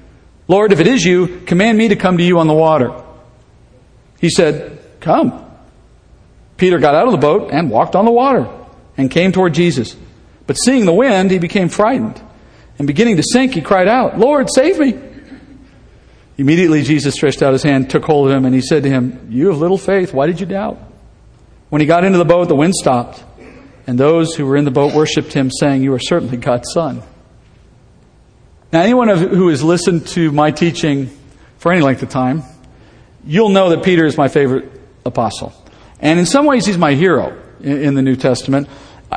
Lord, 0.47 0.71
if 0.71 0.79
it 0.79 0.87
is 0.87 1.03
you, 1.03 1.41
command 1.41 1.77
me 1.77 1.89
to 1.89 1.97
come 1.97 2.17
to 2.17 2.23
you 2.23 2.39
on 2.39 2.47
the 2.47 2.53
water. 2.53 3.03
He 4.19 4.29
said, 4.29 4.79
Come. 4.99 5.45
Peter 6.57 6.77
got 6.77 6.95
out 6.95 7.05
of 7.05 7.11
the 7.11 7.17
boat 7.17 7.51
and 7.51 7.69
walked 7.69 7.95
on 7.95 8.05
the 8.05 8.11
water 8.11 8.47
and 8.97 9.09
came 9.09 9.31
toward 9.31 9.53
Jesus. 9.53 9.95
But 10.45 10.55
seeing 10.55 10.85
the 10.85 10.93
wind, 10.93 11.31
he 11.31 11.39
became 11.39 11.69
frightened. 11.69 12.21
And 12.77 12.87
beginning 12.87 13.17
to 13.17 13.23
sink, 13.23 13.53
he 13.53 13.61
cried 13.61 13.87
out, 13.87 14.17
Lord, 14.17 14.49
save 14.53 14.79
me. 14.79 14.97
Immediately 16.37 16.83
Jesus 16.83 17.15
stretched 17.15 17.41
out 17.41 17.53
his 17.53 17.63
hand, 17.63 17.89
took 17.89 18.05
hold 18.05 18.29
of 18.29 18.35
him, 18.35 18.45
and 18.45 18.55
he 18.55 18.61
said 18.61 18.83
to 18.83 18.89
him, 18.89 19.27
You 19.29 19.47
have 19.47 19.57
little 19.57 19.77
faith, 19.77 20.13
why 20.13 20.27
did 20.27 20.39
you 20.39 20.45
doubt? 20.45 20.79
When 21.69 21.81
he 21.81 21.87
got 21.87 22.03
into 22.03 22.17
the 22.17 22.25
boat, 22.25 22.47
the 22.47 22.55
wind 22.55 22.73
stopped, 22.73 23.23
and 23.85 23.99
those 23.99 24.35
who 24.35 24.45
were 24.45 24.55
in 24.55 24.65
the 24.65 24.71
boat 24.71 24.93
worshipped 24.93 25.33
him, 25.33 25.51
saying, 25.51 25.83
You 25.83 25.93
are 25.93 25.99
certainly 25.99 26.37
God's 26.37 26.71
Son. 26.73 27.03
Now, 28.71 28.81
anyone 28.81 29.09
who 29.09 29.49
has 29.49 29.63
listened 29.63 30.07
to 30.07 30.31
my 30.31 30.51
teaching 30.51 31.09
for 31.57 31.71
any 31.71 31.81
length 31.81 32.03
of 32.03 32.09
time, 32.09 32.43
you'll 33.29 33.49
know 33.49 33.69
that 33.69 33.83
Peter 33.83 34.05
is 34.05 34.17
my 34.17 34.27
favorite 34.27 34.71
apostle. 35.05 35.53
And 35.99 36.19
in 36.19 36.25
some 36.25 36.45
ways, 36.45 36.65
he's 36.65 36.77
my 36.77 36.95
hero 36.95 37.39
in, 37.61 37.93
the 37.93 38.01
New 38.01 38.15
Testament 38.15 38.67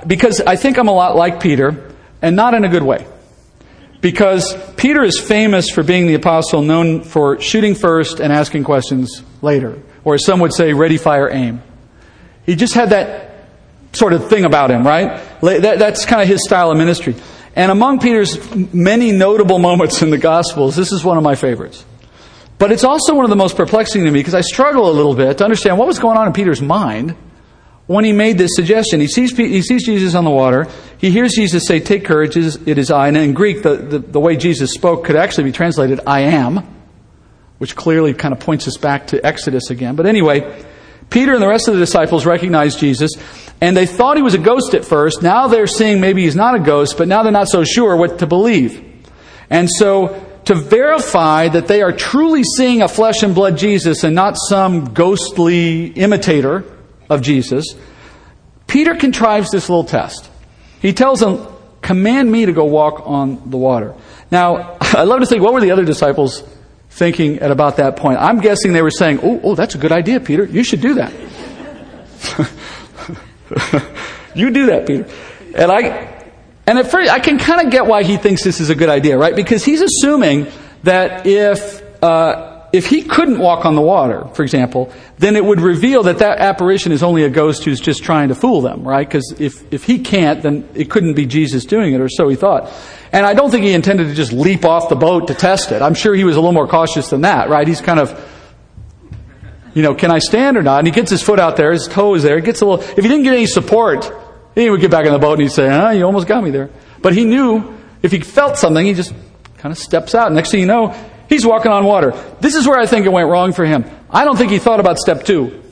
because 0.06 0.40
I 0.40 0.56
think 0.56 0.78
I'm 0.78 0.88
a 0.88 0.92
lot 0.92 1.16
like 1.16 1.40
Peter, 1.40 1.92
and 2.20 2.36
not 2.36 2.54
in 2.54 2.64
a 2.64 2.68
good 2.68 2.82
way. 2.82 3.06
Because 4.00 4.54
Peter 4.76 5.02
is 5.02 5.18
famous 5.18 5.70
for 5.70 5.82
being 5.82 6.06
the 6.06 6.14
apostle 6.14 6.60
known 6.60 7.02
for 7.02 7.40
shooting 7.40 7.74
first 7.74 8.20
and 8.20 8.32
asking 8.32 8.64
questions 8.64 9.22
later, 9.40 9.80
or 10.04 10.14
as 10.14 10.24
some 10.24 10.40
would 10.40 10.52
say, 10.52 10.72
ready, 10.72 10.96
fire, 10.96 11.30
aim. 11.30 11.62
He 12.44 12.56
just 12.56 12.74
had 12.74 12.90
that 12.90 13.46
sort 13.92 14.12
of 14.12 14.28
thing 14.28 14.44
about 14.44 14.70
him, 14.70 14.86
right? 14.86 15.22
That's 15.40 16.04
kind 16.04 16.20
of 16.20 16.28
his 16.28 16.44
style 16.44 16.70
of 16.70 16.76
ministry. 16.76 17.14
And 17.54 17.70
among 17.70 18.00
Peter's 18.00 18.54
many 18.74 19.12
notable 19.12 19.58
moments 19.58 20.02
in 20.02 20.10
the 20.10 20.18
Gospels, 20.18 20.74
this 20.74 20.90
is 20.90 21.04
one 21.04 21.16
of 21.16 21.22
my 21.22 21.34
favorites. 21.34 21.84
But 22.62 22.70
it's 22.70 22.84
also 22.84 23.16
one 23.16 23.24
of 23.24 23.28
the 23.28 23.34
most 23.34 23.56
perplexing 23.56 24.04
to 24.04 24.10
me 24.12 24.20
because 24.20 24.36
I 24.36 24.40
struggle 24.40 24.88
a 24.88 24.94
little 24.94 25.16
bit 25.16 25.38
to 25.38 25.44
understand 25.44 25.78
what 25.78 25.88
was 25.88 25.98
going 25.98 26.16
on 26.16 26.28
in 26.28 26.32
Peter's 26.32 26.62
mind 26.62 27.16
when 27.88 28.04
he 28.04 28.12
made 28.12 28.38
this 28.38 28.50
suggestion. 28.54 29.00
He 29.00 29.08
sees, 29.08 29.36
he 29.36 29.62
sees 29.62 29.84
Jesus 29.84 30.14
on 30.14 30.22
the 30.22 30.30
water. 30.30 30.68
He 30.96 31.10
hears 31.10 31.32
Jesus 31.32 31.66
say, 31.66 31.80
Take 31.80 32.04
courage, 32.04 32.36
it 32.36 32.78
is 32.78 32.92
I. 32.92 33.08
And 33.08 33.16
in 33.16 33.34
Greek, 33.34 33.64
the, 33.64 33.74
the, 33.74 33.98
the 33.98 34.20
way 34.20 34.36
Jesus 34.36 34.74
spoke 34.74 35.04
could 35.04 35.16
actually 35.16 35.42
be 35.42 35.50
translated, 35.50 36.02
I 36.06 36.20
am, 36.20 36.58
which 37.58 37.74
clearly 37.74 38.14
kind 38.14 38.32
of 38.32 38.38
points 38.38 38.68
us 38.68 38.76
back 38.76 39.08
to 39.08 39.26
Exodus 39.26 39.70
again. 39.70 39.96
But 39.96 40.06
anyway, 40.06 40.64
Peter 41.10 41.32
and 41.32 41.42
the 41.42 41.48
rest 41.48 41.66
of 41.66 41.74
the 41.74 41.80
disciples 41.80 42.26
recognized 42.26 42.78
Jesus, 42.78 43.10
and 43.60 43.76
they 43.76 43.86
thought 43.86 44.16
he 44.16 44.22
was 44.22 44.34
a 44.34 44.38
ghost 44.38 44.72
at 44.74 44.84
first. 44.84 45.20
Now 45.20 45.48
they're 45.48 45.66
seeing 45.66 46.00
maybe 46.00 46.22
he's 46.22 46.36
not 46.36 46.54
a 46.54 46.60
ghost, 46.60 46.96
but 46.96 47.08
now 47.08 47.24
they're 47.24 47.32
not 47.32 47.48
so 47.48 47.64
sure 47.64 47.96
what 47.96 48.20
to 48.20 48.28
believe. 48.28 48.88
And 49.50 49.68
so, 49.68 50.31
to 50.46 50.54
verify 50.54 51.48
that 51.48 51.68
they 51.68 51.82
are 51.82 51.92
truly 51.92 52.42
seeing 52.42 52.82
a 52.82 52.88
flesh 52.88 53.22
and 53.22 53.34
blood 53.34 53.56
Jesus 53.56 54.04
and 54.04 54.14
not 54.14 54.36
some 54.36 54.92
ghostly 54.92 55.86
imitator 55.86 56.64
of 57.08 57.22
Jesus, 57.22 57.74
Peter 58.66 58.94
contrives 58.94 59.50
this 59.50 59.68
little 59.68 59.84
test. 59.84 60.28
He 60.80 60.92
tells 60.92 61.20
them, 61.20 61.46
Command 61.80 62.30
me 62.30 62.46
to 62.46 62.52
go 62.52 62.64
walk 62.64 63.02
on 63.06 63.50
the 63.50 63.56
water. 63.56 63.94
Now, 64.30 64.78
I 64.80 65.02
love 65.02 65.20
to 65.20 65.26
think, 65.26 65.42
what 65.42 65.52
were 65.52 65.60
the 65.60 65.72
other 65.72 65.84
disciples 65.84 66.44
thinking 66.92 67.38
at 67.38 67.50
about 67.50 67.78
that 67.78 67.96
point. 67.96 68.18
I'm 68.18 68.40
guessing 68.40 68.74
they 68.74 68.82
were 68.82 68.90
saying, 68.90 69.20
oh, 69.22 69.40
oh 69.42 69.54
that's 69.54 69.74
a 69.74 69.78
good 69.78 69.92
idea, 69.92 70.20
Peter. 70.20 70.44
You 70.44 70.62
should 70.62 70.82
do 70.82 70.94
that. 70.94 71.12
you 74.34 74.50
do 74.50 74.66
that, 74.66 74.86
Peter. 74.86 75.08
And 75.54 75.72
I, 75.72 76.11
and 76.66 76.78
at 76.78 76.90
first, 76.90 77.10
I 77.10 77.18
can 77.18 77.38
kind 77.38 77.66
of 77.66 77.72
get 77.72 77.86
why 77.86 78.04
he 78.04 78.16
thinks 78.16 78.44
this 78.44 78.60
is 78.60 78.70
a 78.70 78.74
good 78.74 78.88
idea, 78.88 79.18
right? 79.18 79.34
Because 79.34 79.64
he's 79.64 79.80
assuming 79.80 80.46
that 80.84 81.26
if, 81.26 81.82
uh, 82.02 82.66
if 82.72 82.86
he 82.86 83.02
couldn't 83.02 83.38
walk 83.38 83.66
on 83.66 83.74
the 83.74 83.82
water, 83.82 84.26
for 84.34 84.42
example, 84.42 84.92
then 85.18 85.36
it 85.36 85.44
would 85.44 85.60
reveal 85.60 86.04
that 86.04 86.18
that 86.18 86.38
apparition 86.38 86.92
is 86.92 87.02
only 87.02 87.24
a 87.24 87.28
ghost 87.28 87.64
who's 87.64 87.80
just 87.80 88.02
trying 88.02 88.28
to 88.28 88.34
fool 88.34 88.60
them, 88.60 88.86
right? 88.86 89.06
Because 89.06 89.34
if, 89.38 89.72
if 89.72 89.84
he 89.84 89.98
can't, 89.98 90.42
then 90.42 90.68
it 90.74 90.88
couldn't 90.88 91.14
be 91.14 91.26
Jesus 91.26 91.64
doing 91.64 91.94
it, 91.94 92.00
or 92.00 92.08
so 92.08 92.28
he 92.28 92.36
thought. 92.36 92.72
And 93.12 93.26
I 93.26 93.34
don't 93.34 93.50
think 93.50 93.64
he 93.64 93.72
intended 93.72 94.08
to 94.08 94.14
just 94.14 94.32
leap 94.32 94.64
off 94.64 94.88
the 94.88 94.96
boat 94.96 95.28
to 95.28 95.34
test 95.34 95.72
it. 95.72 95.82
I'm 95.82 95.94
sure 95.94 96.14
he 96.14 96.24
was 96.24 96.36
a 96.36 96.40
little 96.40 96.52
more 96.52 96.68
cautious 96.68 97.10
than 97.10 97.22
that, 97.22 97.50
right? 97.50 97.68
He's 97.68 97.80
kind 97.80 98.00
of, 98.00 98.18
you 99.74 99.82
know, 99.82 99.94
can 99.94 100.10
I 100.10 100.20
stand 100.20 100.56
or 100.56 100.62
not? 100.62 100.78
And 100.78 100.86
he 100.86 100.92
gets 100.92 101.10
his 101.10 101.22
foot 101.22 101.40
out 101.40 101.56
there, 101.56 101.72
his 101.72 101.88
toe 101.88 102.14
is 102.14 102.22
there. 102.22 102.36
He 102.36 102.42
gets 102.42 102.62
a 102.62 102.66
little, 102.66 102.82
if 102.82 102.96
he 102.96 103.02
didn't 103.02 103.24
get 103.24 103.34
any 103.34 103.46
support, 103.46 104.10
he 104.54 104.68
would 104.68 104.80
get 104.80 104.90
back 104.90 105.06
in 105.06 105.12
the 105.12 105.18
boat 105.18 105.34
and 105.34 105.42
he'd 105.42 105.52
say, 105.52 105.68
ah, 105.68 105.90
you 105.90 106.04
almost 106.04 106.26
got 106.26 106.42
me 106.42 106.50
there. 106.50 106.70
But 107.00 107.14
he 107.14 107.24
knew 107.24 107.78
if 108.02 108.12
he 108.12 108.20
felt 108.20 108.58
something, 108.58 108.84
he 108.84 108.94
just 108.94 109.12
kind 109.58 109.72
of 109.72 109.78
steps 109.78 110.14
out. 110.14 110.32
Next 110.32 110.50
thing 110.50 110.60
you 110.60 110.66
know, 110.66 110.94
he's 111.28 111.46
walking 111.46 111.72
on 111.72 111.84
water. 111.84 112.12
This 112.40 112.54
is 112.54 112.66
where 112.66 112.78
I 112.78 112.86
think 112.86 113.06
it 113.06 113.12
went 113.12 113.28
wrong 113.28 113.52
for 113.52 113.64
him. 113.64 113.84
I 114.10 114.24
don't 114.24 114.36
think 114.36 114.50
he 114.52 114.58
thought 114.58 114.80
about 114.80 114.98
step 114.98 115.24
two. 115.24 115.62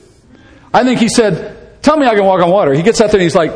I 0.73 0.83
think 0.83 0.99
he 0.99 1.09
said, 1.09 1.81
tell 1.83 1.97
me 1.97 2.07
I 2.07 2.15
can 2.15 2.25
walk 2.25 2.41
on 2.41 2.49
water. 2.49 2.73
He 2.73 2.81
gets 2.81 3.01
out 3.01 3.11
there 3.11 3.19
and 3.19 3.23
he's 3.23 3.35
like, 3.35 3.51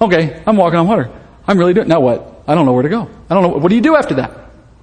okay, 0.00 0.42
I'm 0.46 0.56
walking 0.56 0.78
on 0.78 0.86
water. 0.86 1.10
I'm 1.46 1.58
really 1.58 1.74
doing, 1.74 1.86
it. 1.86 1.88
now 1.88 2.00
what? 2.00 2.42
I 2.46 2.54
don't 2.54 2.66
know 2.66 2.72
where 2.72 2.82
to 2.82 2.88
go. 2.88 3.08
I 3.30 3.34
don't 3.34 3.42
know. 3.42 3.48
What 3.50 3.68
do 3.68 3.74
you 3.74 3.80
do 3.80 3.96
after 3.96 4.16
that? 4.16 4.32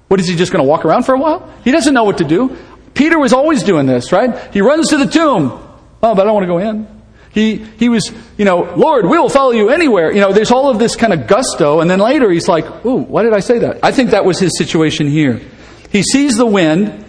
What 0.08 0.20
is 0.20 0.26
he 0.28 0.36
just 0.36 0.52
going 0.52 0.64
to 0.64 0.68
walk 0.68 0.84
around 0.84 1.04
for 1.04 1.14
a 1.14 1.18
while? 1.18 1.52
He 1.64 1.72
doesn't 1.72 1.92
know 1.92 2.04
what 2.04 2.18
to 2.18 2.24
do. 2.24 2.56
Peter 2.94 3.18
was 3.18 3.32
always 3.32 3.62
doing 3.62 3.86
this, 3.86 4.12
right? 4.12 4.52
He 4.52 4.62
runs 4.62 4.88
to 4.90 4.96
the 4.96 5.06
tomb. 5.06 5.50
Oh, 6.02 6.14
but 6.14 6.20
I 6.20 6.24
don't 6.24 6.34
want 6.34 6.44
to 6.44 6.48
go 6.48 6.58
in. 6.58 6.95
He, 7.36 7.56
he 7.56 7.90
was, 7.90 8.10
you 8.38 8.46
know, 8.46 8.62
Lord, 8.76 9.04
we'll 9.04 9.28
follow 9.28 9.50
you 9.50 9.68
anywhere. 9.68 10.10
You 10.10 10.22
know, 10.22 10.32
there's 10.32 10.50
all 10.50 10.70
of 10.70 10.78
this 10.78 10.96
kind 10.96 11.12
of 11.12 11.26
gusto. 11.26 11.80
And 11.80 11.90
then 11.90 11.98
later 11.98 12.30
he's 12.30 12.48
like, 12.48 12.64
ooh, 12.86 12.96
why 12.96 13.24
did 13.24 13.34
I 13.34 13.40
say 13.40 13.58
that? 13.58 13.80
I 13.82 13.92
think 13.92 14.12
that 14.12 14.24
was 14.24 14.40
his 14.40 14.56
situation 14.56 15.06
here. 15.06 15.42
He 15.90 16.02
sees 16.02 16.38
the 16.38 16.46
wind, 16.46 17.04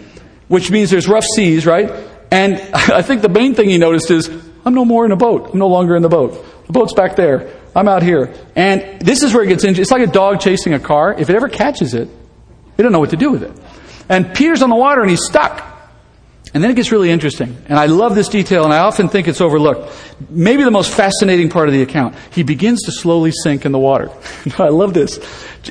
which 0.48 0.70
means 0.70 0.90
there's 0.90 1.08
rough 1.08 1.24
seas, 1.24 1.64
right? 1.64 1.90
And 2.30 2.56
I 2.74 3.00
think 3.00 3.22
the 3.22 3.30
main 3.30 3.54
thing 3.54 3.70
he 3.70 3.78
noticed 3.78 4.10
is, 4.10 4.28
I'm 4.66 4.74
no 4.74 4.84
more 4.84 5.06
in 5.06 5.12
a 5.12 5.16
boat. 5.16 5.54
I'm 5.54 5.58
no 5.58 5.68
longer 5.68 5.96
in 5.96 6.02
the 6.02 6.10
boat. 6.10 6.66
The 6.66 6.72
boat's 6.72 6.92
back 6.92 7.16
there. 7.16 7.50
I'm 7.74 7.88
out 7.88 8.02
here. 8.02 8.34
And 8.54 9.00
this 9.00 9.22
is 9.22 9.32
where 9.32 9.44
it 9.44 9.46
gets 9.46 9.64
interesting. 9.64 9.80
It's 9.80 9.90
like 9.90 10.06
a 10.06 10.12
dog 10.12 10.40
chasing 10.40 10.74
a 10.74 10.78
car. 10.78 11.14
If 11.18 11.30
it 11.30 11.36
ever 11.36 11.48
catches 11.48 11.94
it, 11.94 12.06
they 12.76 12.82
don't 12.82 12.92
know 12.92 13.00
what 13.00 13.10
to 13.10 13.16
do 13.16 13.30
with 13.30 13.44
it. 13.44 13.52
And 14.10 14.34
Peter's 14.34 14.60
on 14.60 14.68
the 14.68 14.76
water 14.76 15.00
and 15.00 15.08
he's 15.08 15.24
stuck. 15.24 15.77
And 16.58 16.64
then 16.64 16.72
it 16.72 16.74
gets 16.74 16.90
really 16.90 17.12
interesting. 17.12 17.56
And 17.68 17.78
I 17.78 17.86
love 17.86 18.16
this 18.16 18.26
detail 18.26 18.64
and 18.64 18.74
I 18.74 18.78
often 18.78 19.08
think 19.08 19.28
it's 19.28 19.40
overlooked. 19.40 19.94
Maybe 20.28 20.64
the 20.64 20.72
most 20.72 20.92
fascinating 20.92 21.50
part 21.50 21.68
of 21.68 21.72
the 21.72 21.82
account. 21.82 22.16
He 22.32 22.42
begins 22.42 22.82
to 22.86 22.90
slowly 22.90 23.30
sink 23.30 23.64
in 23.64 23.70
the 23.70 23.78
water. 23.78 24.10
I 24.58 24.70
love 24.70 24.92
this. 24.92 25.20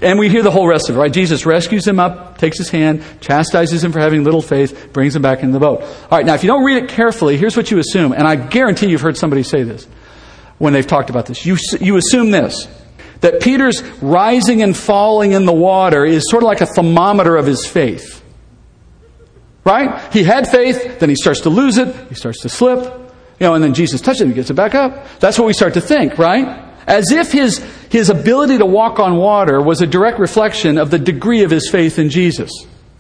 And 0.02 0.18
we 0.18 0.30
hear 0.30 0.44
the 0.44 0.50
whole 0.50 0.66
rest 0.66 0.88
of 0.88 0.96
it, 0.96 1.00
right? 1.00 1.12
Jesus 1.12 1.46
rescues 1.46 1.86
him 1.86 2.00
up, 2.00 2.38
takes 2.38 2.58
his 2.58 2.70
hand, 2.70 3.04
chastises 3.20 3.84
him 3.84 3.92
for 3.92 4.00
having 4.00 4.24
little 4.24 4.42
faith, 4.42 4.94
brings 4.94 5.14
him 5.14 5.22
back 5.22 5.42
into 5.42 5.52
the 5.52 5.60
boat. 5.60 5.82
All 5.82 6.18
right, 6.18 6.26
now 6.26 6.36
if 6.36 6.44
you 6.46 6.48
don't 6.48 6.64
read 6.64 6.82
it 6.82 6.88
carefully, 6.88 7.36
here's 7.36 7.58
what 7.58 7.70
you 7.70 7.80
assume. 7.80 8.14
And 8.14 8.26
I 8.26 8.38
guarantee 8.38 8.88
you've 8.88 9.02
heard 9.02 9.18
somebody 9.18 9.44
say 9.44 9.64
this 9.64 9.86
when 10.58 10.72
they've 10.72 10.88
talked 10.88 11.10
about 11.10 11.26
this. 11.26 11.46
You, 11.46 11.58
you 11.82 11.98
assume 11.98 12.32
this 12.32 12.66
that 13.20 13.42
Peter's 13.42 13.84
rising 14.02 14.62
and 14.62 14.78
falling 14.78 15.34
in 15.34 15.44
the 15.44 15.52
water 15.52 16.06
is 16.06 16.24
sort 16.30 16.44
of 16.44 16.48
like 16.48 16.62
a 16.62 16.66
thermometer 16.66 17.36
of 17.36 17.46
his 17.46 17.66
faith. 17.66 18.24
Right? 19.64 20.14
He 20.14 20.24
had 20.24 20.48
faith, 20.48 21.00
then 21.00 21.10
he 21.10 21.16
starts 21.16 21.42
to 21.42 21.50
lose 21.50 21.78
it, 21.78 21.94
he 22.10 22.16
starts 22.16 22.42
to 22.42 22.50
slip, 22.50 22.84
you 23.40 23.46
know, 23.46 23.54
and 23.54 23.64
then 23.64 23.74
Jesus 23.74 24.02
touches 24.02 24.22
him, 24.22 24.30
he 24.30 24.34
gets 24.34 24.50
it 24.50 24.56
back 24.56 24.76
up. 24.76 25.20
That's 25.20 25.38
what 25.38 25.46
we 25.46 25.54
start 25.54 25.74
to 25.76 25.82
think, 25.82 26.18
right? 26.18 26.64
As 26.88 27.12
if 27.12 27.32
his, 27.32 27.58
his 27.90 28.10
ability 28.10 28.60
to 28.60 28.66
walk 28.66 29.00
on 29.00 29.18
water 29.18 29.62
was 29.62 29.82
a 29.82 29.88
direct 29.88 30.20
reflection 30.20 30.78
of 30.78 30.90
the 30.90 30.98
degree 30.98 31.44
of 31.44 31.52
his 31.52 31.70
faith 31.70 32.00
in 32.00 32.10
Jesus. 32.10 32.52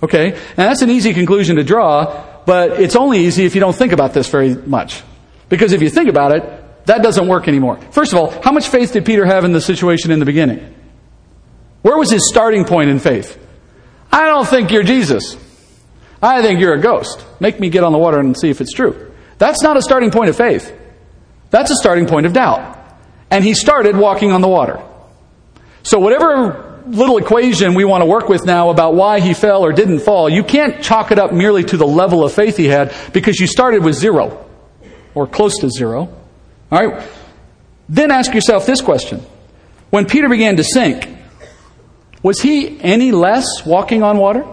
Okay? 0.04 0.34
And 0.34 0.58
that's 0.58 0.82
an 0.82 0.90
easy 0.90 1.14
conclusion 1.14 1.56
to 1.56 1.64
draw, 1.64 2.42
but 2.46 2.82
it's 2.82 2.96
only 2.96 3.20
easy 3.20 3.46
if 3.46 3.56
you 3.56 3.62
don't 3.62 3.76
think 3.76 3.94
about 3.94 4.14
this 4.14 4.30
very 4.30 4.56
much. 4.56 5.04
Because 5.50 5.72
if 5.72 5.82
you 5.82 5.90
think 5.90 6.10
about 6.10 6.36
it, 6.36 6.86
that 6.86 7.02
doesn't 7.02 7.28
work 7.28 7.48
anymore. 7.48 7.80
First 7.92 8.14
of 8.14 8.20
all, 8.20 8.30
how 8.42 8.52
much 8.52 8.68
faith 8.68 8.94
did 8.94 9.06
Peter 9.06 9.26
have 9.26 9.46
in 9.46 9.54
the 9.54 9.62
situation 9.62 10.12
in 10.12 10.20
the 10.20 10.26
beginning? 10.26 10.76
Where 11.82 11.98
was 11.98 12.12
his 12.12 12.28
starting 12.30 12.66
point 12.66 12.90
in 12.90 13.00
faith? 13.00 13.40
I 14.12 14.26
don't 14.26 14.48
think 14.48 14.72
you're 14.72 14.84
Jesus. 14.84 15.36
I 16.22 16.42
think 16.42 16.60
you're 16.60 16.74
a 16.74 16.82
ghost. 16.82 17.24
Make 17.40 17.60
me 17.60 17.70
get 17.70 17.84
on 17.84 17.92
the 17.92 17.98
water 17.98 18.20
and 18.20 18.38
see 18.38 18.50
if 18.50 18.62
it's 18.62 18.74
true. 18.74 19.12
That's 19.38 19.62
not 19.62 19.78
a 19.78 19.82
starting 19.82 20.12
point 20.12 20.30
of 20.30 20.36
faith. 20.36 20.76
That's 21.50 21.72
a 21.72 21.76
starting 21.76 22.08
point 22.08 22.26
of 22.26 22.34
doubt. 22.34 22.76
And 23.30 23.44
he 23.44 23.54
started 23.54 23.96
walking 23.96 24.32
on 24.32 24.42
the 24.42 24.48
water. 24.48 24.82
So 25.84 26.00
whatever 26.00 26.82
little 26.88 27.18
equation 27.18 27.74
we 27.74 27.86
want 27.86 28.02
to 28.02 28.06
work 28.06 28.30
with 28.30 28.46
now 28.46 28.70
about 28.70 28.96
why 28.96 29.20
he 29.20 29.34
fell 29.34 29.64
or 29.64 29.72
didn't 29.74 30.00
fall, 30.00 30.30
you 30.30 30.44
can't 30.44 30.82
chalk 30.82 31.12
it 31.12 31.20
up 31.20 31.34
merely 31.34 31.64
to 31.64 31.78
the 31.78 31.86
level 31.86 32.24
of 32.24 32.34
faith 32.34 32.58
he 32.58 32.66
had 32.66 32.94
because 33.14 33.40
you 33.40 33.48
started 33.48 33.84
with 33.84 33.96
zero 33.96 34.46
or 35.14 35.28
close 35.28 35.60
to 35.60 35.70
zero. 35.70 36.10
All 36.72 36.88
right? 36.88 37.08
Then 37.90 38.12
ask 38.12 38.34
yourself 38.34 38.66
this 38.66 38.82
question. 38.82 39.22
When 39.90 40.06
Peter 40.06 40.28
began 40.30 40.58
to 40.58 40.64
sink, 40.64 41.08
was 42.24 42.42
he 42.42 42.80
any 42.82 43.12
less 43.12 43.66
walking 43.66 44.04
on 44.04 44.18
water? 44.18 44.46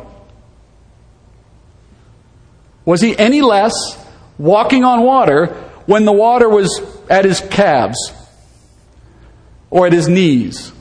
Was 2.85 3.01
he 3.01 3.17
any 3.19 3.41
less 3.41 3.73
walking 4.39 4.85
on 4.85 5.03
water 5.03 5.47
when 5.87 6.05
the 6.05 6.13
water 6.13 6.49
was 6.49 6.81
at 7.09 7.25
his 7.25 7.41
calves 7.41 8.13
or 9.71 9.87
at 9.87 9.93
his 9.93 10.09
knees? 10.09 10.73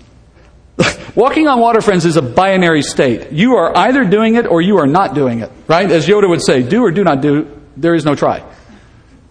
Walking 1.15 1.47
on 1.47 1.59
water, 1.59 1.81
friends, 1.81 2.05
is 2.05 2.17
a 2.17 2.21
binary 2.21 2.81
state. 2.81 3.31
You 3.31 3.55
are 3.57 3.75
either 3.77 4.03
doing 4.05 4.35
it 4.35 4.47
or 4.47 4.61
you 4.61 4.79
are 4.79 4.87
not 4.87 5.13
doing 5.13 5.41
it, 5.41 5.51
right? 5.67 5.89
As 5.89 6.07
Yoda 6.07 6.27
would 6.27 6.43
say, 6.43 6.63
do 6.63 6.83
or 6.83 6.91
do 6.91 7.03
not 7.03 7.21
do, 7.21 7.61
there 7.77 7.93
is 7.93 8.05
no 8.05 8.15
try. 8.15 8.43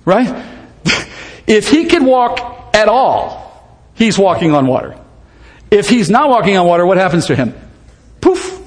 Right? 0.04 0.44
if 1.46 1.68
he 1.68 1.86
can 1.86 2.04
walk 2.04 2.74
at 2.74 2.88
all, 2.88 3.66
he's 3.94 4.18
walking 4.18 4.54
on 4.54 4.66
water. 4.66 4.96
If 5.70 5.88
he's 5.88 6.10
not 6.10 6.28
walking 6.28 6.56
on 6.56 6.66
water, 6.66 6.86
what 6.86 6.98
happens 6.98 7.26
to 7.26 7.36
him? 7.36 7.54
Poof! 8.20 8.60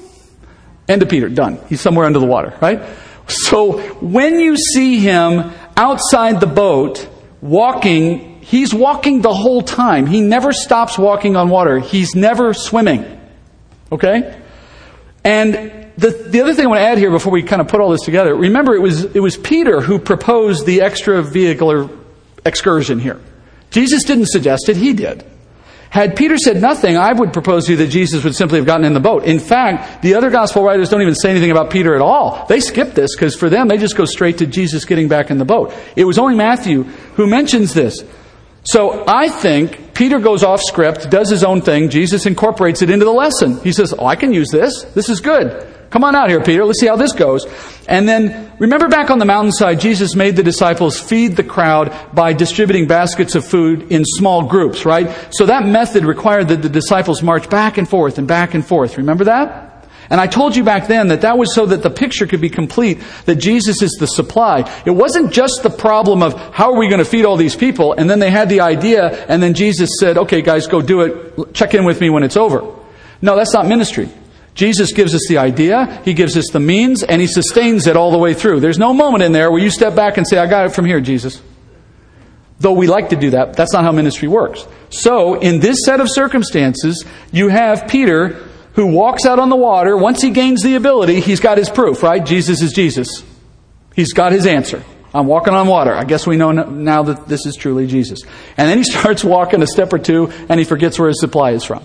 End 0.87 1.01
of 1.01 1.09
Peter, 1.09 1.29
done. 1.29 1.59
He's 1.69 1.81
somewhere 1.81 2.05
under 2.05 2.19
the 2.19 2.25
water, 2.25 2.53
right? 2.61 2.81
So 3.27 3.79
when 3.99 4.39
you 4.39 4.57
see 4.57 4.99
him 4.99 5.51
outside 5.75 6.39
the 6.39 6.47
boat, 6.47 7.07
walking, 7.41 8.41
he's 8.41 8.73
walking 8.73 9.21
the 9.21 9.33
whole 9.33 9.61
time. 9.61 10.05
He 10.05 10.21
never 10.21 10.51
stops 10.53 10.97
walking 10.97 11.35
on 11.35 11.49
water. 11.49 11.79
He's 11.79 12.15
never 12.15 12.53
swimming. 12.53 13.19
Okay? 13.91 14.39
And 15.23 15.91
the, 15.97 16.09
the 16.09 16.41
other 16.41 16.53
thing 16.53 16.65
I 16.65 16.69
want 16.69 16.79
to 16.79 16.85
add 16.85 16.97
here 16.97 17.11
before 17.11 17.31
we 17.31 17.43
kind 17.43 17.61
of 17.61 17.67
put 17.67 17.79
all 17.79 17.89
this 17.89 18.01
together, 18.01 18.35
remember 18.35 18.75
it 18.75 18.81
was, 18.81 19.03
it 19.03 19.19
was 19.19 19.37
Peter 19.37 19.81
who 19.81 19.99
proposed 19.99 20.65
the 20.65 20.81
extra 20.81 21.21
vehicular 21.21 21.89
excursion 22.45 22.99
here. 22.99 23.19
Jesus 23.71 24.03
didn't 24.03 24.27
suggest 24.27 24.69
it, 24.69 24.77
he 24.77 24.93
did. 24.93 25.25
Had 25.95 26.17
Peter 26.17 26.37
said 26.37 26.61
nothing, 26.61 26.97
I 26.97 27.13
would 27.13 27.31
propose 27.31 27.67
to 27.67 27.71
you 27.71 27.77
that 27.77 27.87
Jesus 27.87 28.21
would 28.25 28.35
simply 28.35 28.59
have 28.59 28.65
gotten 28.65 28.83
in 28.83 28.93
the 28.93 28.99
boat. 28.99 29.23
In 29.23 29.39
fact, 29.39 30.01
the 30.01 30.15
other 30.15 30.29
gospel 30.29 30.61
writers 30.61 30.89
don't 30.89 31.01
even 31.01 31.15
say 31.15 31.31
anything 31.31 31.51
about 31.51 31.69
Peter 31.69 31.95
at 31.95 32.01
all. 32.01 32.45
They 32.49 32.59
skip 32.59 32.93
this 32.93 33.15
because 33.15 33.33
for 33.33 33.49
them, 33.49 33.69
they 33.69 33.77
just 33.77 33.95
go 33.95 34.03
straight 34.03 34.39
to 34.39 34.45
Jesus 34.45 34.83
getting 34.83 35.07
back 35.07 35.31
in 35.31 35.37
the 35.37 35.45
boat. 35.45 35.73
It 35.95 36.03
was 36.03 36.19
only 36.19 36.35
Matthew 36.35 36.83
who 36.83 37.27
mentions 37.27 37.73
this. 37.73 38.03
So 38.65 39.05
I 39.07 39.29
think 39.29 39.93
Peter 39.93 40.19
goes 40.19 40.43
off 40.43 40.59
script, 40.63 41.09
does 41.09 41.29
his 41.29 41.45
own 41.45 41.61
thing. 41.61 41.89
Jesus 41.89 42.25
incorporates 42.25 42.81
it 42.81 42.89
into 42.89 43.05
the 43.05 43.13
lesson. 43.13 43.61
He 43.61 43.71
says, 43.71 43.93
Oh, 43.97 44.05
I 44.05 44.17
can 44.17 44.33
use 44.33 44.49
this. 44.51 44.83
This 44.95 45.07
is 45.07 45.21
good. 45.21 45.74
Come 45.95 46.03
on 46.03 46.13
out 46.13 46.29
here, 46.29 46.43
Peter. 46.43 46.65
Let's 46.65 46.81
see 46.81 46.87
how 46.87 46.97
this 46.97 47.13
goes. 47.13 47.45
And 47.87 48.05
then 48.05 48.51
remember 48.59 48.89
back 48.89 49.09
on 49.09 49.17
the 49.17 49.23
mountainside, 49.23 49.79
Jesus 49.79 50.13
made 50.13 50.35
the 50.35 50.43
disciples 50.43 50.99
feed 50.99 51.37
the 51.37 51.43
crowd 51.43 51.95
by 52.13 52.33
distributing 52.33 52.85
baskets 52.85 53.33
of 53.33 53.45
food 53.45 53.93
in 53.93 54.03
small 54.03 54.43
groups, 54.43 54.83
right? 54.83 55.09
So 55.31 55.45
that 55.45 55.65
method 55.65 56.03
required 56.03 56.49
that 56.49 56.61
the 56.61 56.67
disciples 56.67 57.23
march 57.23 57.49
back 57.49 57.77
and 57.77 57.87
forth 57.87 58.17
and 58.17 58.27
back 58.27 58.53
and 58.53 58.67
forth. 58.67 58.97
Remember 58.97 59.23
that? 59.23 59.87
And 60.09 60.19
I 60.19 60.27
told 60.27 60.57
you 60.57 60.65
back 60.65 60.89
then 60.89 61.07
that 61.07 61.21
that 61.21 61.37
was 61.37 61.55
so 61.55 61.65
that 61.65 61.81
the 61.81 61.89
picture 61.89 62.27
could 62.27 62.41
be 62.41 62.49
complete, 62.49 63.01
that 63.23 63.35
Jesus 63.35 63.81
is 63.81 63.95
the 63.97 64.05
supply. 64.05 64.69
It 64.85 64.91
wasn't 64.91 65.31
just 65.31 65.63
the 65.63 65.69
problem 65.69 66.21
of 66.21 66.37
how 66.53 66.73
are 66.73 66.77
we 66.77 66.89
going 66.89 66.99
to 66.99 67.05
feed 67.05 67.23
all 67.23 67.37
these 67.37 67.55
people, 67.55 67.93
and 67.93 68.09
then 68.09 68.19
they 68.19 68.31
had 68.31 68.49
the 68.49 68.59
idea, 68.59 69.25
and 69.27 69.41
then 69.41 69.53
Jesus 69.53 69.91
said, 69.97 70.17
okay 70.17 70.41
guys, 70.41 70.67
go 70.67 70.81
do 70.81 71.03
it, 71.03 71.53
check 71.53 71.73
in 71.73 71.85
with 71.85 72.01
me 72.01 72.09
when 72.09 72.23
it's 72.23 72.35
over. 72.35 72.69
No, 73.21 73.37
that's 73.37 73.53
not 73.53 73.65
ministry. 73.65 74.09
Jesus 74.55 74.93
gives 74.93 75.13
us 75.13 75.21
the 75.27 75.37
idea, 75.37 76.01
He 76.03 76.13
gives 76.13 76.35
us 76.35 76.45
the 76.51 76.59
means, 76.59 77.03
and 77.03 77.21
He 77.21 77.27
sustains 77.27 77.87
it 77.87 77.95
all 77.95 78.11
the 78.11 78.17
way 78.17 78.33
through. 78.33 78.61
There's 78.61 78.79
no 78.79 78.93
moment 78.93 79.23
in 79.23 79.31
there 79.31 79.51
where 79.51 79.61
you 79.61 79.69
step 79.69 79.95
back 79.95 80.17
and 80.17 80.25
say, 80.27 80.37
I 80.37 80.47
got 80.47 80.65
it 80.65 80.69
from 80.69 80.85
here, 80.85 81.01
Jesus. 81.01 81.41
Though 82.59 82.71
we 82.71 82.87
like 82.87 83.09
to 83.09 83.17
do 83.17 83.31
that, 83.31 83.55
that's 83.55 83.73
not 83.73 83.83
how 83.83 83.91
ministry 83.91 84.29
works. 84.29 84.65
So, 84.89 85.35
in 85.35 85.59
this 85.59 85.83
set 85.85 85.99
of 85.99 86.09
circumstances, 86.09 87.05
you 87.31 87.49
have 87.49 87.89
Peter 87.89 88.41
who 88.75 88.87
walks 88.87 89.25
out 89.25 89.39
on 89.39 89.49
the 89.49 89.55
water. 89.55 89.97
Once 89.97 90.21
he 90.21 90.31
gains 90.31 90.63
the 90.63 90.75
ability, 90.75 91.19
he's 91.19 91.41
got 91.41 91.57
his 91.57 91.69
proof, 91.69 92.01
right? 92.01 92.25
Jesus 92.25 92.61
is 92.61 92.71
Jesus. 92.71 93.23
He's 93.93 94.13
got 94.13 94.31
his 94.31 94.45
answer. 94.45 94.83
I'm 95.13 95.27
walking 95.27 95.53
on 95.53 95.67
water. 95.67 95.93
I 95.93 96.03
guess 96.03 96.27
we 96.27 96.35
know 96.35 96.51
now 96.51 97.03
that 97.03 97.27
this 97.27 97.45
is 97.45 97.55
truly 97.55 97.87
Jesus. 97.87 98.21
And 98.57 98.69
then 98.69 98.77
he 98.77 98.83
starts 98.89 99.23
walking 99.23 99.61
a 99.61 99.67
step 99.67 99.93
or 99.93 99.99
two 99.99 100.31
and 100.49 100.59
he 100.59 100.65
forgets 100.65 100.99
where 100.99 101.07
his 101.07 101.19
supply 101.19 101.51
is 101.51 101.63
from. 101.63 101.83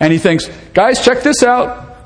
And 0.00 0.12
he 0.12 0.18
thinks, 0.18 0.48
guys, 0.74 1.04
check 1.04 1.22
this 1.22 1.42
out. 1.42 1.96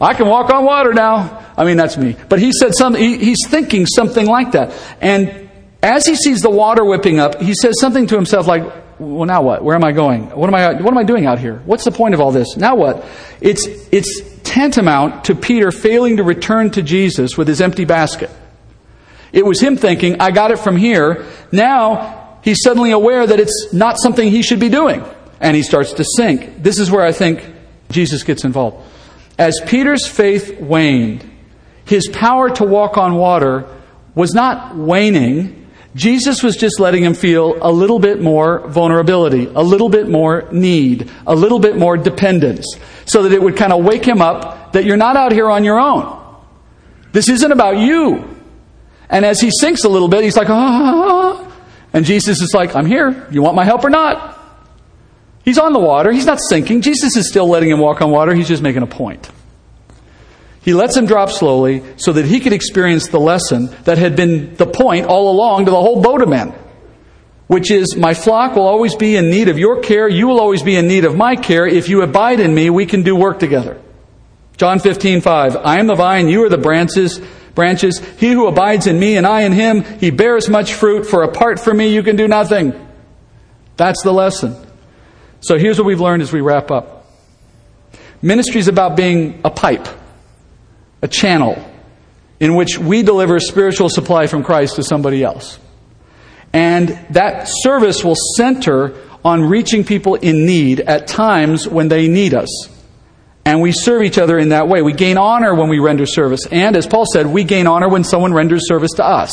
I 0.00 0.14
can 0.14 0.26
walk 0.26 0.52
on 0.52 0.64
water 0.64 0.92
now. 0.92 1.44
I 1.56 1.64
mean, 1.64 1.76
that's 1.76 1.96
me. 1.96 2.16
But 2.28 2.40
he 2.40 2.50
said 2.52 2.74
something, 2.74 3.00
he, 3.00 3.18
he's 3.18 3.46
thinking 3.46 3.86
something 3.86 4.26
like 4.26 4.52
that. 4.52 4.72
And 5.00 5.48
as 5.82 6.06
he 6.06 6.16
sees 6.16 6.40
the 6.40 6.50
water 6.50 6.84
whipping 6.84 7.18
up, 7.18 7.40
he 7.40 7.54
says 7.54 7.74
something 7.78 8.06
to 8.08 8.16
himself 8.16 8.46
like, 8.46 8.64
well, 8.98 9.26
now 9.26 9.42
what? 9.42 9.62
Where 9.62 9.74
am 9.74 9.84
I 9.84 9.92
going? 9.92 10.30
What 10.30 10.48
am 10.48 10.54
I, 10.54 10.74
what 10.80 10.90
am 10.90 10.98
I 10.98 11.04
doing 11.04 11.26
out 11.26 11.38
here? 11.38 11.60
What's 11.66 11.84
the 11.84 11.90
point 11.90 12.14
of 12.14 12.20
all 12.20 12.32
this? 12.32 12.56
Now 12.56 12.76
what? 12.76 13.04
It's, 13.40 13.66
it's 13.92 14.22
tantamount 14.42 15.24
to 15.24 15.34
Peter 15.34 15.70
failing 15.70 16.16
to 16.16 16.22
return 16.22 16.70
to 16.72 16.82
Jesus 16.82 17.36
with 17.36 17.48
his 17.48 17.60
empty 17.60 17.84
basket. 17.84 18.30
It 19.32 19.44
was 19.44 19.60
him 19.60 19.76
thinking, 19.76 20.20
I 20.20 20.30
got 20.30 20.50
it 20.50 20.58
from 20.58 20.76
here. 20.76 21.26
Now 21.50 22.38
he's 22.42 22.62
suddenly 22.62 22.90
aware 22.90 23.26
that 23.26 23.40
it's 23.40 23.72
not 23.72 23.98
something 23.98 24.30
he 24.30 24.42
should 24.42 24.60
be 24.60 24.68
doing. 24.68 25.04
And 25.42 25.54
he 25.54 25.62
starts 25.62 25.92
to 25.94 26.04
sink. 26.16 26.62
This 26.62 26.78
is 26.78 26.90
where 26.90 27.04
I 27.04 27.12
think 27.12 27.44
Jesus 27.90 28.22
gets 28.22 28.44
involved. 28.44 28.88
As 29.38 29.60
Peter's 29.66 30.06
faith 30.06 30.58
waned, 30.60 31.28
his 31.84 32.08
power 32.08 32.48
to 32.48 32.64
walk 32.64 32.96
on 32.96 33.16
water 33.16 33.66
was 34.14 34.32
not 34.32 34.76
waning, 34.76 35.68
Jesus 35.94 36.42
was 36.42 36.56
just 36.56 36.80
letting 36.80 37.04
him 37.04 37.14
feel 37.14 37.58
a 37.60 37.70
little 37.70 37.98
bit 37.98 38.20
more 38.20 38.66
vulnerability, 38.68 39.46
a 39.46 39.62
little 39.62 39.88
bit 39.88 40.08
more 40.08 40.48
need, 40.52 41.10
a 41.26 41.34
little 41.34 41.58
bit 41.58 41.76
more 41.76 41.96
dependence, 41.96 42.66
so 43.04 43.24
that 43.24 43.32
it 43.32 43.42
would 43.42 43.56
kind 43.56 43.72
of 43.72 43.84
wake 43.84 44.06
him 44.06 44.22
up 44.22 44.72
that 44.72 44.84
you're 44.84 44.96
not 44.96 45.16
out 45.16 45.32
here 45.32 45.50
on 45.50 45.64
your 45.64 45.78
own. 45.78 46.18
This 47.12 47.28
isn't 47.28 47.52
about 47.52 47.78
you. 47.78 48.38
And 49.10 49.26
as 49.26 49.40
he 49.40 49.50
sinks 49.60 49.84
a 49.84 49.88
little 49.88 50.08
bit, 50.08 50.24
he's 50.24 50.36
like, 50.36 50.48
ah. 50.48 51.52
And 51.92 52.06
Jesus 52.06 52.40
is 52.40 52.54
like, 52.54 52.74
I'm 52.74 52.86
here. 52.86 53.26
You 53.30 53.42
want 53.42 53.54
my 53.54 53.64
help 53.64 53.84
or 53.84 53.90
not? 53.90 54.38
He's 55.44 55.58
on 55.58 55.72
the 55.72 55.80
water. 55.80 56.12
He's 56.12 56.26
not 56.26 56.38
sinking. 56.48 56.82
Jesus 56.82 57.16
is 57.16 57.28
still 57.28 57.48
letting 57.48 57.70
him 57.70 57.80
walk 57.80 58.00
on 58.00 58.10
water. 58.10 58.34
He's 58.34 58.48
just 58.48 58.62
making 58.62 58.82
a 58.82 58.86
point. 58.86 59.30
He 60.62 60.74
lets 60.74 60.96
him 60.96 61.06
drop 61.06 61.30
slowly 61.30 61.82
so 61.96 62.12
that 62.12 62.24
he 62.24 62.38
could 62.38 62.52
experience 62.52 63.08
the 63.08 63.18
lesson 63.18 63.74
that 63.84 63.98
had 63.98 64.14
been 64.14 64.54
the 64.54 64.66
point 64.66 65.06
all 65.06 65.30
along 65.30 65.64
to 65.64 65.72
the 65.72 65.80
whole 65.80 66.00
boat 66.00 66.22
of 66.22 66.28
men, 66.28 66.54
which 67.48 67.72
is, 67.72 67.96
My 67.96 68.14
flock 68.14 68.54
will 68.54 68.66
always 68.66 68.94
be 68.94 69.16
in 69.16 69.28
need 69.28 69.48
of 69.48 69.58
your 69.58 69.80
care. 69.80 70.08
You 70.08 70.28
will 70.28 70.38
always 70.38 70.62
be 70.62 70.76
in 70.76 70.86
need 70.86 71.04
of 71.04 71.16
my 71.16 71.34
care. 71.34 71.66
If 71.66 71.88
you 71.88 72.02
abide 72.02 72.38
in 72.38 72.54
me, 72.54 72.70
we 72.70 72.86
can 72.86 73.02
do 73.02 73.16
work 73.16 73.40
together. 73.40 73.80
John 74.56 74.78
15, 74.78 75.22
5. 75.22 75.56
I 75.56 75.80
am 75.80 75.88
the 75.88 75.96
vine, 75.96 76.28
you 76.28 76.44
are 76.44 76.48
the 76.48 76.58
branches. 76.58 77.20
Branches. 77.56 77.98
He 78.18 78.30
who 78.30 78.46
abides 78.46 78.86
in 78.86 78.98
me 78.98 79.16
and 79.16 79.26
I 79.26 79.42
in 79.42 79.52
him, 79.52 79.82
he 79.82 80.10
bears 80.10 80.48
much 80.48 80.72
fruit, 80.72 81.04
for 81.04 81.22
apart 81.22 81.60
from 81.60 81.76
me 81.76 81.92
you 81.92 82.02
can 82.02 82.16
do 82.16 82.26
nothing. 82.28 82.72
That's 83.76 84.02
the 84.02 84.12
lesson. 84.12 84.56
So 85.42 85.58
here's 85.58 85.76
what 85.76 85.86
we've 85.86 86.00
learned 86.00 86.22
as 86.22 86.32
we 86.32 86.40
wrap 86.40 86.70
up. 86.70 87.06
Ministry 88.22 88.60
is 88.60 88.68
about 88.68 88.96
being 88.96 89.40
a 89.44 89.50
pipe 89.50 89.86
a 91.02 91.08
channel 91.08 91.62
in 92.38 92.54
which 92.54 92.78
we 92.78 93.02
deliver 93.02 93.40
spiritual 93.40 93.88
supply 93.88 94.28
from 94.28 94.44
Christ 94.44 94.76
to 94.76 94.84
somebody 94.84 95.22
else. 95.24 95.58
And 96.52 96.90
that 97.10 97.48
service 97.48 98.04
will 98.04 98.14
center 98.36 98.94
on 99.24 99.42
reaching 99.42 99.82
people 99.84 100.14
in 100.14 100.46
need 100.46 100.80
at 100.80 101.08
times 101.08 101.66
when 101.66 101.88
they 101.88 102.06
need 102.06 102.34
us. 102.34 102.68
And 103.44 103.60
we 103.60 103.72
serve 103.72 104.02
each 104.02 104.18
other 104.18 104.38
in 104.38 104.50
that 104.50 104.68
way. 104.68 104.82
We 104.82 104.92
gain 104.92 105.18
honor 105.18 105.54
when 105.56 105.68
we 105.68 105.80
render 105.80 106.06
service. 106.06 106.46
And 106.46 106.76
as 106.76 106.86
Paul 106.86 107.06
said, 107.12 107.26
we 107.26 107.42
gain 107.42 107.66
honor 107.66 107.88
when 107.88 108.04
someone 108.04 108.32
renders 108.32 108.68
service 108.68 108.92
to 108.92 109.04
us. 109.04 109.32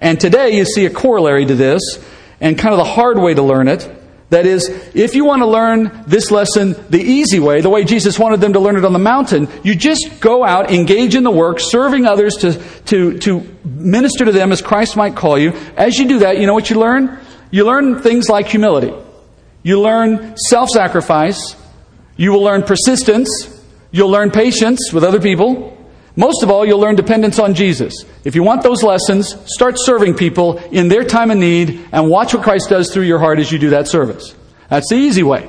And 0.00 0.18
today 0.18 0.56
you 0.56 0.64
see 0.64 0.86
a 0.86 0.90
corollary 0.90 1.46
to 1.46 1.54
this, 1.54 1.82
and 2.40 2.58
kind 2.58 2.72
of 2.72 2.78
the 2.78 2.92
hard 2.92 3.18
way 3.18 3.34
to 3.34 3.42
learn 3.42 3.68
it 3.68 3.99
that 4.30 4.46
is, 4.46 4.68
if 4.94 5.14
you 5.16 5.24
want 5.24 5.42
to 5.42 5.46
learn 5.46 6.04
this 6.06 6.30
lesson 6.30 6.76
the 6.88 7.00
easy 7.00 7.40
way, 7.40 7.60
the 7.60 7.68
way 7.68 7.84
Jesus 7.84 8.18
wanted 8.18 8.40
them 8.40 8.52
to 8.52 8.60
learn 8.60 8.76
it 8.76 8.84
on 8.84 8.92
the 8.92 8.98
mountain, 8.98 9.48
you 9.64 9.74
just 9.74 10.20
go 10.20 10.44
out, 10.44 10.70
engage 10.70 11.16
in 11.16 11.24
the 11.24 11.30
work, 11.32 11.58
serving 11.58 12.06
others 12.06 12.36
to, 12.36 12.52
to, 12.84 13.18
to 13.18 13.58
minister 13.64 14.24
to 14.24 14.32
them 14.32 14.52
as 14.52 14.62
Christ 14.62 14.96
might 14.96 15.16
call 15.16 15.36
you. 15.36 15.52
As 15.76 15.98
you 15.98 16.06
do 16.06 16.20
that, 16.20 16.38
you 16.38 16.46
know 16.46 16.54
what 16.54 16.70
you 16.70 16.78
learn? 16.78 17.18
You 17.50 17.64
learn 17.66 18.00
things 18.00 18.28
like 18.28 18.46
humility. 18.46 18.94
You 19.64 19.80
learn 19.80 20.36
self 20.36 20.68
sacrifice. 20.68 21.56
You 22.16 22.30
will 22.30 22.42
learn 22.42 22.62
persistence. 22.62 23.28
You'll 23.90 24.10
learn 24.10 24.30
patience 24.30 24.92
with 24.92 25.02
other 25.02 25.20
people. 25.20 25.76
Most 26.16 26.42
of 26.42 26.50
all, 26.50 26.66
you'll 26.66 26.80
learn 26.80 26.96
dependence 26.96 27.38
on 27.38 27.54
Jesus. 27.54 28.04
If 28.24 28.34
you 28.34 28.42
want 28.42 28.62
those 28.62 28.82
lessons, 28.82 29.36
start 29.46 29.76
serving 29.78 30.14
people 30.14 30.58
in 30.70 30.88
their 30.88 31.04
time 31.04 31.30
of 31.30 31.38
need 31.38 31.86
and 31.92 32.08
watch 32.08 32.34
what 32.34 32.42
Christ 32.42 32.68
does 32.68 32.92
through 32.92 33.04
your 33.04 33.18
heart 33.18 33.38
as 33.38 33.50
you 33.50 33.58
do 33.58 33.70
that 33.70 33.88
service. 33.88 34.34
That's 34.68 34.88
the 34.88 34.96
easy 34.96 35.22
way. 35.22 35.48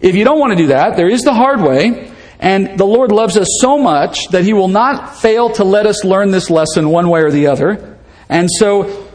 If 0.00 0.14
you 0.14 0.24
don't 0.24 0.38
want 0.38 0.52
to 0.52 0.56
do 0.56 0.68
that, 0.68 0.96
there 0.96 1.08
is 1.08 1.22
the 1.22 1.34
hard 1.34 1.60
way. 1.60 2.12
And 2.38 2.78
the 2.78 2.84
Lord 2.84 3.10
loves 3.10 3.36
us 3.36 3.48
so 3.60 3.78
much 3.78 4.28
that 4.28 4.44
He 4.44 4.52
will 4.52 4.68
not 4.68 5.16
fail 5.16 5.50
to 5.54 5.64
let 5.64 5.86
us 5.86 6.04
learn 6.04 6.30
this 6.30 6.50
lesson 6.50 6.90
one 6.90 7.08
way 7.08 7.20
or 7.22 7.30
the 7.30 7.48
other. 7.48 7.98
And 8.28 8.48
so, 8.50 9.06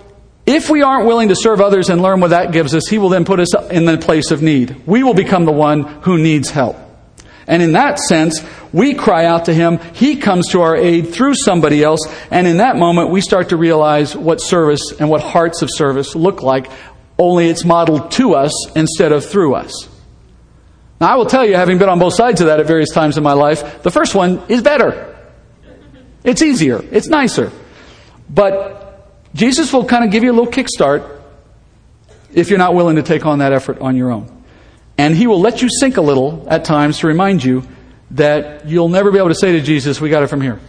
if 0.46 0.70
we 0.70 0.82
aren't 0.82 1.08
willing 1.08 1.30
to 1.30 1.36
serve 1.36 1.62
others 1.62 1.90
and 1.90 2.02
learn 2.02 2.20
what 2.20 2.32
that 2.32 2.52
gives 2.52 2.76
us, 2.76 2.88
He 2.90 2.98
will 2.98 3.10
then 3.10 3.24
put 3.24 3.40
us 3.40 3.56
in 3.70 3.86
the 3.86 3.98
place 3.98 4.32
of 4.32 4.42
need. 4.42 4.86
We 4.86 5.04
will 5.04 5.14
become 5.14 5.46
the 5.46 5.54
one 5.54 5.84
who 6.02 6.18
needs 6.18 6.50
help. 6.50 6.76
And 7.48 7.62
in 7.62 7.74
that 7.74 8.00
sense, 8.00 8.44
we 8.72 8.94
cry 8.94 9.26
out 9.26 9.46
to 9.46 9.54
Him. 9.54 9.80
He 9.94 10.18
comes 10.18 10.50
to 10.50 10.62
our 10.62 10.76
aid 10.76 11.10
through 11.14 11.36
somebody 11.36 11.84
else. 11.84 12.00
And 12.32 12.48
in 12.48 12.58
that 12.58 12.78
moment, 12.78 13.10
we 13.10 13.22
start 13.22 13.50
to 13.50 13.58
realize 13.58 14.16
what 14.16 14.42
service 14.42 14.94
and 15.00 15.10
what 15.10 15.22
hearts 15.22 15.62
of 15.62 15.70
service 15.72 16.16
look 16.16 16.42
like, 16.42 16.70
only 17.20 17.50
it's 17.50 17.66
modeled 17.66 18.12
to 18.12 18.36
us 18.36 18.52
instead 18.76 19.12
of 19.12 19.26
through 19.26 19.56
us. 19.56 19.90
Now, 21.02 21.14
I 21.14 21.16
will 21.16 21.26
tell 21.26 21.46
you, 21.46 21.56
having 21.56 21.78
been 21.78 21.90
on 21.90 22.00
both 22.00 22.14
sides 22.14 22.40
of 22.40 22.48
that 22.48 22.60
at 22.60 22.66
various 22.66 22.90
times 22.90 23.18
in 23.18 23.24
my 23.24 23.34
life, 23.34 23.84
the 23.84 23.92
first 23.92 24.16
one 24.16 24.42
is 24.48 24.62
better. 24.62 25.18
It's 26.24 26.42
easier. 26.42 26.82
It's 26.92 27.08
nicer. 27.08 27.52
But 28.30 29.12
Jesus 29.36 29.74
will 29.74 29.86
kind 29.86 30.06
of 30.06 30.12
give 30.12 30.24
you 30.24 30.32
a 30.32 30.36
little 30.36 30.52
kickstart 30.52 31.22
if 32.34 32.50
you're 32.50 32.60
not 32.60 32.74
willing 32.74 32.96
to 32.96 33.04
take 33.04 33.26
on 33.26 33.40
that 33.40 33.52
effort 33.52 33.80
on 33.80 33.98
your 33.98 34.12
own. 34.12 34.33
And 34.98 35.16
He 35.16 35.28
will 35.28 35.40
let 35.40 35.62
you 35.62 35.70
sink 35.80 35.98
a 35.98 36.02
little 36.02 36.46
at 36.50 36.66
times 36.66 37.00
to 37.00 37.08
remind 37.08 37.44
you 37.44 37.68
that 38.12 38.68
you'll 38.68 38.90
never 38.90 39.12
be 39.12 39.18
able 39.18 39.30
to 39.30 39.36
say 39.36 39.54
to 39.54 39.62
Jesus, 39.62 40.00
We 40.00 40.10
got 40.10 40.24
it 40.24 40.28
from 40.28 40.42
here. 40.42 40.60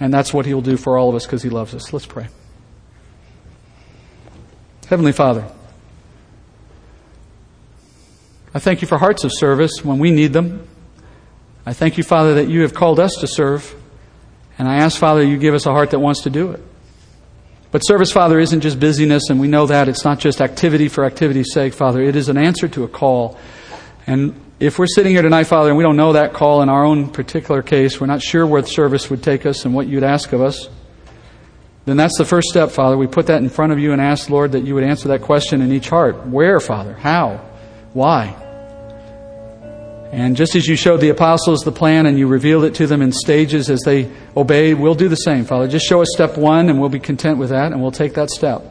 And 0.00 0.12
that's 0.12 0.32
what 0.32 0.46
He'll 0.46 0.60
do 0.60 0.76
for 0.76 0.98
all 0.98 1.08
of 1.08 1.14
us 1.14 1.26
because 1.26 1.42
He 1.42 1.50
loves 1.50 1.74
us. 1.74 1.92
Let's 1.92 2.06
pray. 2.06 2.28
Heavenly 4.88 5.12
Father, 5.12 5.44
I 8.54 8.58
thank 8.58 8.80
you 8.80 8.88
for 8.88 8.96
hearts 8.96 9.24
of 9.24 9.30
service 9.34 9.84
when 9.84 9.98
we 9.98 10.10
need 10.10 10.32
them. 10.32 10.66
I 11.66 11.74
thank 11.74 11.98
you, 11.98 12.04
Father, 12.04 12.34
that 12.36 12.48
you 12.48 12.62
have 12.62 12.72
called 12.72 12.98
us 12.98 13.14
to 13.20 13.26
serve. 13.26 13.74
And 14.58 14.66
I 14.66 14.76
ask, 14.76 14.98
Father, 14.98 15.22
you 15.22 15.36
give 15.36 15.54
us 15.54 15.66
a 15.66 15.70
heart 15.70 15.90
that 15.90 15.98
wants 15.98 16.22
to 16.22 16.30
do 16.30 16.52
it. 16.52 16.62
But 17.70 17.80
service, 17.80 18.10
Father, 18.10 18.38
isn't 18.38 18.60
just 18.60 18.80
busyness, 18.80 19.24
and 19.28 19.38
we 19.38 19.46
know 19.46 19.66
that. 19.66 19.88
It's 19.88 20.04
not 20.04 20.18
just 20.18 20.40
activity 20.40 20.88
for 20.88 21.04
activity's 21.04 21.52
sake, 21.52 21.74
Father. 21.74 22.02
It 22.02 22.16
is 22.16 22.28
an 22.28 22.38
answer 22.38 22.66
to 22.68 22.84
a 22.84 22.88
call. 22.88 23.38
And 24.06 24.40
if 24.58 24.78
we're 24.78 24.86
sitting 24.86 25.12
here 25.12 25.22
tonight, 25.22 25.44
Father, 25.44 25.68
and 25.68 25.76
we 25.76 25.84
don't 25.84 25.96
know 25.96 26.14
that 26.14 26.32
call 26.32 26.62
in 26.62 26.70
our 26.70 26.84
own 26.84 27.10
particular 27.10 27.62
case, 27.62 28.00
we're 28.00 28.06
not 28.06 28.22
sure 28.22 28.46
where 28.46 28.64
service 28.64 29.10
would 29.10 29.22
take 29.22 29.44
us 29.44 29.66
and 29.66 29.74
what 29.74 29.86
you'd 29.86 30.02
ask 30.02 30.32
of 30.32 30.40
us, 30.40 30.68
then 31.84 31.98
that's 31.98 32.16
the 32.16 32.24
first 32.24 32.48
step, 32.48 32.70
Father. 32.70 32.96
We 32.96 33.06
put 33.06 33.26
that 33.26 33.42
in 33.42 33.50
front 33.50 33.72
of 33.72 33.78
you 33.78 33.92
and 33.92 34.00
ask, 34.00 34.30
Lord, 34.30 34.52
that 34.52 34.64
you 34.64 34.74
would 34.74 34.84
answer 34.84 35.08
that 35.08 35.22
question 35.22 35.60
in 35.60 35.70
each 35.70 35.90
heart. 35.90 36.26
Where, 36.26 36.60
Father? 36.60 36.94
How? 36.94 37.36
Why? 37.92 38.34
And 40.10 40.36
just 40.36 40.54
as 40.54 40.66
you 40.66 40.74
showed 40.74 41.00
the 41.00 41.10
apostles 41.10 41.60
the 41.60 41.72
plan 41.72 42.06
and 42.06 42.18
you 42.18 42.26
revealed 42.26 42.64
it 42.64 42.74
to 42.76 42.86
them 42.86 43.02
in 43.02 43.12
stages 43.12 43.68
as 43.68 43.80
they 43.80 44.10
obeyed, 44.36 44.78
we'll 44.78 44.94
do 44.94 45.08
the 45.08 45.16
same, 45.16 45.44
Father. 45.44 45.68
Just 45.68 45.86
show 45.86 46.00
us 46.00 46.08
step 46.12 46.38
one 46.38 46.70
and 46.70 46.80
we'll 46.80 46.88
be 46.88 47.00
content 47.00 47.38
with 47.38 47.50
that 47.50 47.72
and 47.72 47.82
we'll 47.82 47.92
take 47.92 48.14
that 48.14 48.30
step. 48.30 48.62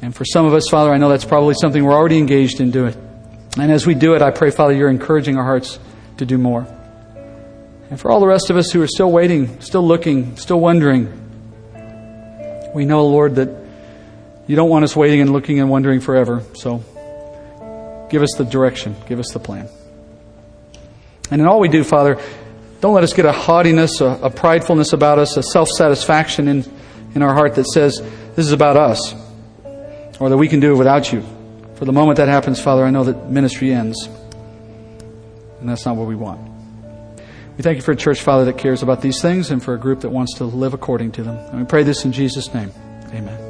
And 0.00 0.14
for 0.14 0.24
some 0.24 0.46
of 0.46 0.54
us, 0.54 0.68
Father, 0.70 0.92
I 0.92 0.98
know 0.98 1.08
that's 1.08 1.24
probably 1.24 1.54
something 1.60 1.84
we're 1.84 1.92
already 1.92 2.18
engaged 2.18 2.60
in 2.60 2.70
doing. 2.70 2.94
And 3.58 3.70
as 3.70 3.86
we 3.86 3.94
do 3.94 4.14
it, 4.14 4.22
I 4.22 4.30
pray, 4.30 4.50
Father, 4.50 4.72
you're 4.74 4.90
encouraging 4.90 5.36
our 5.36 5.44
hearts 5.44 5.78
to 6.18 6.26
do 6.26 6.38
more. 6.38 6.66
And 7.90 8.00
for 8.00 8.10
all 8.10 8.20
the 8.20 8.26
rest 8.26 8.50
of 8.50 8.56
us 8.56 8.70
who 8.72 8.82
are 8.82 8.88
still 8.88 9.10
waiting, 9.10 9.60
still 9.60 9.86
looking, 9.86 10.36
still 10.36 10.60
wondering, 10.60 11.22
we 12.74 12.84
know, 12.84 13.06
Lord, 13.06 13.36
that 13.36 13.48
you 14.46 14.56
don't 14.56 14.68
want 14.68 14.84
us 14.84 14.94
waiting 14.96 15.20
and 15.20 15.32
looking 15.32 15.60
and 15.60 15.70
wondering 15.70 16.00
forever. 16.00 16.42
So 16.54 16.78
give 18.10 18.22
us 18.22 18.34
the 18.36 18.44
direction, 18.44 18.96
give 19.06 19.18
us 19.18 19.30
the 19.32 19.40
plan. 19.40 19.68
And 21.30 21.40
in 21.40 21.46
all 21.46 21.60
we 21.60 21.68
do, 21.68 21.84
Father, 21.84 22.20
don't 22.80 22.94
let 22.94 23.04
us 23.04 23.12
get 23.12 23.24
a 23.24 23.32
haughtiness, 23.32 24.00
a, 24.00 24.06
a 24.06 24.30
pridefulness 24.30 24.92
about 24.92 25.18
us, 25.18 25.36
a 25.36 25.42
self 25.42 25.68
satisfaction 25.68 26.48
in, 26.48 26.64
in 27.14 27.22
our 27.22 27.34
heart 27.34 27.54
that 27.56 27.66
says, 27.66 28.00
this 28.36 28.46
is 28.46 28.52
about 28.52 28.76
us, 28.76 29.14
or 30.20 30.28
that 30.28 30.36
we 30.36 30.48
can 30.48 30.60
do 30.60 30.72
it 30.72 30.76
without 30.76 31.12
you. 31.12 31.24
For 31.76 31.84
the 31.84 31.92
moment 31.92 32.16
that 32.18 32.28
happens, 32.28 32.60
Father, 32.60 32.84
I 32.84 32.90
know 32.90 33.04
that 33.04 33.30
ministry 33.30 33.72
ends. 33.72 34.08
And 35.60 35.68
that's 35.68 35.84
not 35.84 35.96
what 35.96 36.06
we 36.06 36.14
want. 36.14 36.40
We 37.56 37.62
thank 37.62 37.76
you 37.76 37.82
for 37.82 37.92
a 37.92 37.96
church, 37.96 38.20
Father, 38.20 38.44
that 38.46 38.58
cares 38.58 38.82
about 38.82 39.00
these 39.00 39.22
things 39.22 39.50
and 39.50 39.62
for 39.62 39.74
a 39.74 39.78
group 39.78 40.00
that 40.00 40.10
wants 40.10 40.34
to 40.36 40.44
live 40.44 40.74
according 40.74 41.12
to 41.12 41.22
them. 41.22 41.36
And 41.36 41.60
we 41.60 41.66
pray 41.66 41.82
this 41.82 42.04
in 42.04 42.12
Jesus' 42.12 42.52
name. 42.52 42.70
Amen. 43.12 43.45